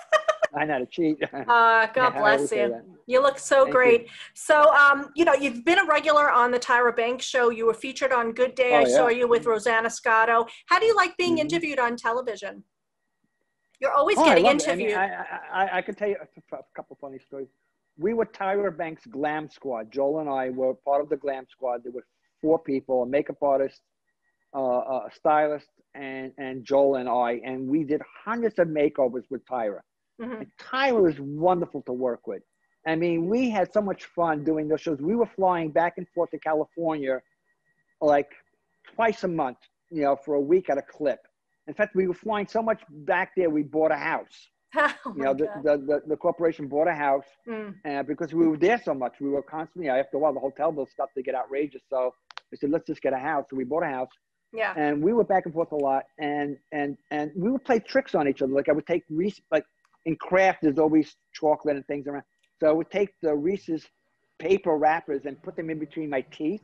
I 0.55 0.65
know 0.65 0.73
how 0.73 0.79
to 0.79 0.85
cheat. 0.85 1.17
Uh, 1.33 1.87
God 1.93 2.13
Yeah, 2.13 2.19
bless 2.19 2.51
you. 2.51 2.81
You 3.07 3.21
look 3.21 3.37
so 3.39 3.57
Thank 3.63 3.67
you. 3.67 3.73
great. 3.73 4.09
So, 4.35 4.71
um, 4.73 5.09
you 5.15 5.25
know, 5.25 5.33
you've 5.33 5.65
been 5.65 5.79
a 5.79 5.85
regular 5.85 6.31
on 6.31 6.51
the 6.51 6.59
Tyra 6.59 6.95
Banks 6.95 7.25
show. 7.25 7.49
You 7.49 7.65
were 7.65 7.73
featured 7.73 8.11
on 8.11 8.31
Good 8.31 8.55
Day. 8.55 8.71
Oh, 8.73 8.77
I 8.77 8.83
saw 8.85 9.07
you 9.09 9.27
with 9.27 9.45
Rosanna 9.45 9.89
Scotto. 9.89 10.45
How 10.67 10.79
do 10.79 10.85
you 10.85 10.95
like 10.95 11.15
being 11.17 11.37
Mhm. 11.37 11.41
interviewed 11.41 11.79
on 11.79 11.97
television? 11.97 12.63
You're 13.79 13.91
always 13.93 14.17
Oh, 14.17 14.23
I 14.23 14.29
getting 14.29 14.45
it. 14.45 14.47
I, 14.47 14.51
interviewed. 14.51 14.87
mean, 14.89 14.97
I, 14.97 15.05
I, 15.05 15.39
I, 15.65 15.77
I 15.77 15.81
could 15.81 15.97
tell 15.97 16.07
you 16.07 16.15
a, 16.21 16.55
a 16.55 16.59
couple 16.75 16.97
funny 17.01 17.19
stories. 17.19 17.49
We 17.97 18.13
were 18.13 18.25
Tyra 18.25 18.75
Banks 18.75 19.05
Glam 19.05 19.49
Squad. 19.49 19.91
Joel 19.91 20.19
and 20.19 20.29
I 20.29 20.49
were 20.49 20.73
part 20.73 21.01
of 21.01 21.09
the 21.09 21.17
Glam 21.17 21.45
Squad. 21.49 21.83
There 21.83 21.91
were 21.93 22.05
four 22.41 22.59
people: 22.59 23.03
a 23.03 23.07
makeup 23.07 23.41
artist, 23.41 23.81
uh, 24.55 24.59
a 24.59 25.09
stylist, 25.13 25.69
and 25.93 26.31
and 26.37 26.65
Joel 26.65 26.95
and 26.95 27.09
I. 27.09 27.41
And 27.45 27.67
we 27.67 27.83
did 27.83 28.01
hundreds 28.25 28.59
of 28.59 28.67
makeovers 28.67 29.23
with 29.29 29.45
Tyra. 29.45 29.81
Mhm. 30.21 30.41
And 30.41 30.51
Tyra 30.57 31.01
was 31.01 31.19
wonderful 31.19 31.81
to 31.83 31.93
work 31.93 32.27
with. 32.27 32.43
I 32.87 32.95
mean, 32.95 33.27
we 33.27 33.49
had 33.49 33.73
so 33.73 33.81
much 33.81 34.05
fun 34.05 34.43
doing 34.43 34.67
those 34.67 34.81
shows. 34.81 35.01
We 35.01 35.15
were 35.15 35.25
flying 35.25 35.71
back 35.71 35.97
and 35.97 36.07
forth 36.09 36.29
to 36.31 36.39
California 36.39 37.21
like 38.01 38.31
twice 38.93 39.23
a 39.23 39.27
month, 39.27 39.57
you 39.89 40.03
know, 40.03 40.15
for 40.15 40.35
a 40.35 40.39
week 40.39 40.69
at 40.69 40.77
a 40.77 40.83
clip. 40.83 41.19
In 41.67 41.73
fact, 41.73 41.95
we 41.95 42.07
were 42.07 42.13
flying 42.13 42.47
so 42.47 42.61
much 42.61 42.83
back 42.89 43.31
there, 43.35 43.49
we 43.49 43.63
bought 43.63 43.91
a 43.91 43.97
house. 43.97 44.49
oh 45.05 45.13
You 45.15 45.23
know, 45.23 45.33
the, 45.33 45.47
the, 45.63 45.77
the, 45.77 46.01
the 46.07 46.17
corporation 46.17 46.67
bought 46.67 46.87
a 46.87 46.93
house 46.95 47.25
Mm. 47.47 47.75
uh, 47.89 48.03
because 48.03 48.33
we 48.33 48.47
were 48.47 48.57
there 48.57 48.79
so 48.83 48.93
much. 48.93 49.13
We 49.21 49.29
were 49.29 49.43
constantly, 49.43 49.89
after 49.89 50.17
a 50.17 50.19
while, 50.19 50.33
the 50.33 50.39
hotel 50.39 50.71
bill 50.71 50.87
started 50.87 51.13
to 51.15 51.23
get 51.23 51.35
outrageous. 51.35 51.83
So 51.89 52.13
we 52.51 52.57
said, 52.57 52.71
let's 52.71 52.87
just 52.87 53.01
get 53.01 53.13
a 53.13 53.17
house. 53.19 53.45
So 53.49 53.55
we 53.55 53.63
bought 53.63 53.83
a 53.83 53.87
house 53.99 54.09
Yeah. 54.53 54.73
and 54.77 55.01
we 55.03 55.13
were 55.13 55.23
back 55.23 55.45
and 55.45 55.53
forth 55.53 55.71
a 55.71 55.75
lot. 55.75 56.03
And, 56.19 56.57
and, 56.71 56.97
and 57.11 57.31
we 57.35 57.49
would 57.51 57.63
play 57.65 57.79
tricks 57.79 58.15
on 58.15 58.27
each 58.27 58.41
other. 58.41 58.53
Like 58.53 58.69
I 58.69 58.73
would 58.73 58.87
take 58.87 59.03
Reese, 59.09 59.39
like 59.51 59.65
in 60.05 60.15
craft, 60.17 60.59
there's 60.63 60.79
always 60.79 61.15
chocolate 61.33 61.75
and 61.75 61.85
things 61.87 62.07
around. 62.07 62.23
So 62.59 62.67
I 62.69 62.71
would 62.71 62.89
take 62.91 63.09
the 63.21 63.33
Reese's 63.35 63.85
paper 64.39 64.77
wrappers 64.77 65.25
and 65.25 65.41
put 65.43 65.55
them 65.55 65.69
in 65.69 65.79
between 65.79 66.09
my 66.09 66.21
teeth. 66.21 66.61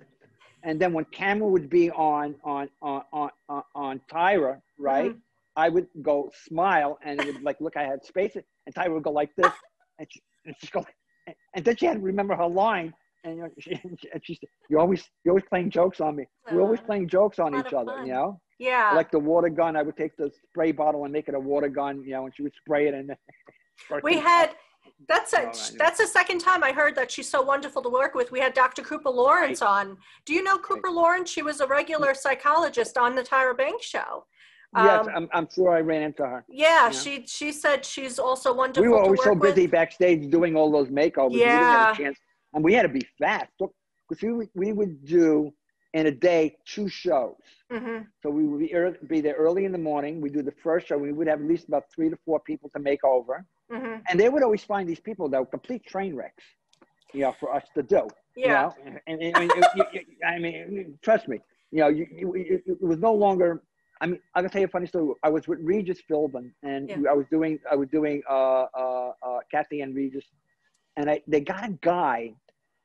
And 0.64 0.80
then 0.80 0.94
when 0.94 1.06
camera 1.06 1.48
would 1.48 1.70
be 1.70 1.90
on, 1.92 2.36
on, 2.44 2.70
on, 2.82 3.04
on, 3.14 3.30
on, 3.50 3.64
on 3.76 4.02
Tyra, 4.12 4.62
right? 4.78 5.12
Mhm. 5.12 5.20
I 5.56 5.70
would 5.70 5.88
go 6.02 6.32
smile 6.48 6.98
and 7.04 7.20
it 7.20 7.26
would 7.28 7.44
like 7.44 7.58
look 7.60 7.76
I 7.76 7.84
had 7.84 8.04
space 8.06 8.36
and 8.36 8.76
Tyra 8.76 8.94
would 8.94 9.04
go 9.04 9.12
like 9.12 9.32
this 9.36 9.52
and 10.00 10.08
she 10.10 10.22
and 10.46 10.56
she'd 10.60 10.72
go 10.72 10.86
and, 11.28 11.36
and 11.56 11.66
then 11.66 11.76
she 11.76 11.86
had 11.86 11.94
to 11.96 12.00
remember 12.00 12.36
her 12.36 12.48
line 12.48 12.94
and 13.24 13.38
you 13.38 13.44
know, 13.44 13.50
she, 13.60 13.72
and 14.14 14.22
she 14.24 14.36
said 14.36 14.50
you're 14.70 14.80
always 14.80 15.04
you're 15.24 15.34
always 15.34 15.46
playing 15.50 15.70
jokes 15.70 16.00
on 16.00 16.16
me 16.16 16.26
we're 16.52 16.62
uh, 16.62 16.64
always 16.64 16.80
playing 16.82 17.08
jokes 17.08 17.40
on 17.40 17.54
each 17.60 17.74
other 17.74 17.92
fun. 17.92 18.06
you 18.06 18.14
know 18.14 18.40
Yeah. 18.60 18.94
like 18.96 19.12
the 19.12 19.20
water 19.20 19.50
gun 19.50 19.76
I 19.76 19.82
would 19.84 19.98
take 19.98 20.16
the 20.18 20.32
spray 20.50 20.72
bottle 20.72 21.04
and 21.04 21.14
make 21.14 21.28
it 21.28 21.36
a 21.36 21.40
water 21.40 21.70
gun 21.70 22.04
you 22.04 22.12
know 22.12 22.26
and 22.26 22.36
she 22.36 22.44
would 22.44 22.54
spray 22.56 22.88
it 22.88 22.94
and 22.94 23.12
we 24.04 24.18
had 24.18 24.56
that's 25.08 25.34
a 25.34 25.48
Oh, 25.48 25.76
that's 25.78 26.00
the 26.00 26.08
second 26.08 26.40
time 26.40 26.64
I 26.64 26.72
heard 26.72 26.96
that 26.96 27.12
she's 27.12 27.30
so 27.30 27.42
wonderful 27.42 27.82
to 27.82 27.90
work 27.90 28.14
with. 28.16 28.32
We 28.32 28.40
had 28.40 28.54
Dr. 28.54 28.82
Cooper 28.82 29.10
Lawrence 29.10 29.62
on. 29.62 29.98
Do 30.26 30.34
you 30.34 30.44
know 30.44 30.58
Cooper 30.58 30.90
Lawrence? 30.90 31.30
She 31.30 31.42
was 31.42 31.60
a 31.60 31.68
regular 31.68 32.14
psychologist 32.14 32.98
on 32.98 33.16
the 33.16 33.24
Tyra 33.24 33.58
Banks 33.58 33.86
show. 33.86 34.26
Yes 34.76 35.08
Um, 35.08 35.14
I'm, 35.16 35.30
I'm 35.34 35.48
sure 35.54 35.72
I 35.72 35.82
ran 35.82 36.02
into 36.04 36.24
her 36.26 36.44
Yeah, 36.48 36.86
Yeah. 36.86 36.90
she 36.92 37.26
she 37.26 37.52
said 37.52 37.86
she's 37.86 38.20
also 38.20 38.54
wonderful 38.54 38.84
we 38.84 38.90
were 38.90 39.02
always 39.02 39.24
so 39.24 39.34
with. 39.34 39.56
busy 39.56 39.68
backstage 39.68 40.30
doing 40.30 40.56
all 40.56 40.72
those 40.72 40.90
makeovers. 40.90 41.32
We 41.32 41.40
didn't 41.40 41.50
Yeah. 41.50 41.94
chance, 41.96 42.18
and 42.54 42.64
we 42.64 42.74
had 42.74 42.84
to 42.84 42.90
be 42.90 43.06
fast 43.20 43.52
because 43.58 44.22
we 44.24 44.32
would, 44.34 44.50
we 44.56 44.72
would 44.74 45.06
do 45.06 45.54
in 45.94 46.08
a 46.08 46.12
day 46.12 46.56
two 46.66 46.88
shows. 46.88 47.36
Mhm. 47.70 48.08
So 48.24 48.30
we 48.30 48.44
would 48.46 48.60
be, 48.60 48.72
ear- 48.72 48.98
be 49.08 49.20
there 49.20 49.36
early 49.36 49.66
in 49.66 49.74
the 49.74 49.78
morning. 49.92 50.22
We 50.22 50.30
do 50.30 50.42
the 50.42 50.54
first 50.64 50.88
show. 50.88 50.98
We 50.98 51.12
would 51.12 51.28
have 51.28 51.42
at 51.42 51.48
least 51.48 51.68
about 51.68 51.86
three 51.94 52.10
to 52.10 52.18
four 52.26 52.40
people 52.40 52.70
to 52.70 52.80
make 52.80 53.04
over, 53.04 53.46
Mhm. 53.70 54.02
and 54.08 54.18
they 54.20 54.30
would 54.30 54.44
always 54.44 54.64
find 54.64 54.88
these 54.88 55.02
people 55.02 55.28
that 55.30 55.40
were 55.42 55.46
complete 55.58 55.84
train 55.86 56.16
wrecks, 56.16 56.44
you 57.14 57.22
know, 57.22 57.34
for 57.42 57.54
us 57.54 57.66
to 57.76 57.84
do. 57.84 58.08
you 58.38 58.46
Yeah. 58.46 58.62
know? 58.62 58.74
and, 59.08 59.22
and, 59.22 59.36
and 59.38 59.52
you, 59.76 59.84
you, 59.92 60.02
I 60.26 60.40
mean, 60.40 60.98
trust 61.02 61.28
me, 61.28 61.38
you 61.72 61.80
know, 61.82 61.90
you, 61.90 62.08
you, 62.20 62.34
it, 62.36 62.64
it 62.66 62.82
was 62.82 63.00
no 63.00 63.14
longer. 63.14 63.62
I 64.02 64.08
mean, 64.08 64.20
I'm 64.36 64.44
gonna 64.44 64.50
tell 64.50 64.62
you 64.62 64.68
a 64.68 64.72
funny 64.72 64.88
story. 64.88 65.14
I 65.24 65.30
was 65.30 65.48
with 65.48 65.60
Regis 65.62 66.02
Philbin, 66.10 66.52
and 66.64 66.90
Yeah. 66.90 66.98
I 67.10 67.14
was 67.14 67.28
doing, 67.32 67.60
I 67.72 67.76
was 67.76 67.90
doing 67.90 68.22
uh, 68.30 68.66
uh, 68.78 69.14
uh, 69.26 69.40
Kathy 69.52 69.82
and 69.82 69.96
Regis, 69.96 70.26
and 70.98 71.10
I 71.10 71.22
they 71.28 71.42
got 71.42 71.66
a 71.70 71.74
guy, 71.82 72.34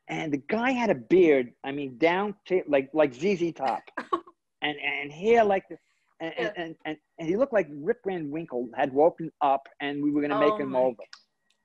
and 0.09 0.33
the 0.33 0.42
guy 0.48 0.72
had 0.72 0.90
a 0.90 0.94
beard. 0.94 1.52
I 1.64 1.72
mean, 1.72 1.98
down 1.98 2.35
to 2.48 2.62
like 2.68 2.90
like 2.94 3.14
ZZ 3.14 3.52
Top, 3.52 3.83
and 4.62 4.76
and 4.79 5.12
hair 5.12 5.44
like 5.44 5.64
the. 5.68 5.79
And, 6.20 6.35
Yeah. 6.38 6.52
and, 6.57 6.76
and, 6.87 6.96
and 7.18 7.29
he 7.29 7.37
looked 7.37 7.52
like 7.52 7.68
Rip 7.70 7.98
Van 8.07 8.31
Winkle 8.31 8.70
had 8.74 8.92
woken 8.92 9.31
up 9.42 9.68
and 9.81 10.02
we 10.02 10.11
were 10.11 10.22
going 10.22 10.31
to 10.31 10.37
make 10.37 10.55
Oh 10.55 10.59
him 10.59 10.72
my 10.72 10.79
over. 10.79 11.02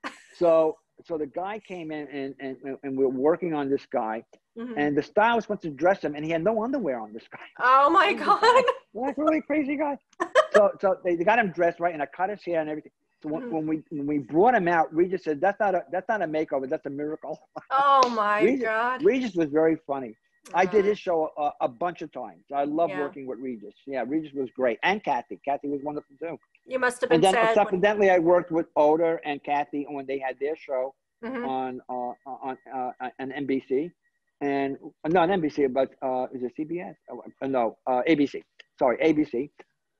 So, 0.34 0.76
so 1.06 1.18
the 1.18 1.26
guy 1.26 1.58
came 1.58 1.90
in 1.90 2.06
and, 2.08 2.34
and, 2.40 2.56
and 2.82 2.96
we 2.96 3.04
we're 3.04 3.08
working 3.08 3.54
on 3.54 3.68
this 3.70 3.86
guy 3.86 4.24
Mhm. 4.58 4.74
and 4.76 4.94
the 4.96 5.02
stylist 5.02 5.48
went 5.48 5.62
to 5.62 5.70
dress 5.70 6.02
him 6.02 6.14
and 6.14 6.22
he 6.24 6.30
had 6.30 6.44
no 6.44 6.62
underwear 6.62 7.00
on 7.00 7.12
this 7.14 7.24
guy. 7.32 7.46
oh 7.60 7.88
my 7.88 8.12
God. 8.24 8.64
Like 8.94 9.16
really 9.16 9.40
crazy 9.40 9.76
guy. 9.76 9.96
So, 10.54 10.70
so 10.82 10.98
they, 11.02 11.16
they 11.16 11.24
got 11.24 11.38
him 11.38 11.50
dressed 11.50 11.80
right 11.80 11.94
and 11.94 12.02
I 12.02 12.06
cut 12.14 12.28
his 12.28 12.44
hair 12.44 12.60
and 12.60 12.68
everything. 12.68 12.92
So 13.22 13.30
when, 13.30 13.42
Mhm. 13.44 13.50
when 13.52 13.66
we, 13.66 13.82
when 13.90 14.06
we 14.06 14.18
brought 14.18 14.54
him 14.54 14.68
out, 14.68 14.94
Regis 14.94 15.24
said, 15.24 15.40
that's 15.40 15.58
not 15.60 15.74
a, 15.74 15.82
that's 15.90 16.06
not 16.10 16.20
a 16.20 16.26
makeover. 16.26 16.68
That's 16.68 16.84
a 16.84 16.90
miracle. 16.90 17.38
Oh 17.70 18.06
my 18.10 18.42
Regis- 18.42 18.62
God. 18.64 19.02
Regis 19.02 19.34
was 19.34 19.48
very 19.48 19.76
funny. 19.86 20.14
I 20.54 20.66
did 20.66 20.84
his 20.84 20.98
show 20.98 21.30
a, 21.38 21.50
a 21.62 21.68
bunch 21.68 22.02
of 22.02 22.12
times. 22.12 22.44
I 22.54 22.64
love 22.64 22.90
Yeah. 22.90 23.00
working 23.00 23.26
with 23.26 23.38
Regis. 23.38 23.74
Yeah, 23.86 24.04
Regis 24.06 24.32
was 24.34 24.50
great. 24.50 24.78
And 24.82 25.02
Kathy. 25.02 25.40
Kathy 25.44 25.68
was 25.68 25.80
wonderful 25.82 26.16
too. 26.18 26.38
You 26.66 26.78
must 26.78 27.00
have 27.00 27.10
been 27.10 27.16
And 27.16 27.24
then 27.24 27.34
sad. 27.34 27.56
when- 27.70 28.10
I 28.10 28.18
worked 28.18 28.50
with 28.50 28.66
Oder 28.76 29.20
and 29.24 29.42
Kathy 29.42 29.86
when 29.88 30.06
they 30.06 30.18
had 30.18 30.38
their 30.38 30.56
show 30.56 30.94
Mhm. 31.22 31.46
on 31.48 31.80
uh, 31.88 32.14
on 32.26 32.58
uh, 32.72 32.90
on 33.20 33.30
NBC, 33.32 33.92
and 34.40 34.76
not 35.06 35.28
NBC, 35.30 35.68
but 35.72 35.94
uh, 36.02 36.26
is 36.32 36.42
it 36.42 36.52
CBS? 36.56 36.96
Oh, 37.10 37.22
uh, 37.40 37.46
no, 37.46 37.78
uh, 37.86 38.02
ABC. 38.08 38.42
Sorry, 38.78 38.96
ABC. 38.98 39.50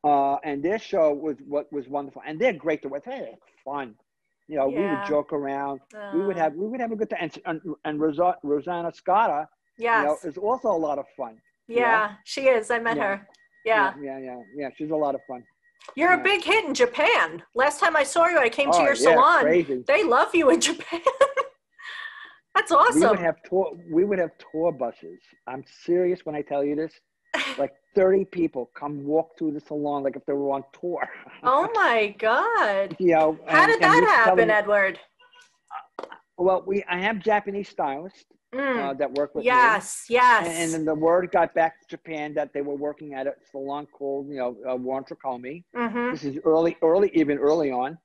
Uh, 0.04 0.36
and 0.42 0.62
their 0.64 0.78
show 0.80 1.12
was 1.14 1.36
what 1.46 1.72
was 1.72 1.88
wonderful, 1.88 2.22
and 2.26 2.40
they're 2.40 2.52
great 2.52 2.82
to 2.82 2.88
work. 2.88 3.04
They're 3.04 3.28
fun. 3.64 3.94
You 4.48 4.56
know, 4.56 4.66
we 4.68 4.80
would 4.82 5.04
joke 5.06 5.32
around. 5.32 5.80
we 6.12 6.22
would 6.26 6.36
Uh, 6.36 6.40
have 6.40 6.54
we 6.56 6.66
would 6.66 6.80
have 6.80 6.90
a 6.90 6.96
good 6.96 7.10
time. 7.10 7.20
And 7.22 7.32
and, 7.46 7.74
and 7.84 8.00
Rosa, 8.00 8.36
Rosanna 8.42 8.90
Scotto, 8.92 9.46
Yes. 9.78 10.02
you 10.02 10.08
know, 10.08 10.16
is 10.30 10.36
also 10.38 10.68
a 10.68 10.76
lot 10.88 10.98
of 10.98 11.06
fun. 11.16 11.36
yeah, 11.68 12.14
she 12.24 12.42
is. 12.48 12.70
I 12.70 12.78
met 12.78 12.96
Yeah. 12.96 13.02
her. 13.16 13.28
Yeah. 13.64 13.94
yeah, 14.02 14.18
yeah, 14.18 14.40
yeah. 14.56 14.68
She's 14.76 14.90
a 14.90 14.96
lot 14.96 15.14
of 15.14 15.20
fun. 15.28 15.42
You're 15.96 16.12
a 16.12 16.22
big 16.22 16.42
hit 16.44 16.64
in 16.64 16.74
Japan. 16.74 17.42
Last 17.54 17.80
time 17.80 17.96
I 17.96 18.02
saw 18.04 18.26
you, 18.28 18.38
I 18.38 18.48
came 18.48 18.70
to 18.72 18.78
Oh, 18.78 18.82
your 18.82 18.94
yeah, 18.94 19.00
salon. 19.14 19.42
crazy. 19.42 19.84
They 19.86 20.04
love 20.04 20.34
you 20.34 20.50
in 20.50 20.60
Japan. 20.68 21.00
That's 22.54 22.70
awesome. 22.70 23.00
We 23.00 23.06
would 23.06 23.18
have 23.18 23.42
tour. 23.48 23.72
We 23.90 24.04
would 24.04 24.18
have 24.18 24.32
tour 24.52 24.72
buses. 24.72 25.20
I'm 25.46 25.64
serious 25.84 26.20
when 26.24 26.34
I 26.34 26.42
tell 26.42 26.62
you 26.64 26.76
this. 26.76 26.92
Like 27.58 27.72
30 27.94 28.26
people 28.26 28.70
come 28.78 29.04
walk 29.04 29.38
through 29.38 29.52
the 29.52 29.60
salon 29.60 30.02
like 30.02 30.16
if 30.16 30.24
they 30.26 30.32
were 30.34 30.50
on 30.50 30.64
tour. 30.78 31.08
oh 31.42 31.68
my 31.74 32.14
God. 32.18 32.94
you 32.98 33.14
know. 33.14 33.38
How 33.46 33.62
and- 33.64 33.72
did 33.72 33.80
that 33.82 34.04
happen, 34.26 34.50
Edward? 34.50 34.98
Uh, 36.00 36.06
well, 36.38 36.62
we 36.66 36.84
I 36.88 36.98
have 36.98 37.18
Japanese 37.20 37.68
stylists 37.68 38.24
Mm, 38.54 38.90
uh, 38.90 38.94
that 38.94 39.10
worked 39.12 39.34
with 39.34 39.44
yes, 39.44 40.06
me. 40.08 40.16
yes. 40.16 40.46
And, 40.46 40.56
and 40.58 40.72
then 40.74 40.84
the 40.84 40.94
word 40.94 41.30
got 41.32 41.54
back 41.54 41.80
to 41.80 41.86
Japan 41.88 42.34
that 42.34 42.52
they 42.52 42.60
were 42.60 42.76
working 42.76 43.14
at 43.14 43.26
a 43.26 43.32
salon 43.50 43.86
called, 43.86 44.28
you 44.28 44.36
know, 44.36 44.56
uh, 44.70 44.76
Warren 44.76 45.04
Tricomi. 45.04 45.64
hmm 45.74 46.10
This 46.10 46.24
is 46.24 46.38
early, 46.44 46.76
early, 46.82 47.10
even 47.14 47.38
early 47.38 47.70
on, 47.70 47.96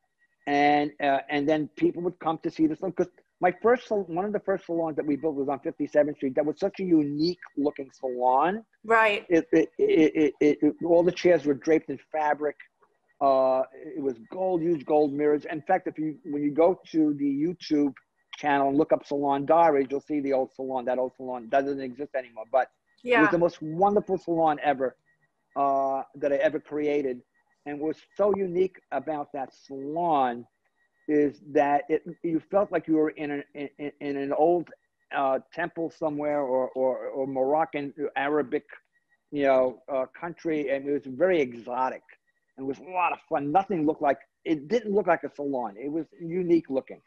and 0.48 0.92
uh, 1.04 1.20
and 1.30 1.48
then 1.48 1.70
people 1.76 2.02
would 2.04 2.18
come 2.20 2.40
to 2.44 2.50
see 2.50 2.66
this 2.66 2.80
one 2.80 2.92
because 2.92 3.12
my 3.42 3.54
first 3.62 3.90
one 3.92 4.26
of 4.26 4.32
the 4.32 4.40
first 4.40 4.66
salons 4.66 4.96
that 4.96 5.06
we 5.06 5.16
built 5.18 5.36
was 5.36 5.50
on 5.50 5.60
57th 5.60 6.16
Street. 6.16 6.36
That 6.36 6.46
was 6.46 6.60
such 6.60 6.80
a 6.80 6.84
unique 6.84 7.40
looking 7.58 7.90
salon. 7.94 8.64
Right. 8.86 9.26
It, 9.30 9.48
it, 9.52 9.70
it, 9.78 10.34
it, 10.40 10.58
it 10.62 10.76
all 10.86 11.04
the 11.04 11.12
chairs 11.12 11.46
were 11.46 11.54
draped 11.54 11.90
in 11.90 12.00
fabric. 12.12 12.56
Uh, 13.20 13.64
it 13.98 14.02
was 14.02 14.16
gold, 14.32 14.62
huge 14.62 14.86
gold 14.86 15.12
mirrors. 15.14 15.46
In 15.52 15.62
fact, 15.64 15.88
if 15.88 15.98
you 15.98 16.18
when 16.24 16.42
you 16.42 16.52
go 16.52 16.80
to 16.92 17.14
the 17.16 17.26
YouTube 17.26 17.94
channel 18.38 18.70
and 18.70 18.78
look 18.78 18.92
up 18.94 19.06
Salon 19.06 19.46
Diaries, 19.46 19.88
you'll 19.92 20.02
see 20.02 20.22
the 20.22 20.34
old 20.34 20.54
salon. 20.54 20.86
That 20.86 21.00
old 21.00 21.14
salon 21.18 21.50
doesn't 21.50 21.82
exist 21.82 22.16
anymore, 22.16 22.46
but 22.52 22.68
it 23.14 23.20
was 23.20 23.30
the 23.30 23.40
most 23.40 23.62
wonderful 23.62 24.18
salon 24.18 24.60
ever 24.64 24.96
uh, 25.56 26.04
that 26.16 26.32
I 26.34 26.38
ever 26.38 26.60
created. 26.60 27.22
And 27.66 27.80
what's 27.82 28.02
so 28.16 28.34
unique 28.36 28.78
about 28.92 29.28
that 29.34 29.54
salon 29.54 30.46
is 31.08 31.42
that 31.54 31.84
it 31.90 32.04
you 32.24 32.40
felt 32.52 32.72
like 32.72 32.88
you 32.88 32.96
were 32.96 33.12
in 33.12 33.32
an 33.32 33.44
in, 33.56 33.92
in 34.02 34.18
an 34.18 34.34
old 34.34 34.70
uh, 35.16 35.40
temple 35.54 35.92
somewhere 35.92 36.42
or, 36.42 36.70
or 36.70 36.98
or 37.18 37.28
Moroccan 37.28 37.94
Arabic, 38.16 38.66
you 39.32 39.44
know, 39.44 39.82
uh, 39.94 40.06
country, 40.20 40.70
and 40.72 40.88
it 40.88 40.92
was 40.92 41.06
very 41.06 41.40
exotic. 41.42 42.04
and 42.58 42.66
it 42.66 42.68
was 42.68 42.80
a 42.80 42.92
lot 42.92 43.12
of 43.14 43.20
fun. 43.30 43.52
Nothing 43.52 43.86
looked 43.86 44.02
like 44.02 44.20
it 44.46 44.68
didn't 44.68 44.94
look 44.94 45.08
like 45.08 45.24
a 45.24 45.32
salon. 45.36 45.76
It 45.78 45.92
was 45.92 46.06
unique 46.22 46.70
looking. 46.70 47.02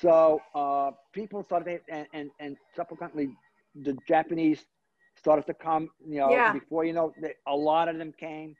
So 0.00 0.40
uh, 0.54 0.92
people 1.12 1.42
started, 1.44 1.80
and, 1.88 2.06
and 2.12 2.30
and 2.38 2.56
subsequently, 2.76 3.30
the 3.74 3.96
Japanese 4.06 4.64
started 5.16 5.46
to 5.46 5.54
come. 5.54 5.90
You 6.06 6.20
know, 6.20 6.30
Yeah. 6.30 6.52
before 6.52 6.84
you 6.84 6.92
know, 6.92 7.12
they, 7.20 7.34
a 7.46 7.56
lot 7.56 7.88
of 7.88 7.98
them 7.98 8.12
came, 8.12 8.56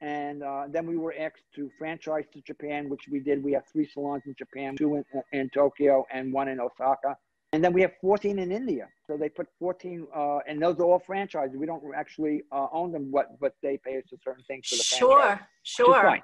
and 0.00 0.42
uh, 0.42 0.64
then 0.68 0.86
we 0.86 0.96
were 0.96 1.14
asked 1.18 1.44
to 1.56 1.70
franchise 1.78 2.24
to 2.32 2.40
Japan, 2.42 2.88
which 2.88 3.04
we 3.10 3.20
did. 3.20 3.42
We 3.42 3.52
have 3.52 3.66
three 3.72 3.86
salons 3.86 4.22
in 4.26 4.34
Japan, 4.38 4.76
two 4.76 4.96
in, 4.96 5.04
in 5.32 5.50
Tokyo 5.50 6.06
and 6.10 6.32
one 6.32 6.48
in 6.48 6.58
Osaka, 6.60 7.16
and 7.52 7.62
then 7.62 7.72
we 7.74 7.82
have 7.82 7.92
14 8.00 8.38
in 8.38 8.50
India. 8.50 8.88
So 9.06 9.16
they 9.18 9.28
put 9.28 9.48
14, 9.58 10.06
uh, 10.14 10.38
and 10.48 10.62
those 10.62 10.78
are 10.80 10.84
all 10.84 10.98
franchises. 11.00 11.56
We 11.56 11.66
don't 11.66 11.82
actually 11.94 12.44
uh, 12.50 12.68
own 12.72 12.92
them, 12.92 13.10
but 13.10 13.38
but 13.40 13.54
they 13.62 13.76
pay 13.76 13.98
us 13.98 14.04
a 14.12 14.18
certain 14.24 14.44
thing 14.44 14.62
for 14.68 14.76
the 14.76 14.84
franchise. 14.84 15.38
Sure, 15.64 15.84
sure. 15.84 16.18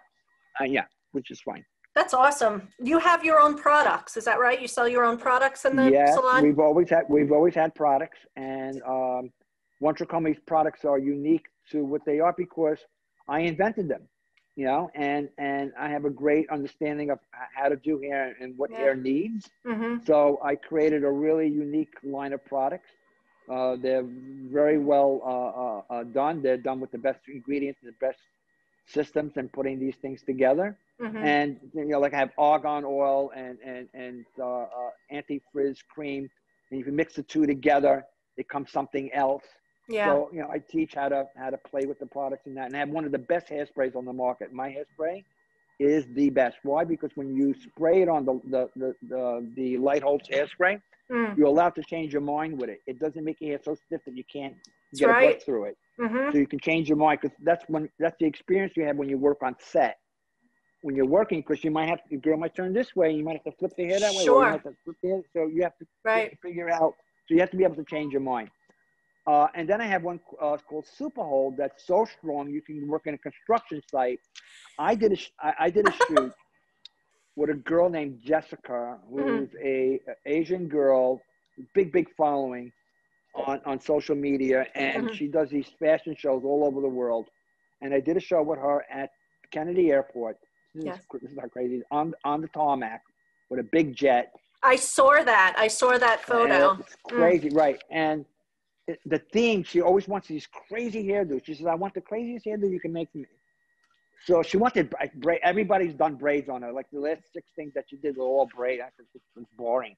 Uh, 0.61 0.65
yeah, 0.65 0.85
which 1.13 1.31
is 1.31 1.41
fine. 1.41 1.65
That's 1.95 2.13
awesome. 2.13 2.69
You 2.83 2.99
have 2.99 3.25
your 3.25 3.39
own 3.41 3.57
products, 3.57 4.17
is 4.17 4.25
that 4.25 4.41
right? 4.41 4.61
You 4.61 4.67
sell 4.67 4.89
your 4.89 5.05
own 5.05 5.17
products 5.17 5.65
in 5.65 5.77
the 5.77 5.91
yes, 5.91 6.15
salon? 6.15 6.43
we've 6.43 6.59
always 6.59 6.91
had 6.91 7.05
we've 7.09 7.31
always 7.31 7.55
had 7.55 7.75
products, 7.75 8.19
and 8.37 8.83
um, 8.83 9.31
Warren 9.81 9.97
Tricomi's 9.97 10.41
products 10.45 10.85
are 10.85 10.99
unique 10.99 11.47
to 11.71 11.85
what 11.85 12.05
they 12.05 12.19
are 12.19 12.35
because 12.37 12.79
I 13.29 13.41
invented 13.41 13.89
them, 13.89 14.03
you 14.57 14.67
know, 14.67 14.91
and 14.97 15.29
and 15.39 15.73
I 15.79 15.89
have 15.89 16.05
a 16.05 16.11
great 16.11 16.51
understanding 16.51 17.11
of 17.11 17.21
how 17.55 17.69
to 17.69 17.77
do 17.77 18.01
hair 18.01 18.35
and 18.41 18.59
what 18.59 18.71
Yeah. 18.73 18.79
hair 18.79 18.97
needs. 18.97 19.49
hmm 19.65 19.99
So 20.05 20.41
I 20.43 20.57
created 20.57 21.05
a 21.05 21.11
really 21.11 21.49
unique 21.49 21.95
line 22.03 22.33
of 22.33 22.45
products. 22.45 22.91
Uh, 23.49 23.77
they're 23.77 24.07
very 24.61 24.79
well 24.79 25.21
uh, 25.25 25.31
uh, 25.65 26.01
uh, 26.01 26.05
done. 26.05 26.43
They're 26.43 26.57
done 26.71 26.81
with 26.81 26.91
the 26.91 26.99
best 26.99 27.21
ingredients, 27.29 27.79
the 27.85 27.93
best 28.01 28.19
systems, 28.87 29.37
and 29.37 29.53
putting 29.53 29.79
these 29.79 29.97
things 30.03 30.23
together 30.23 30.77
hmm 31.01 31.33
and 31.33 31.59
you 31.75 31.85
know 31.87 31.99
like 32.01 32.15
i 32.15 32.19
have 32.19 32.31
argan 32.39 32.85
oil 32.85 33.31
and 33.37 33.59
and 33.65 33.89
and 33.95 34.25
uh, 34.41 34.63
uh, 34.63 34.91
anti-frizz 35.11 35.83
cream. 35.83 36.29
And 36.71 36.81
if 36.81 36.87
you 36.87 36.93
mix 36.93 37.15
the 37.15 37.23
two 37.23 37.47
together 37.47 38.05
it 38.37 38.49
comes 38.49 38.71
something 38.71 39.11
else. 39.13 39.45
Yeah. 39.89 40.19
so 40.19 40.31
you 40.33 40.41
know 40.41 40.49
i 40.53 40.59
teach 40.59 40.95
how 40.95 41.09
to 41.09 41.25
how 41.37 41.51
to 41.51 41.59
play 41.59 41.87
with 41.87 41.99
the 41.99 42.07
products 42.07 42.47
and 42.47 42.57
that. 42.57 42.67
And 42.67 42.77
i 42.77 42.79
have 42.81 42.89
one 42.91 43.05
of 43.05 43.13
the 43.13 43.19
best 43.19 43.49
hairsprays 43.49 43.97
on 43.97 44.05
the 44.05 44.13
market. 44.13 44.53
My 44.53 44.69
hairspray 44.71 45.25
is 45.79 46.07
the 46.15 46.31
best. 46.31 46.59
Why? 46.63 46.85
Because 46.85 47.11
when 47.15 47.35
you 47.35 47.55
spray 47.55 48.03
it 48.03 48.09
on 48.09 48.25
the 48.25 48.41
the 48.51 48.69
the 48.77 48.95
the, 49.09 49.53
the 49.57 49.79
light 49.79 50.03
holds 50.03 50.29
hairspray 50.29 50.81
Mm. 51.11 51.37
you're 51.37 51.47
allowed 51.49 51.75
to 51.77 51.83
change 51.83 52.13
your 52.13 52.23
mind 52.23 52.59
with 52.59 52.71
it. 52.71 52.81
It 52.87 52.99
doesn't 52.99 53.25
make 53.25 53.41
your 53.41 53.51
hair 53.51 53.59
so 53.63 53.75
stiff 53.75 54.01
that 54.07 54.17
you 54.17 54.25
can't 54.33 54.55
That's 54.93 55.03
get 55.03 55.11
a 55.11 55.15
right. 55.15 55.15
brush 55.15 55.43
through 55.45 55.65
it. 55.67 55.77
Hmm 56.01 56.31
so 56.31 56.39
you 56.39 56.47
can 56.47 56.61
change 56.61 56.89
your 56.89 56.97
mind 56.99 57.21
because 57.23 57.37
that's 57.43 57.65
when 57.69 57.89
that's 57.99 58.17
the 58.21 58.27
experience 58.27 58.75
you 58.77 58.85
have 58.85 58.97
when 58.97 59.09
you 59.09 59.19
work 59.19 59.43
on 59.43 59.55
set. 59.59 59.97
When 60.85 60.95
you're 60.97 61.07
working, 61.21 61.41
because 61.41 61.65
you 61.65 61.71
might 61.71 61.89
have 61.89 62.01
the 62.11 62.19
girl 62.19 62.37
might 62.37 62.55
turn 62.55 62.73
this 62.75 62.95
way, 62.95 63.09
you 63.13 63.25
might 63.25 63.37
have 63.41 63.45
to 63.51 63.57
flip 63.59 63.73
the 63.77 63.85
hair 63.87 64.01
that 64.01 64.15
way. 64.15 64.25
Sure. 64.25 64.35
you 64.37 64.41
might 64.51 64.53
have 64.59 64.63
to 64.65 64.75
flip 64.85 64.97
the 65.03 65.09
hair, 65.09 65.23
so 65.35 65.47
you 65.55 65.63
have 65.63 65.77
to 65.79 65.87
Right. 66.05 66.39
figure 66.43 66.71
out. 66.71 66.95
So 67.27 67.35
you 67.35 67.41
have 67.41 67.51
to 67.53 67.57
be 67.57 67.65
able 67.65 67.77
to 67.77 67.85
change 67.95 68.13
your 68.13 68.21
mind. 68.35 68.51
Uh, 69.27 69.49
and 69.55 69.69
then 69.69 69.81
I 69.81 69.87
have 69.87 70.03
one 70.03 70.21
uh, 70.41 70.59
called 70.69 70.87
Superhold 71.01 71.57
that's 71.57 71.87
so 71.87 72.05
strong 72.05 72.51
you 72.51 72.63
can 72.63 72.87
work 72.89 73.03
in 73.07 73.15
a 73.15 73.19
construction 73.19 73.81
site. 73.91 74.21
I 74.79 74.95
did 74.95 75.13
a 75.13 75.19
I, 75.47 75.55
I 75.67 75.71
did 75.71 75.87
a 75.87 75.93
shoot 76.07 76.33
with 77.37 77.51
a 77.51 77.55
girl 77.55 77.89
named 77.89 78.21
Jessica, 78.23 78.99
who's 79.09 79.51
a, 79.63 80.01
a 80.09 80.15
Asian 80.27 80.69
girl, 80.69 81.21
big 81.75 81.93
big 81.93 82.09
following 82.17 82.73
on 83.35 83.61
on 83.67 83.81
social 83.81 84.17
media, 84.17 84.67
and 84.75 85.11
Mhm. 85.11 85.15
she 85.15 85.29
does 85.29 85.51
these 85.51 85.69
fashion 85.79 86.15
shows 86.17 86.43
all 86.45 86.65
over 86.65 86.81
the 86.81 86.89
world. 86.89 87.29
And 87.83 87.95
I 87.95 88.01
did 88.01 88.17
a 88.17 88.21
show 88.21 88.43
with 88.43 88.59
her 88.59 88.85
at 88.91 89.11
Kennedy 89.53 89.91
Airport. 89.91 90.37
This, 90.75 90.85
Yes. 90.87 90.99
is, 90.99 91.21
this 91.23 91.31
is 91.31 91.37
not 91.37 91.51
crazy. 91.51 91.83
On 91.91 92.15
on 92.25 92.41
the 92.41 92.49
tarmac 92.49 93.03
with 93.51 93.61
a 93.61 93.69
big 93.71 93.95
jet. 93.95 94.33
I 94.63 94.77
saw 94.77 95.23
that. 95.23 95.55
I 95.57 95.69
saw 95.69 95.99
that 95.99 96.21
photo. 96.23 96.71
And 96.71 96.81
It's 96.81 96.97
mm. 96.97 97.17
crazy, 97.17 97.51
right? 97.51 97.81
And 97.91 98.25
the 99.07 99.19
theme, 99.33 99.63
she 99.63 99.81
always 99.81 100.09
wants 100.09 100.29
these 100.29 100.47
crazy 100.47 101.05
hairdos. 101.07 101.45
She 101.45 101.55
says, 101.55 101.67
"I 101.67 101.75
want 101.75 101.95
the 101.95 102.01
craziest 102.01 102.47
hairdo 102.47 102.71
you 102.71 102.81
can 102.81 102.93
make 102.93 103.11
for 103.13 103.19
me." 103.19 103.27
So 104.25 104.43
she 104.43 104.57
wanted 104.57 104.91
bra- 104.91 105.07
bra- 105.17 105.37
everybody's 105.43 105.95
done 105.95 106.17
braids 106.17 106.49
on 106.49 106.63
her. 106.63 106.73
Like 106.73 106.87
the 106.91 107.01
last 107.01 107.23
six 107.33 107.47
things 107.55 107.73
that 107.75 107.85
she 107.89 107.97
did 107.97 108.17
were 108.17 108.25
all 108.25 108.47
braid. 108.47 108.81
I 108.81 108.91
said, 108.97 109.07
"It's 109.15 109.25
it's 109.37 109.51
boring." 109.57 109.97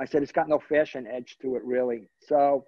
I 0.00 0.04
said, 0.04 0.22
"It's 0.22 0.32
got 0.32 0.48
no 0.48 0.58
fashion 0.58 1.06
edge 1.06 1.38
to 1.42 1.56
it, 1.56 1.64
really." 1.64 2.10
So 2.20 2.66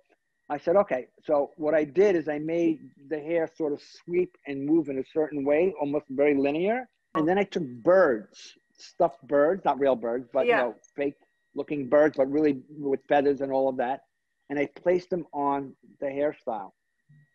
I 0.48 0.56
said, 0.56 0.76
"Okay." 0.76 1.08
So 1.22 1.50
what 1.56 1.74
I 1.74 1.84
did 1.84 2.16
is 2.16 2.28
I 2.28 2.38
made 2.38 2.78
the 3.08 3.18
hair 3.18 3.48
sort 3.56 3.72
of 3.72 3.82
sweep 3.82 4.36
and 4.46 4.64
move 4.64 4.88
in 4.88 4.98
a 4.98 5.04
certain 5.12 5.44
way, 5.44 5.74
almost 5.80 6.06
very 6.10 6.34
linear. 6.34 6.88
And 7.14 7.28
then 7.28 7.38
I 7.38 7.44
took 7.44 7.64
birds, 7.64 8.54
stuffed 8.76 9.26
birds, 9.26 9.64
not 9.64 9.78
real 9.78 9.96
birds, 9.96 10.28
but 10.32 10.46
Yeah. 10.46 10.58
you 10.58 10.68
know, 10.68 10.74
fake 10.96 11.14
looking 11.54 11.88
birds, 11.88 12.16
but 12.16 12.30
really 12.30 12.62
with 12.68 13.00
feathers 13.08 13.40
and 13.40 13.52
all 13.52 13.68
of 13.68 13.76
that. 13.76 14.04
And 14.50 14.58
I 14.58 14.66
placed 14.66 15.10
them 15.10 15.26
on 15.32 15.74
the 16.00 16.06
hairstyle. 16.06 16.72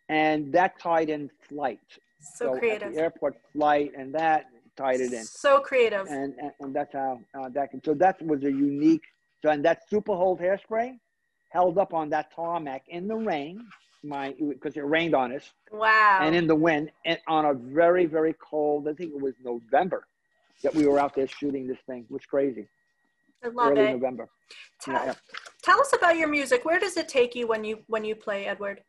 And 0.08 0.52
that 0.52 0.78
tied 0.78 1.08
in 1.08 1.30
flight. 1.48 1.80
So 2.20 2.54
at 2.54 2.58
creative. 2.58 2.96
airport 2.96 3.36
flight 3.52 3.92
and 3.96 4.14
that 4.14 4.46
tied 4.76 5.00
it 5.00 5.12
in. 5.12 5.24
So 5.24 5.60
creative. 5.60 6.06
And, 6.08 6.34
and, 6.38 6.52
and 6.60 6.74
that's 6.74 6.92
how 6.92 7.20
uh, 7.34 7.48
that 7.50 7.70
can, 7.70 7.82
so 7.82 7.94
that 7.94 8.20
was 8.22 8.42
a 8.44 8.50
unique, 8.50 9.04
so 9.42 9.50
and 9.50 9.64
that 9.64 9.88
super 9.88 10.14
hold 10.14 10.40
hairspray 10.40 10.98
held 11.50 11.78
up 11.78 11.94
on 11.94 12.10
that 12.10 12.30
tarmac 12.34 12.82
in 12.88 13.08
the 13.08 13.16
rain, 13.16 13.64
my, 14.02 14.34
because 14.48 14.76
it 14.76 14.84
rained 14.84 15.14
on 15.14 15.32
us 15.34 15.50
Wow. 15.72 16.20
and 16.22 16.34
in 16.34 16.46
the 16.46 16.54
wind 16.54 16.90
and 17.04 17.18
on 17.28 17.44
a 17.46 17.54
very, 17.54 18.06
very 18.06 18.34
cold, 18.40 18.88
I 18.88 18.94
think 18.94 19.12
it 19.14 19.20
was 19.20 19.34
November 19.44 20.06
that 20.62 20.74
we 20.74 20.86
were 20.86 20.98
out 20.98 21.14
there 21.14 21.26
shooting 21.26 21.66
this 21.66 21.78
thing. 21.86 22.06
It 22.08 22.12
was 22.12 22.24
crazy. 22.26 22.66
I 23.42 23.48
love 23.48 23.72
Early 23.72 23.82
it. 23.82 23.92
November. 23.92 24.28
Tell, 24.80 24.94
Yeah, 24.94 25.04
yeah. 25.06 25.14
tell 25.62 25.80
us 25.80 25.92
about 25.94 26.16
your 26.16 26.28
music. 26.28 26.64
Where 26.64 26.78
does 26.78 26.96
it 26.96 27.08
take 27.08 27.34
you 27.34 27.46
when 27.46 27.64
you 27.64 27.78
when 27.86 28.04
you 28.04 28.14
play, 28.14 28.46
Edward? 28.46 28.82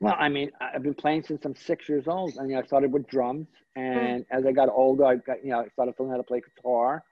Well, 0.00 0.16
I 0.18 0.28
mean, 0.28 0.50
I've 0.60 0.82
been 0.82 0.94
playing 0.94 1.22
since 1.24 1.44
I'm 1.44 1.54
six 1.56 1.88
years 1.88 2.06
old. 2.06 2.36
And, 2.36 2.48
you 2.48 2.56
know, 2.56 2.62
I 2.62 2.66
started 2.66 2.92
with 2.92 3.06
drums. 3.06 3.48
And 3.76 4.24
as 4.30 4.44
I 4.46 4.52
got 4.52 4.68
older, 4.68 5.04
I 5.04 5.16
got, 5.16 5.42
you 5.44 5.50
know, 5.50 5.60
I 5.60 5.68
started 5.68 5.94
learning 5.98 6.12
how 6.12 6.16
to 6.18 6.22
play 6.22 6.40
guitar. 6.40 7.02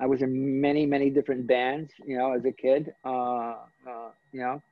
I 0.00 0.06
was 0.06 0.22
in 0.22 0.60
many, 0.60 0.86
many 0.86 1.08
different 1.08 1.46
bands, 1.46 1.92
you 2.04 2.18
know, 2.18 2.32
as 2.32 2.44
a 2.44 2.52
kid. 2.52 2.92
Uh, 3.04 3.56
uh, 3.88 4.10
you 4.32 4.40
know, 4.40 4.62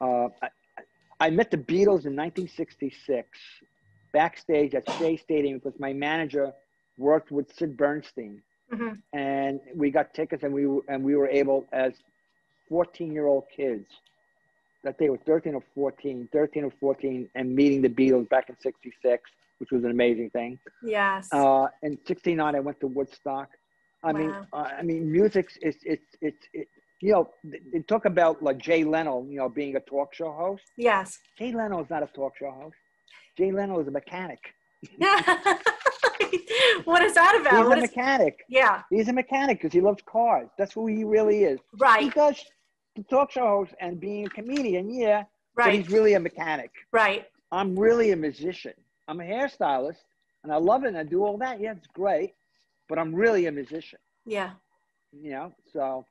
uh, 0.00 0.28
I, 0.42 0.48
I 1.20 1.30
met 1.30 1.50
the 1.50 1.56
Beatles 1.58 2.04
in 2.04 2.14
1966 2.16 3.28
backstage 4.12 4.74
at 4.74 4.88
Shea 4.92 5.16
Stadium 5.16 5.58
because 5.58 5.78
my 5.78 5.92
manager 5.92 6.52
worked 6.98 7.30
with 7.30 7.52
Sid 7.56 7.76
Bernstein. 7.76 8.42
hmm 8.72 8.92
and 9.12 9.60
we 9.74 9.90
got 9.90 10.12
tickets 10.14 10.42
and 10.42 10.52
we 10.52 10.66
were- 10.66 10.82
and 10.88 11.02
we 11.04 11.14
were 11.14 11.28
able 11.28 11.68
as 11.72 11.92
14 12.68 13.12
year 13.12 13.26
old 13.26 13.44
kids 13.56 13.88
that 14.82 14.98
they 14.98 15.08
were 15.08 15.18
13 15.18 15.54
or 15.54 15.62
14 15.74 16.28
13 16.32 16.64
or 16.64 16.72
14 16.80 17.28
and 17.36 17.54
meeting 17.54 17.80
the 17.82 17.88
beatles 17.88 18.28
back 18.28 18.48
in 18.50 18.56
66 18.58 19.30
which 19.58 19.70
was 19.70 19.84
an 19.84 19.92
amazing 19.92 20.28
thing 20.30 20.58
Yes. 20.82 21.28
uh 21.32 21.68
in 21.82 21.96
69 22.04 22.54
i 22.56 22.60
went 22.60 22.80
to 22.80 22.88
woodstock 22.88 23.48
i 24.02 24.12
mean 24.12 24.30
Wow. 24.30 24.46
uh, 24.52 24.68
i 24.80 24.82
mean 24.82 25.10
music's 25.12 25.56
it's 25.62 25.78
it's 25.84 26.10
it's 26.20 26.44
it, 26.52 26.66
you 27.00 27.12
know 27.12 27.28
they, 27.72 27.80
talk 27.80 28.04
about 28.04 28.42
like 28.42 28.58
jay 28.58 28.84
leno 28.84 29.24
you 29.28 29.36
know 29.38 29.48
being 29.48 29.76
a 29.76 29.80
talk 29.80 30.14
show 30.14 30.32
host 30.32 30.64
yes. 30.76 31.18
jay 31.38 31.52
leno 31.52 31.82
is 31.82 31.90
not 31.90 32.02
a 32.02 32.06
talk 32.14 32.32
show 32.38 32.50
host 32.50 32.76
jay 33.36 33.50
leno 33.52 33.78
is 33.80 33.88
a 33.88 33.90
mechanic 33.90 34.38
what 36.84 37.02
is 37.02 37.14
that 37.14 37.36
about? 37.40 37.56
he's 37.58 37.66
What 37.68 37.78
a 37.78 37.82
is, 37.82 37.90
mechanic 37.90 38.38
yeah. 38.48 38.82
he's 38.90 39.08
a 39.08 39.12
mechanic 39.12 39.58
because 39.60 39.72
he 39.72 39.80
loves 39.80 40.02
cars 40.06 40.48
that's 40.58 40.72
who 40.72 40.86
he 40.86 41.04
really 41.04 41.44
is 41.44 41.58
Right. 41.78 42.02
he 42.02 42.10
does 42.10 42.42
the 42.96 43.02
talk 43.04 43.30
show 43.30 43.46
host 43.46 43.74
and 43.80 44.00
being 44.00 44.24
a 44.26 44.30
comedian, 44.30 44.88
yeah, 44.92 45.24
but 45.54 45.66
Right. 45.66 45.74
he's 45.74 45.90
really 45.90 46.14
a 46.14 46.20
mechanic. 46.20 46.70
Right. 46.92 47.26
I'm 47.52 47.78
really 47.78 48.12
a 48.12 48.16
musician. 48.16 48.72
I'm 49.06 49.20
a 49.20 49.24
hairstylist 49.24 49.98
and 50.42 50.50
I 50.52 50.56
love 50.56 50.84
it 50.84 50.88
and 50.88 50.96
I 50.98 51.02
do 51.02 51.22
all 51.22 51.36
that. 51.38 51.60
Yeah, 51.60 51.72
it's 51.72 51.86
great, 51.88 52.32
but 52.88 52.98
I'm 52.98 53.14
really 53.14 53.46
a 53.46 53.52
musician, 53.52 53.98
Yeah. 54.24 54.52
you 55.12 55.30
know? 55.30 55.52
So 55.74 56.06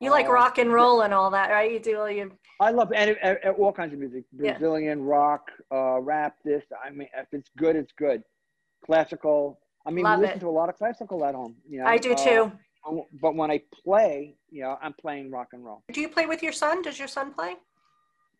You 0.00 0.10
like 0.10 0.26
Uh, 0.26 0.32
rock 0.32 0.58
and 0.58 0.72
roll 0.72 1.02
and 1.02 1.14
all 1.14 1.30
that, 1.30 1.50
right? 1.50 1.70
You 1.70 1.78
do 1.80 1.98
all 2.00 2.10
your 2.10 2.30
I 2.60 2.70
love 2.70 2.92
and, 2.94 3.16
and- 3.22 3.38
and 3.42 3.56
all 3.56 3.72
kinds 3.72 3.92
of 3.92 3.98
music 3.98 4.24
Yeah. 4.32 4.52
Brazilian, 4.52 5.02
rock, 5.04 5.50
uh, 5.72 6.00
rap, 6.00 6.36
this. 6.44 6.62
I 6.84 6.90
mean, 6.90 7.08
if 7.16 7.26
it's 7.32 7.50
good, 7.56 7.74
it's 7.76 7.92
good. 7.92 8.22
Classical. 8.84 9.58
I 9.86 9.90
mean, 9.90 10.04
Love 10.04 10.18
we 10.20 10.24
listen 10.26 10.38
it. 10.38 10.40
to 10.40 10.48
a 10.48 10.56
lot 10.60 10.68
of 10.68 10.76
classical 10.76 11.24
at 11.24 11.34
home, 11.34 11.56
you 11.68 11.80
know? 11.80 11.86
I 11.86 11.98
do 11.98 12.12
uh, 12.12 12.16
too. 12.16 12.52
but 13.20 13.34
when 13.34 13.50
I 13.50 13.60
play, 13.84 14.36
you 14.50 14.62
know, 14.62 14.78
I'm 14.82 14.92
playing 14.94 15.30
rock 15.30 15.48
and 15.52 15.64
roll. 15.64 15.82
Do 15.92 16.00
you 16.00 16.08
play 16.08 16.26
with 16.26 16.42
your 16.42 16.52
son? 16.52 16.82
Does 16.82 16.98
your 16.98 17.08
son 17.08 17.32
play? 17.32 17.56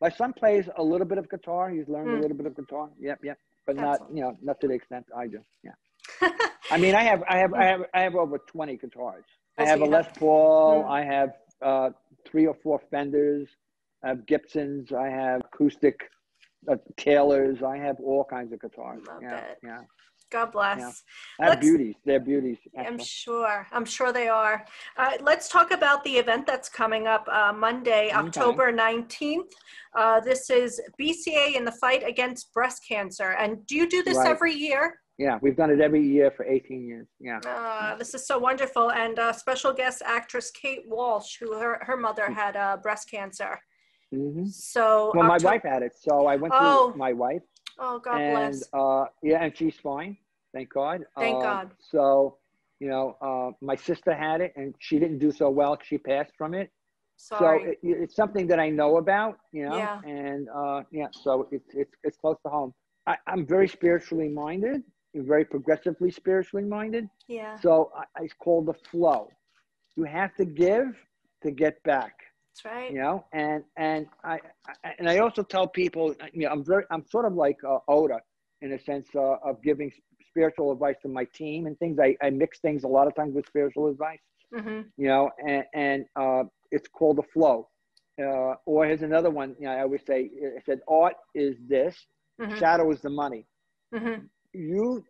My 0.01 0.11
son 0.11 0.33
plays 0.33 0.69
a 0.77 0.83
little 0.83 1.07
bit 1.07 1.19
of 1.19 1.29
guitar. 1.31 1.71
He's 1.71 1.89
learned 1.89 2.09
Mm. 2.09 2.19
a 2.19 2.21
little 2.23 2.37
bit 2.37 2.47
of 2.47 2.55
guitar. 2.57 2.91
Yep, 2.99 3.25
yep. 3.25 3.39
But 3.67 3.77
not, 3.77 4.01
you 4.13 4.21
know, 4.23 4.37
not 4.43 4.61
to 4.61 4.69
the 4.69 4.75
extent 4.75 5.07
I 5.17 5.27
do. 5.29 5.41
Yeah. 5.63 5.73
I 6.71 6.77
mean, 6.79 6.95
I 6.95 7.03
have, 7.03 7.23
I 7.29 7.39
have, 7.39 7.55
I 7.55 7.65
have, 7.65 7.81
I 7.95 8.01
have 8.03 8.15
over 8.15 8.39
twenty 8.39 8.77
guitars. 8.77 9.25
I 9.59 9.65
have 9.67 9.81
a 9.81 9.85
Les 9.87 10.07
Paul. 10.19 10.83
Mm. 10.85 10.91
I 10.91 11.03
have 11.05 11.31
uh, 11.63 11.91
three 12.27 12.47
or 12.47 12.55
four 12.55 12.81
Fenders. 12.91 13.49
I 14.03 14.09
have 14.09 14.27
Gibsons. 14.27 14.93
I 14.93 15.09
have 15.09 15.41
acoustic 15.53 16.01
uh, 16.71 16.77
Taylors. 16.97 17.63
I 17.63 17.77
have 17.79 17.97
all 18.01 18.25
kinds 18.25 18.53
of 18.53 18.61
guitars. 18.61 19.03
Love 19.07 19.23
yeah, 19.23 19.37
it. 19.39 19.59
yeah. 19.63 19.81
God 20.31 20.51
bless. 20.51 20.81
Yeah. 20.81 20.91
They're 21.39 21.49
let's, 21.51 21.61
beauties. 21.61 21.95
They're 22.05 22.21
beauties. 22.21 22.59
I'm 22.77 22.99
sure. 22.99 23.67
I'm 23.71 23.85
sure 23.85 24.13
they 24.13 24.29
are. 24.29 24.65
Uh, 24.97 25.13
let's 25.21 25.49
talk 25.49 25.71
about 25.71 26.03
the 26.03 26.11
event 26.11 26.47
that's 26.47 26.69
coming 26.69 27.07
up 27.07 27.29
uh, 27.29 27.53
Monday, 27.53 28.09
okay. 28.09 28.17
October 28.17 28.73
19th. 28.73 29.51
Uh, 29.97 30.21
this 30.21 30.51
is 30.51 30.81
BCA 31.01 31.55
in 31.55 31.65
the 31.65 31.73
fight 31.73 32.03
against 32.05 32.53
breast 32.53 32.83
cancer. 32.87 33.37
And 33.39 33.65
do 33.67 33.77
you 33.77 33.89
do 33.89 34.03
this 34.03 34.17
right. 34.17 34.27
every 34.29 34.55
year? 34.55 34.99
Yeah, 35.17 35.39
we've 35.41 35.57
done 35.57 35.71
it 35.71 35.81
every 35.81 36.05
year 36.05 36.33
for 36.33 36.45
18 36.45 36.87
years. 36.87 37.07
Yeah. 37.21 37.39
Uh, 37.47 37.97
this 37.97 38.15
is 38.15 38.27
so 38.27 38.39
wonderful. 38.39 38.91
And 38.91 39.19
uh, 39.19 39.33
special 39.33 39.73
guest 39.73 40.03
actress 40.05 40.51
Kate 40.51 40.83
Walsh, 40.87 41.37
who 41.39 41.57
her, 41.57 41.79
her 41.83 41.97
mother 41.97 42.27
mm. 42.29 42.35
had 42.35 42.57
uh, 42.57 42.77
breast 42.79 43.09
cancer. 43.09 43.61
Mm-hmm. 44.13 44.47
So, 44.47 45.13
well, 45.15 45.27
my 45.27 45.39
wife 45.39 45.63
had 45.63 45.83
it. 45.83 45.93
So 46.01 46.27
I 46.27 46.37
went 46.37 46.53
oh. 46.57 46.91
to 46.91 46.99
my 46.99 47.13
wife. 47.13 47.43
Oh, 47.79 48.01
God 48.01 48.21
and, 48.21 48.37
bless. 48.37 48.65
Uh, 48.73 49.05
yeah, 49.23 49.45
and 49.45 49.57
she's 49.57 49.77
fine. 49.77 50.17
Thank 50.53 50.73
God. 50.73 51.03
Thank 51.17 51.37
uh, 51.37 51.41
God. 51.41 51.71
So, 51.79 52.39
you 52.81 52.89
know, 52.89 53.17
uh, 53.21 53.53
my 53.65 53.77
sister 53.77 54.15
had 54.15 54.41
it 54.41 54.53
and 54.57 54.75
she 54.81 54.99
didn't 54.99 55.19
do 55.19 55.31
so 55.31 55.49
well. 55.49 55.79
She 55.83 55.97
passed 55.97 56.33
from 56.37 56.55
it. 56.55 56.71
Sorry. 57.17 57.63
So 57.63 57.71
it, 57.71 57.79
it's 57.83 58.17
something 58.17 58.49
that 58.49 58.59
I 58.59 58.69
know 58.69 58.97
about, 58.97 59.39
you 59.53 59.69
know, 59.69 59.77
yeah. 59.77 60.01
and 60.05 60.49
uh, 60.49 60.83
yeah, 60.91 61.07
so 61.13 61.49
it's, 61.53 61.73
it's, 61.73 61.95
it's 62.03 62.17
close 62.17 62.37
to 62.45 62.51
home. 62.51 62.75
I, 63.07 63.17
I'm 63.29 63.47
very 63.47 63.69
spiritually 63.69 64.29
minded 64.29 64.83
very 65.23 65.45
progressively 65.45 66.11
spiritually 66.11 66.65
minded. 66.65 67.09
Yeah. 67.29 67.57
So 67.61 67.93
I, 67.97 68.25
I 68.25 68.29
call 68.39 68.63
the 68.63 68.75
flow. 68.91 69.29
You 69.97 70.05
have 70.05 70.35
to 70.37 70.45
give 70.45 70.87
to 71.43 71.51
get 71.51 71.83
back. 71.85 72.15
That's 72.51 72.65
right. 72.65 72.93
You 72.93 73.01
know, 73.01 73.25
and 73.33 73.65
and 73.77 74.07
I, 74.25 74.39
I 74.67 74.93
and 74.99 75.09
I 75.09 75.19
also 75.19 75.43
tell 75.43 75.67
people, 75.67 76.15
you 76.33 76.43
know, 76.43 76.51
I'm 76.51 76.65
very, 76.65 76.85
I'm 76.91 77.05
sort 77.07 77.25
of 77.25 77.35
like 77.35 77.59
uh, 77.69 77.79
Oda 77.89 78.21
in 78.63 78.73
a 78.73 78.79
sense 78.79 79.09
uh, 79.15 79.37
of 79.45 79.63
giving 79.63 79.93
spiritual 80.29 80.73
advice 80.73 80.97
to 81.03 81.09
my 81.09 81.25
team 81.35 81.67
and 81.67 81.79
things. 81.79 81.99
I, 81.99 82.17
I 82.23 82.31
mix 82.31 82.61
things 82.61 82.85
a 82.85 82.89
lot 82.89 83.07
of 83.07 83.15
times 83.15 83.35
with 83.35 83.47
spiritual 83.47 83.89
advice. 83.89 84.21
Mm-hmm. 84.55 84.81
You 84.97 85.09
know, 85.09 85.31
and 85.47 85.65
and 85.75 86.05
uh, 86.17 86.45
it's 86.71 86.89
called 86.89 87.19
the 87.19 87.25
flow. 87.33 87.69
Uh, 88.21 88.55
or 88.67 88.87
here's 88.87 89.03
another 89.03 89.31
one. 89.31 89.57
You 89.59 89.67
know, 89.67 89.73
I 89.73 89.81
always 89.81 90.03
say, 90.07 90.31
I 90.57 90.61
said, 90.65 90.79
art 90.87 91.15
is 91.35 91.57
this, 91.69 91.97
mm-hmm. 92.41 92.57
shadow 92.59 92.89
is 92.93 93.01
the 93.01 93.11
money. 93.11 93.45
Mm-hmm 93.93 94.27
you 94.55 95.05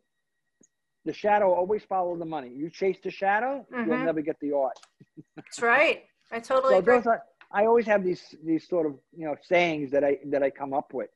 the 1.04 1.12
shadow 1.12 1.52
always 1.52 1.82
follow 1.84 2.16
the 2.16 2.24
money. 2.24 2.50
You 2.54 2.70
chase 2.70 2.98
the 3.04 3.10
shadow, 3.10 3.66
mm-hmm. 3.72 3.90
you'll 3.90 4.04
never 4.04 4.22
get 4.22 4.36
the 4.40 4.52
art. 4.52 4.78
That's 5.36 5.60
right. 5.60 6.04
I 6.32 6.40
totally 6.40 6.74
so 6.74 6.78
agree. 6.78 6.96
Are, 6.96 7.22
I 7.52 7.66
always 7.66 7.86
have 7.86 8.02
these 8.02 8.34
these 8.44 8.66
sort 8.68 8.86
of 8.86 8.94
you 9.16 9.26
know 9.26 9.36
sayings 9.42 9.90
that 9.92 10.02
I 10.02 10.18
that 10.26 10.42
I 10.42 10.50
come 10.50 10.72
up 10.72 10.92
with 10.92 11.10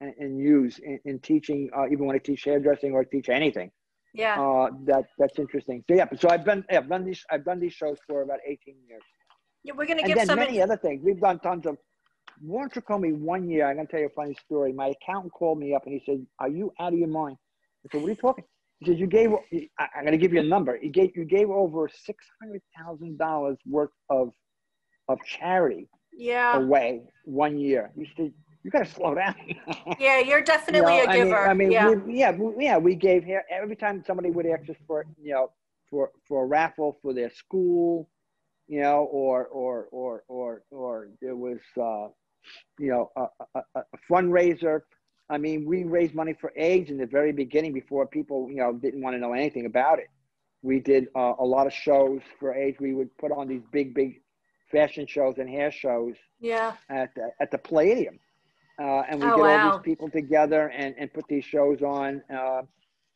and, 0.00 0.14
and 0.18 0.38
use 0.38 0.78
in, 0.78 0.98
in 1.04 1.18
teaching, 1.18 1.70
uh, 1.76 1.86
even 1.90 2.06
when 2.06 2.16
I 2.16 2.18
teach 2.18 2.44
hairdressing 2.44 2.92
or 2.92 3.04
teach 3.04 3.28
anything. 3.28 3.70
Yeah. 4.14 4.40
Uh, 4.40 4.70
that 4.84 5.04
that's 5.18 5.38
interesting. 5.38 5.82
So 5.88 5.96
yeah, 5.96 6.06
so 6.18 6.28
I've 6.30 6.44
been 6.44 6.64
yeah, 6.70 6.78
I've 6.78 6.88
done 6.88 7.04
these 7.04 7.24
I've 7.30 7.44
done 7.44 7.60
these 7.60 7.72
shows 7.72 7.98
for 8.06 8.22
about 8.22 8.38
eighteen 8.46 8.76
years. 8.88 9.02
Yeah, 9.64 9.72
we're 9.76 9.86
gonna 9.86 10.00
and 10.00 10.08
give 10.08 10.18
then 10.18 10.26
some 10.26 10.38
many 10.38 10.60
other 10.60 10.76
things. 10.76 11.02
We've 11.04 11.20
done 11.20 11.38
tons 11.40 11.66
of. 11.66 11.76
Warren 12.44 12.70
Tricomi 12.70 13.14
one 13.16 13.48
year. 13.48 13.68
I'm 13.68 13.76
gonna 13.76 13.86
tell 13.86 14.00
you 14.00 14.06
a 14.06 14.10
funny 14.10 14.34
story. 14.44 14.72
My 14.72 14.88
accountant 14.88 15.32
called 15.32 15.58
me 15.58 15.74
up 15.74 15.82
and 15.86 15.92
he 15.92 16.02
said, 16.04 16.26
"Are 16.40 16.48
you 16.48 16.72
out 16.80 16.92
of 16.92 16.98
your 16.98 17.08
mind?" 17.08 17.36
I 17.84 17.88
said, 17.90 18.00
what 18.00 18.08
are 18.08 18.10
you 18.10 18.16
talking? 18.16 18.44
He 18.78 18.90
says, 18.90 18.98
you 18.98 19.06
gave, 19.06 19.30
I'm 19.78 20.02
going 20.04 20.12
to 20.12 20.18
give 20.18 20.32
you 20.32 20.40
a 20.40 20.44
number. 20.44 20.76
You 20.80 20.90
gave, 20.90 21.12
you 21.14 21.24
gave 21.24 21.50
over 21.50 21.88
$600,000 21.88 23.56
worth 23.66 23.90
of, 24.10 24.32
of 25.08 25.18
charity 25.24 25.88
yeah. 26.12 26.56
away 26.56 27.02
one 27.24 27.58
year. 27.58 27.92
You 27.96 28.06
said, 28.16 28.32
you 28.64 28.70
got 28.70 28.84
to 28.84 28.90
slow 28.92 29.14
down. 29.14 29.34
yeah, 30.00 30.18
you're 30.20 30.42
definitely 30.42 30.96
you 30.96 31.06
know, 31.06 31.12
a 31.12 31.16
giver. 31.16 31.38
I 31.38 31.54
mean, 31.54 31.76
I 31.76 31.90
mean 31.94 32.18
yeah. 32.18 32.30
We, 32.30 32.64
yeah, 32.64 32.72
yeah, 32.72 32.78
we 32.78 32.94
gave 32.94 33.24
here 33.24 33.44
every 33.50 33.76
time 33.76 34.02
somebody 34.06 34.30
would 34.30 34.46
ask 34.46 34.68
us 34.68 34.76
for, 34.86 35.04
you 35.20 35.32
know, 35.32 35.50
for, 35.90 36.10
for 36.26 36.44
a 36.44 36.46
raffle 36.46 36.98
for 37.02 37.12
their 37.12 37.30
school, 37.30 38.08
you 38.66 38.80
know, 38.80 39.04
or, 39.12 39.46
or, 39.46 39.88
or, 39.92 40.24
or, 40.28 40.62
or 40.70 41.08
there 41.20 41.36
was, 41.36 41.58
uh, 41.80 42.08
you 42.78 42.90
know, 42.90 43.10
a, 43.16 43.26
a, 43.54 43.62
a 43.76 43.98
fundraiser 44.10 44.80
I 45.30 45.38
mean, 45.38 45.64
we 45.64 45.84
raised 45.84 46.14
money 46.14 46.34
for 46.38 46.52
AIDS 46.56 46.90
in 46.90 46.98
the 46.98 47.06
very 47.06 47.32
beginning 47.32 47.72
before 47.72 48.06
people, 48.06 48.48
you 48.50 48.56
know, 48.56 48.72
didn't 48.72 49.02
want 49.02 49.14
to 49.14 49.20
know 49.20 49.32
anything 49.32 49.66
about 49.66 49.98
it. 49.98 50.08
We 50.62 50.78
did 50.78 51.08
uh, 51.16 51.34
a 51.38 51.44
lot 51.44 51.66
of 51.66 51.72
shows 51.72 52.20
for 52.38 52.54
AIDS. 52.54 52.78
We 52.80 52.94
would 52.94 53.16
put 53.18 53.32
on 53.32 53.48
these 53.48 53.62
big, 53.72 53.94
big 53.94 54.20
fashion 54.70 55.06
shows 55.06 55.38
and 55.38 55.48
hair 55.48 55.70
shows. 55.70 56.14
Yeah. 56.40 56.74
At 56.88 57.14
the, 57.14 57.30
at 57.40 57.50
the 57.50 57.58
Palladium, 57.58 58.18
uh, 58.80 59.02
and 59.08 59.20
we 59.20 59.26
oh, 59.26 59.36
get 59.36 59.42
wow. 59.42 59.70
all 59.70 59.78
these 59.78 59.84
people 59.84 60.10
together 60.10 60.68
and, 60.68 60.94
and 60.98 61.12
put 61.12 61.26
these 61.28 61.44
shows 61.44 61.82
on. 61.82 62.22
Uh, 62.34 62.62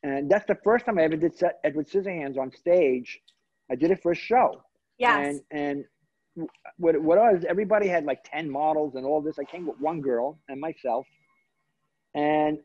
and 0.02 0.30
that's 0.30 0.46
the 0.46 0.56
first 0.62 0.86
time 0.86 0.98
I 0.98 1.02
ever 1.02 1.16
did 1.16 1.36
set 1.36 1.58
Edward 1.64 1.88
Scissorhands 1.88 2.38
on 2.38 2.52
stage. 2.52 3.20
I 3.70 3.74
did 3.74 3.90
it 3.90 4.02
for 4.02 4.12
a 4.12 4.16
show. 4.16 4.62
Yes. 4.98 5.26
And 5.26 5.40
and 5.50 5.84
what 6.76 7.00
what 7.02 7.18
was 7.18 7.44
everybody 7.48 7.88
had 7.88 8.04
like 8.04 8.20
ten 8.24 8.48
models 8.48 8.94
and 8.94 9.04
all 9.04 9.20
this. 9.20 9.38
I 9.38 9.44
came 9.44 9.66
with 9.66 9.80
one 9.80 10.00
girl 10.00 10.38
and 10.48 10.60
myself 10.60 11.06
and 12.16 12.58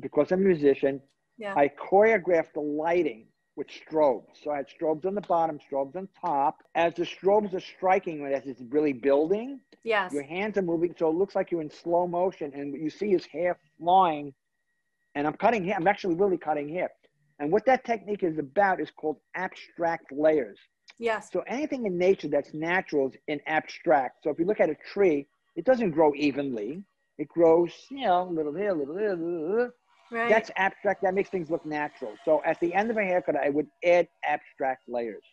because 0.00 0.32
I'm 0.32 0.40
a 0.40 0.48
musician, 0.48 1.00
yeah. 1.38 1.54
I 1.54 1.68
choreographed 1.68 2.54
the 2.54 2.60
lighting 2.60 3.26
with 3.54 3.68
strobes. 3.68 4.42
So 4.42 4.50
I 4.50 4.56
had 4.56 4.66
strobes 4.68 5.06
on 5.06 5.14
the 5.14 5.20
bottom, 5.22 5.58
strobes 5.58 5.96
on 5.96 6.08
top. 6.20 6.62
As 6.74 6.94
the 6.94 7.04
strobes 7.04 7.54
are 7.54 7.60
striking, 7.60 8.24
as 8.26 8.46
it's 8.46 8.62
really 8.70 8.92
building, 8.92 9.60
yes. 9.84 10.12
your 10.12 10.22
hands 10.22 10.58
are 10.58 10.62
moving. 10.62 10.94
So 10.98 11.08
it 11.08 11.14
looks 11.16 11.34
like 11.34 11.50
you're 11.50 11.62
in 11.62 11.70
slow 11.70 12.06
motion. 12.06 12.52
And 12.54 12.72
what 12.72 12.80
you 12.80 12.90
see 12.90 13.12
is 13.12 13.24
hair 13.26 13.58
flying. 13.78 14.34
And 15.14 15.26
I'm 15.26 15.34
cutting 15.34 15.64
hair. 15.64 15.76
I'm 15.76 15.86
actually 15.86 16.14
really 16.14 16.38
cutting 16.38 16.68
hair. 16.68 16.90
And 17.38 17.52
what 17.52 17.64
that 17.66 17.84
technique 17.84 18.22
is 18.22 18.38
about 18.38 18.80
is 18.80 18.90
called 18.90 19.18
abstract 19.34 20.12
layers. 20.12 20.58
Yes. 20.98 21.30
So 21.30 21.42
anything 21.46 21.84
in 21.84 21.98
nature 21.98 22.28
that's 22.28 22.54
natural 22.54 23.08
is 23.08 23.16
in 23.28 23.40
abstract. 23.46 24.22
So 24.24 24.30
if 24.30 24.38
you 24.38 24.46
look 24.46 24.60
at 24.60 24.70
a 24.70 24.76
tree, 24.92 25.26
it 25.56 25.64
doesn't 25.64 25.90
grow 25.90 26.12
evenly. 26.14 26.82
It 27.18 27.28
grows, 27.28 27.72
you 27.90 28.02
know, 28.02 28.28
a 28.28 28.30
little 28.30 28.54
here, 28.54 28.70
a 28.70 28.74
little 28.74 28.96
here. 28.96 29.14
Little 29.14 29.70
Right. 30.10 30.28
That's 30.28 30.50
abstract. 30.56 31.02
That 31.02 31.14
makes 31.14 31.30
things 31.30 31.50
look 31.50 31.66
natural. 31.66 32.12
So 32.24 32.42
at 32.44 32.60
the 32.60 32.72
end 32.74 32.90
of 32.90 32.96
a 32.96 33.02
haircut, 33.02 33.36
I 33.36 33.50
would 33.50 33.66
add 33.84 34.08
abstract 34.24 34.88
layers. 34.88 35.24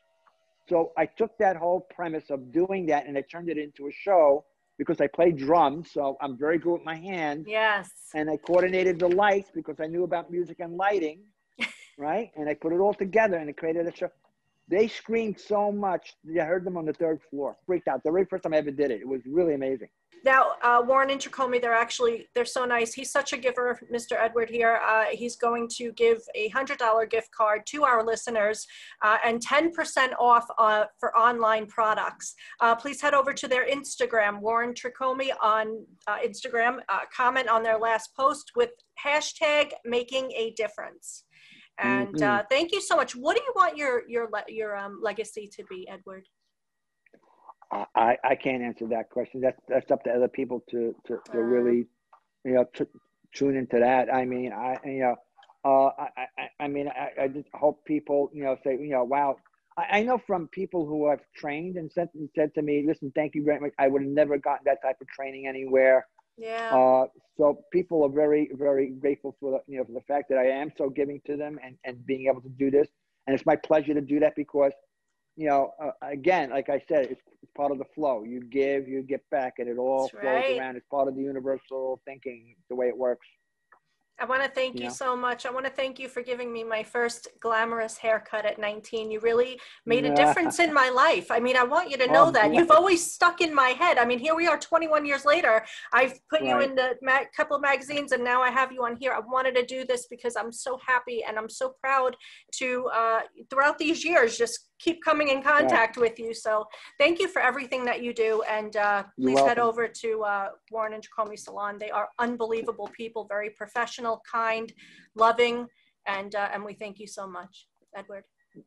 So 0.67 0.91
I 0.97 1.05
took 1.05 1.37
that 1.39 1.55
whole 1.55 1.81
premise 1.93 2.29
of 2.29 2.51
doing 2.51 2.85
that 2.87 3.05
and 3.05 3.17
I 3.17 3.21
turned 3.21 3.49
it 3.49 3.57
into 3.57 3.87
a 3.87 3.91
show 3.91 4.45
because 4.77 4.99
I 5.01 5.07
play 5.07 5.31
drums. 5.31 5.91
So 5.91 6.17
I'm 6.21 6.37
very 6.37 6.57
good 6.57 6.73
with 6.73 6.85
my 6.85 6.95
hands. 6.95 7.45
Yes. 7.47 7.91
And 8.15 8.29
I 8.29 8.37
coordinated 8.37 8.97
the 8.97 9.09
lights 9.09 9.51
because 9.53 9.79
I 9.79 9.87
knew 9.87 10.03
about 10.03 10.31
music 10.31 10.57
and 10.59 10.75
lighting. 10.75 11.19
right. 11.97 12.31
And 12.35 12.49
I 12.49 12.55
put 12.55 12.73
it 12.73 12.79
all 12.79 12.93
together 12.93 13.37
and 13.37 13.49
I 13.49 13.53
created 13.53 13.85
a 13.87 13.95
show. 13.95 14.09
They 14.69 14.87
screamed 14.87 15.39
so 15.39 15.71
much. 15.71 16.13
I 16.39 16.45
heard 16.45 16.63
them 16.63 16.77
on 16.77 16.85
the 16.85 16.93
third 16.93 17.19
floor. 17.29 17.57
Freaked 17.67 17.89
out. 17.89 18.01
The 18.03 18.11
very 18.11 18.25
first 18.25 18.43
time 18.43 18.53
I 18.53 18.57
ever 18.57 18.71
did 18.71 18.89
it. 18.89 19.01
It 19.01 19.07
was 19.07 19.21
really 19.25 19.53
amazing. 19.53 19.89
Now, 20.23 20.51
uh, 20.61 20.81
Warren 20.85 21.09
and 21.09 21.19
Tricomi, 21.19 21.61
they're 21.61 21.73
actually, 21.73 22.29
they're 22.33 22.45
so 22.45 22.63
nice. 22.63 22.93
He's 22.93 23.11
such 23.11 23.33
a 23.33 23.37
giver, 23.37 23.77
Mr. 23.93 24.13
Edward 24.17 24.49
here. 24.49 24.79
Uh, 24.87 25.05
he's 25.11 25.35
going 25.35 25.67
to 25.75 25.91
give 25.93 26.19
a 26.33 26.49
$100 26.49 27.09
gift 27.09 27.31
card 27.31 27.65
to 27.67 27.83
our 27.83 28.05
listeners 28.05 28.65
uh, 29.01 29.17
and 29.25 29.45
10% 29.45 30.13
off 30.17 30.47
uh, 30.57 30.85
for 30.97 31.15
online 31.17 31.65
products. 31.65 32.35
Uh, 32.61 32.73
please 32.73 33.01
head 33.01 33.13
over 33.13 33.33
to 33.33 33.49
their 33.49 33.67
Instagram, 33.67 34.39
Warren 34.39 34.73
Tricomi 34.73 35.31
on 35.41 35.85
uh, 36.07 36.17
Instagram. 36.25 36.79
comment 37.15 37.49
on 37.49 37.61
their 37.61 37.77
last 37.77 38.15
post 38.15 38.51
with 38.55 38.71
hashtag 39.05 39.71
making 39.83 40.31
a 40.31 40.51
difference. 40.51 41.25
And 41.79 42.15
mm-hmm. 42.15 42.45
thank 42.49 42.71
you 42.71 42.79
so 42.79 42.95
much. 42.95 43.13
What 43.13 43.35
do 43.35 43.43
you 43.43 43.51
want 43.55 43.75
your, 43.75 44.07
your, 44.07 44.29
your 44.47 44.77
um, 44.77 44.99
legacy 45.01 45.49
to 45.57 45.65
be, 45.65 45.85
Edward? 45.89 46.27
I, 47.95 48.17
I 48.23 48.35
can't 48.35 48.61
answer 48.63 48.87
that 48.87 49.09
question. 49.09 49.41
That's 49.41 49.59
that's 49.67 49.89
up 49.91 50.03
to 50.03 50.11
other 50.11 50.27
people 50.27 50.63
to 50.71 50.95
to, 51.07 51.19
to 51.31 51.37
really, 51.43 51.87
you 52.45 52.53
know, 52.53 52.65
t- 52.75 52.85
tune 53.33 53.55
into 53.55 53.79
that. 53.79 54.13
I 54.13 54.25
mean, 54.25 54.51
I 54.51 54.77
you 54.85 54.99
know, 54.99 55.15
uh, 55.65 55.91
I, 56.01 56.27
I 56.37 56.49
I 56.65 56.67
mean, 56.67 56.87
I, 56.89 57.23
I 57.23 57.27
just 57.27 57.47
hope 57.53 57.83
people 57.85 58.29
you 58.33 58.43
know 58.43 58.57
say 58.63 58.73
you 58.73 58.89
know, 58.89 59.03
wow. 59.03 59.37
I, 59.77 59.99
I 59.99 60.03
know 60.03 60.19
from 60.27 60.47
people 60.49 60.85
who 60.85 61.09
have 61.09 61.21
trained 61.35 61.77
and 61.77 61.91
said 61.91 62.09
and 62.13 62.29
said 62.35 62.53
to 62.55 62.61
me, 62.61 62.83
listen, 62.85 63.11
thank 63.15 63.33
you 63.35 63.43
very 63.43 63.59
much. 63.59 63.71
I 63.79 63.87
would 63.87 64.03
have 64.03 64.11
never 64.11 64.37
gotten 64.37 64.65
that 64.65 64.81
type 64.83 64.97
of 65.01 65.07
training 65.07 65.47
anywhere. 65.47 66.05
Yeah. 66.37 66.75
Uh, 66.75 67.05
so 67.37 67.59
people 67.71 68.03
are 68.03 68.09
very 68.09 68.49
very 68.53 68.89
grateful 68.89 69.35
for 69.39 69.51
the 69.51 69.71
you 69.71 69.79
know 69.79 69.85
for 69.85 69.93
the 69.93 70.01
fact 70.07 70.29
that 70.29 70.37
I 70.37 70.47
am 70.47 70.71
so 70.77 70.89
giving 70.89 71.21
to 71.25 71.37
them 71.37 71.59
and 71.63 71.77
and 71.85 72.05
being 72.05 72.27
able 72.29 72.41
to 72.41 72.49
do 72.49 72.69
this. 72.69 72.87
And 73.25 73.33
it's 73.33 73.45
my 73.45 73.55
pleasure 73.55 73.93
to 73.93 74.01
do 74.01 74.19
that 74.19 74.35
because 74.35 74.73
you 75.35 75.47
know, 75.47 75.73
uh, 75.81 75.91
again, 76.01 76.51
like 76.51 76.69
I 76.69 76.81
said, 76.87 77.07
it's, 77.07 77.21
it's, 77.41 77.51
part 77.55 77.71
of 77.71 77.77
the 77.77 77.85
flow. 77.93 78.23
You 78.23 78.41
give, 78.41 78.87
you 78.87 79.03
get 79.03 79.21
back, 79.29 79.55
and 79.59 79.67
it 79.67 79.77
all 79.77 80.09
That's 80.11 80.21
flows 80.21 80.23
right. 80.23 80.57
around. 80.59 80.75
It's 80.75 80.85
part 80.89 81.07
of 81.07 81.15
the 81.15 81.21
universal 81.21 82.01
thinking, 82.05 82.55
the 82.69 82.75
way 82.75 82.87
it 82.87 82.97
works. 82.97 83.27
I 84.19 84.25
want 84.25 84.43
to 84.43 84.49
thank 84.49 84.77
you 84.77 84.85
Yeah. 84.85 84.89
so 84.89 85.15
much. 85.15 85.45
I 85.45 85.51
want 85.51 85.65
to 85.65 85.71
thank 85.71 85.97
you 85.99 86.07
for 86.07 86.21
giving 86.21 86.53
me 86.53 86.63
my 86.63 86.83
first 86.83 87.27
glamorous 87.39 87.97
haircut 87.97 88.45
at 88.45 88.59
19. 88.59 89.09
You 89.09 89.19
really 89.19 89.59
made 89.87 90.05
a 90.05 90.15
difference 90.15 90.59
in 90.59 90.71
my 90.71 90.89
life. 90.89 91.31
I 91.31 91.39
mean, 91.39 91.57
I 91.57 91.63
want 91.63 91.89
you 91.89 91.97
to 91.97 92.07
know 92.07 92.27
Oh, 92.27 92.31
that. 92.31 92.53
yeah. 92.53 92.59
You've 92.59 92.69
always 92.71 93.11
stuck 93.11 93.41
in 93.41 93.53
my 93.53 93.69
head. 93.69 93.97
I 93.97 94.05
mean, 94.05 94.19
here 94.19 94.35
we 94.35 94.45
are 94.47 94.57
21 94.57 95.05
years 95.05 95.25
later. 95.25 95.65
I've 95.91 96.19
put 96.29 96.41
you 96.43 96.59
in 96.61 96.77
a 96.77 96.91
ma- 97.01 97.23
couple 97.35 97.55
of 97.55 97.63
magazines 97.63 98.11
and 98.11 98.23
now 98.23 98.41
I 98.41 98.51
have 98.51 98.71
you 98.71 98.85
on 98.85 98.97
here. 98.97 99.13
I 99.13 99.19
wanted 99.19 99.55
to 99.55 99.65
do 99.65 99.83
this 99.83 100.05
because 100.05 100.35
I'm 100.35 100.51
so 100.51 100.79
happy 100.85 101.23
and 101.27 101.37
I'm 101.39 101.49
so 101.49 101.73
proud 101.81 102.15
to, 102.59 102.89
uh, 102.93 103.21
throughout 103.49 103.79
these 103.79 104.05
years, 104.05 104.37
just 104.37 104.69
keep 104.83 105.03
coming 105.03 105.29
in 105.29 105.41
contact 105.41 105.97
with 105.97 106.19
you. 106.19 106.33
So 106.33 106.67
thank 106.99 107.19
you 107.19 107.27
for 107.27 107.41
everything 107.41 107.85
that 107.85 108.03
you 108.03 108.13
do. 108.13 108.43
And 108.49 108.75
uh, 108.75 109.03
please 109.19 109.39
head 109.39 109.59
over 109.59 109.87
to 109.87 110.23
uh, 110.23 110.49
Warren 110.71 110.93
and 110.93 111.03
Tricomi 111.05 111.39
Salon. 111.39 111.77
They 111.79 111.91
are 111.91 112.09
unbelievable 112.19 112.89
people, 112.95 113.25
very 113.27 113.51
professional, 113.51 114.21
kind, 114.29 114.71
loving, 115.15 115.67
and 116.05 116.35
uh, 116.35 116.49
and 116.53 116.63
we 116.63 116.73
thank 116.73 116.99
you 116.99 117.07
so 117.07 117.27
much, 117.27 117.67
Edward. 117.95 118.23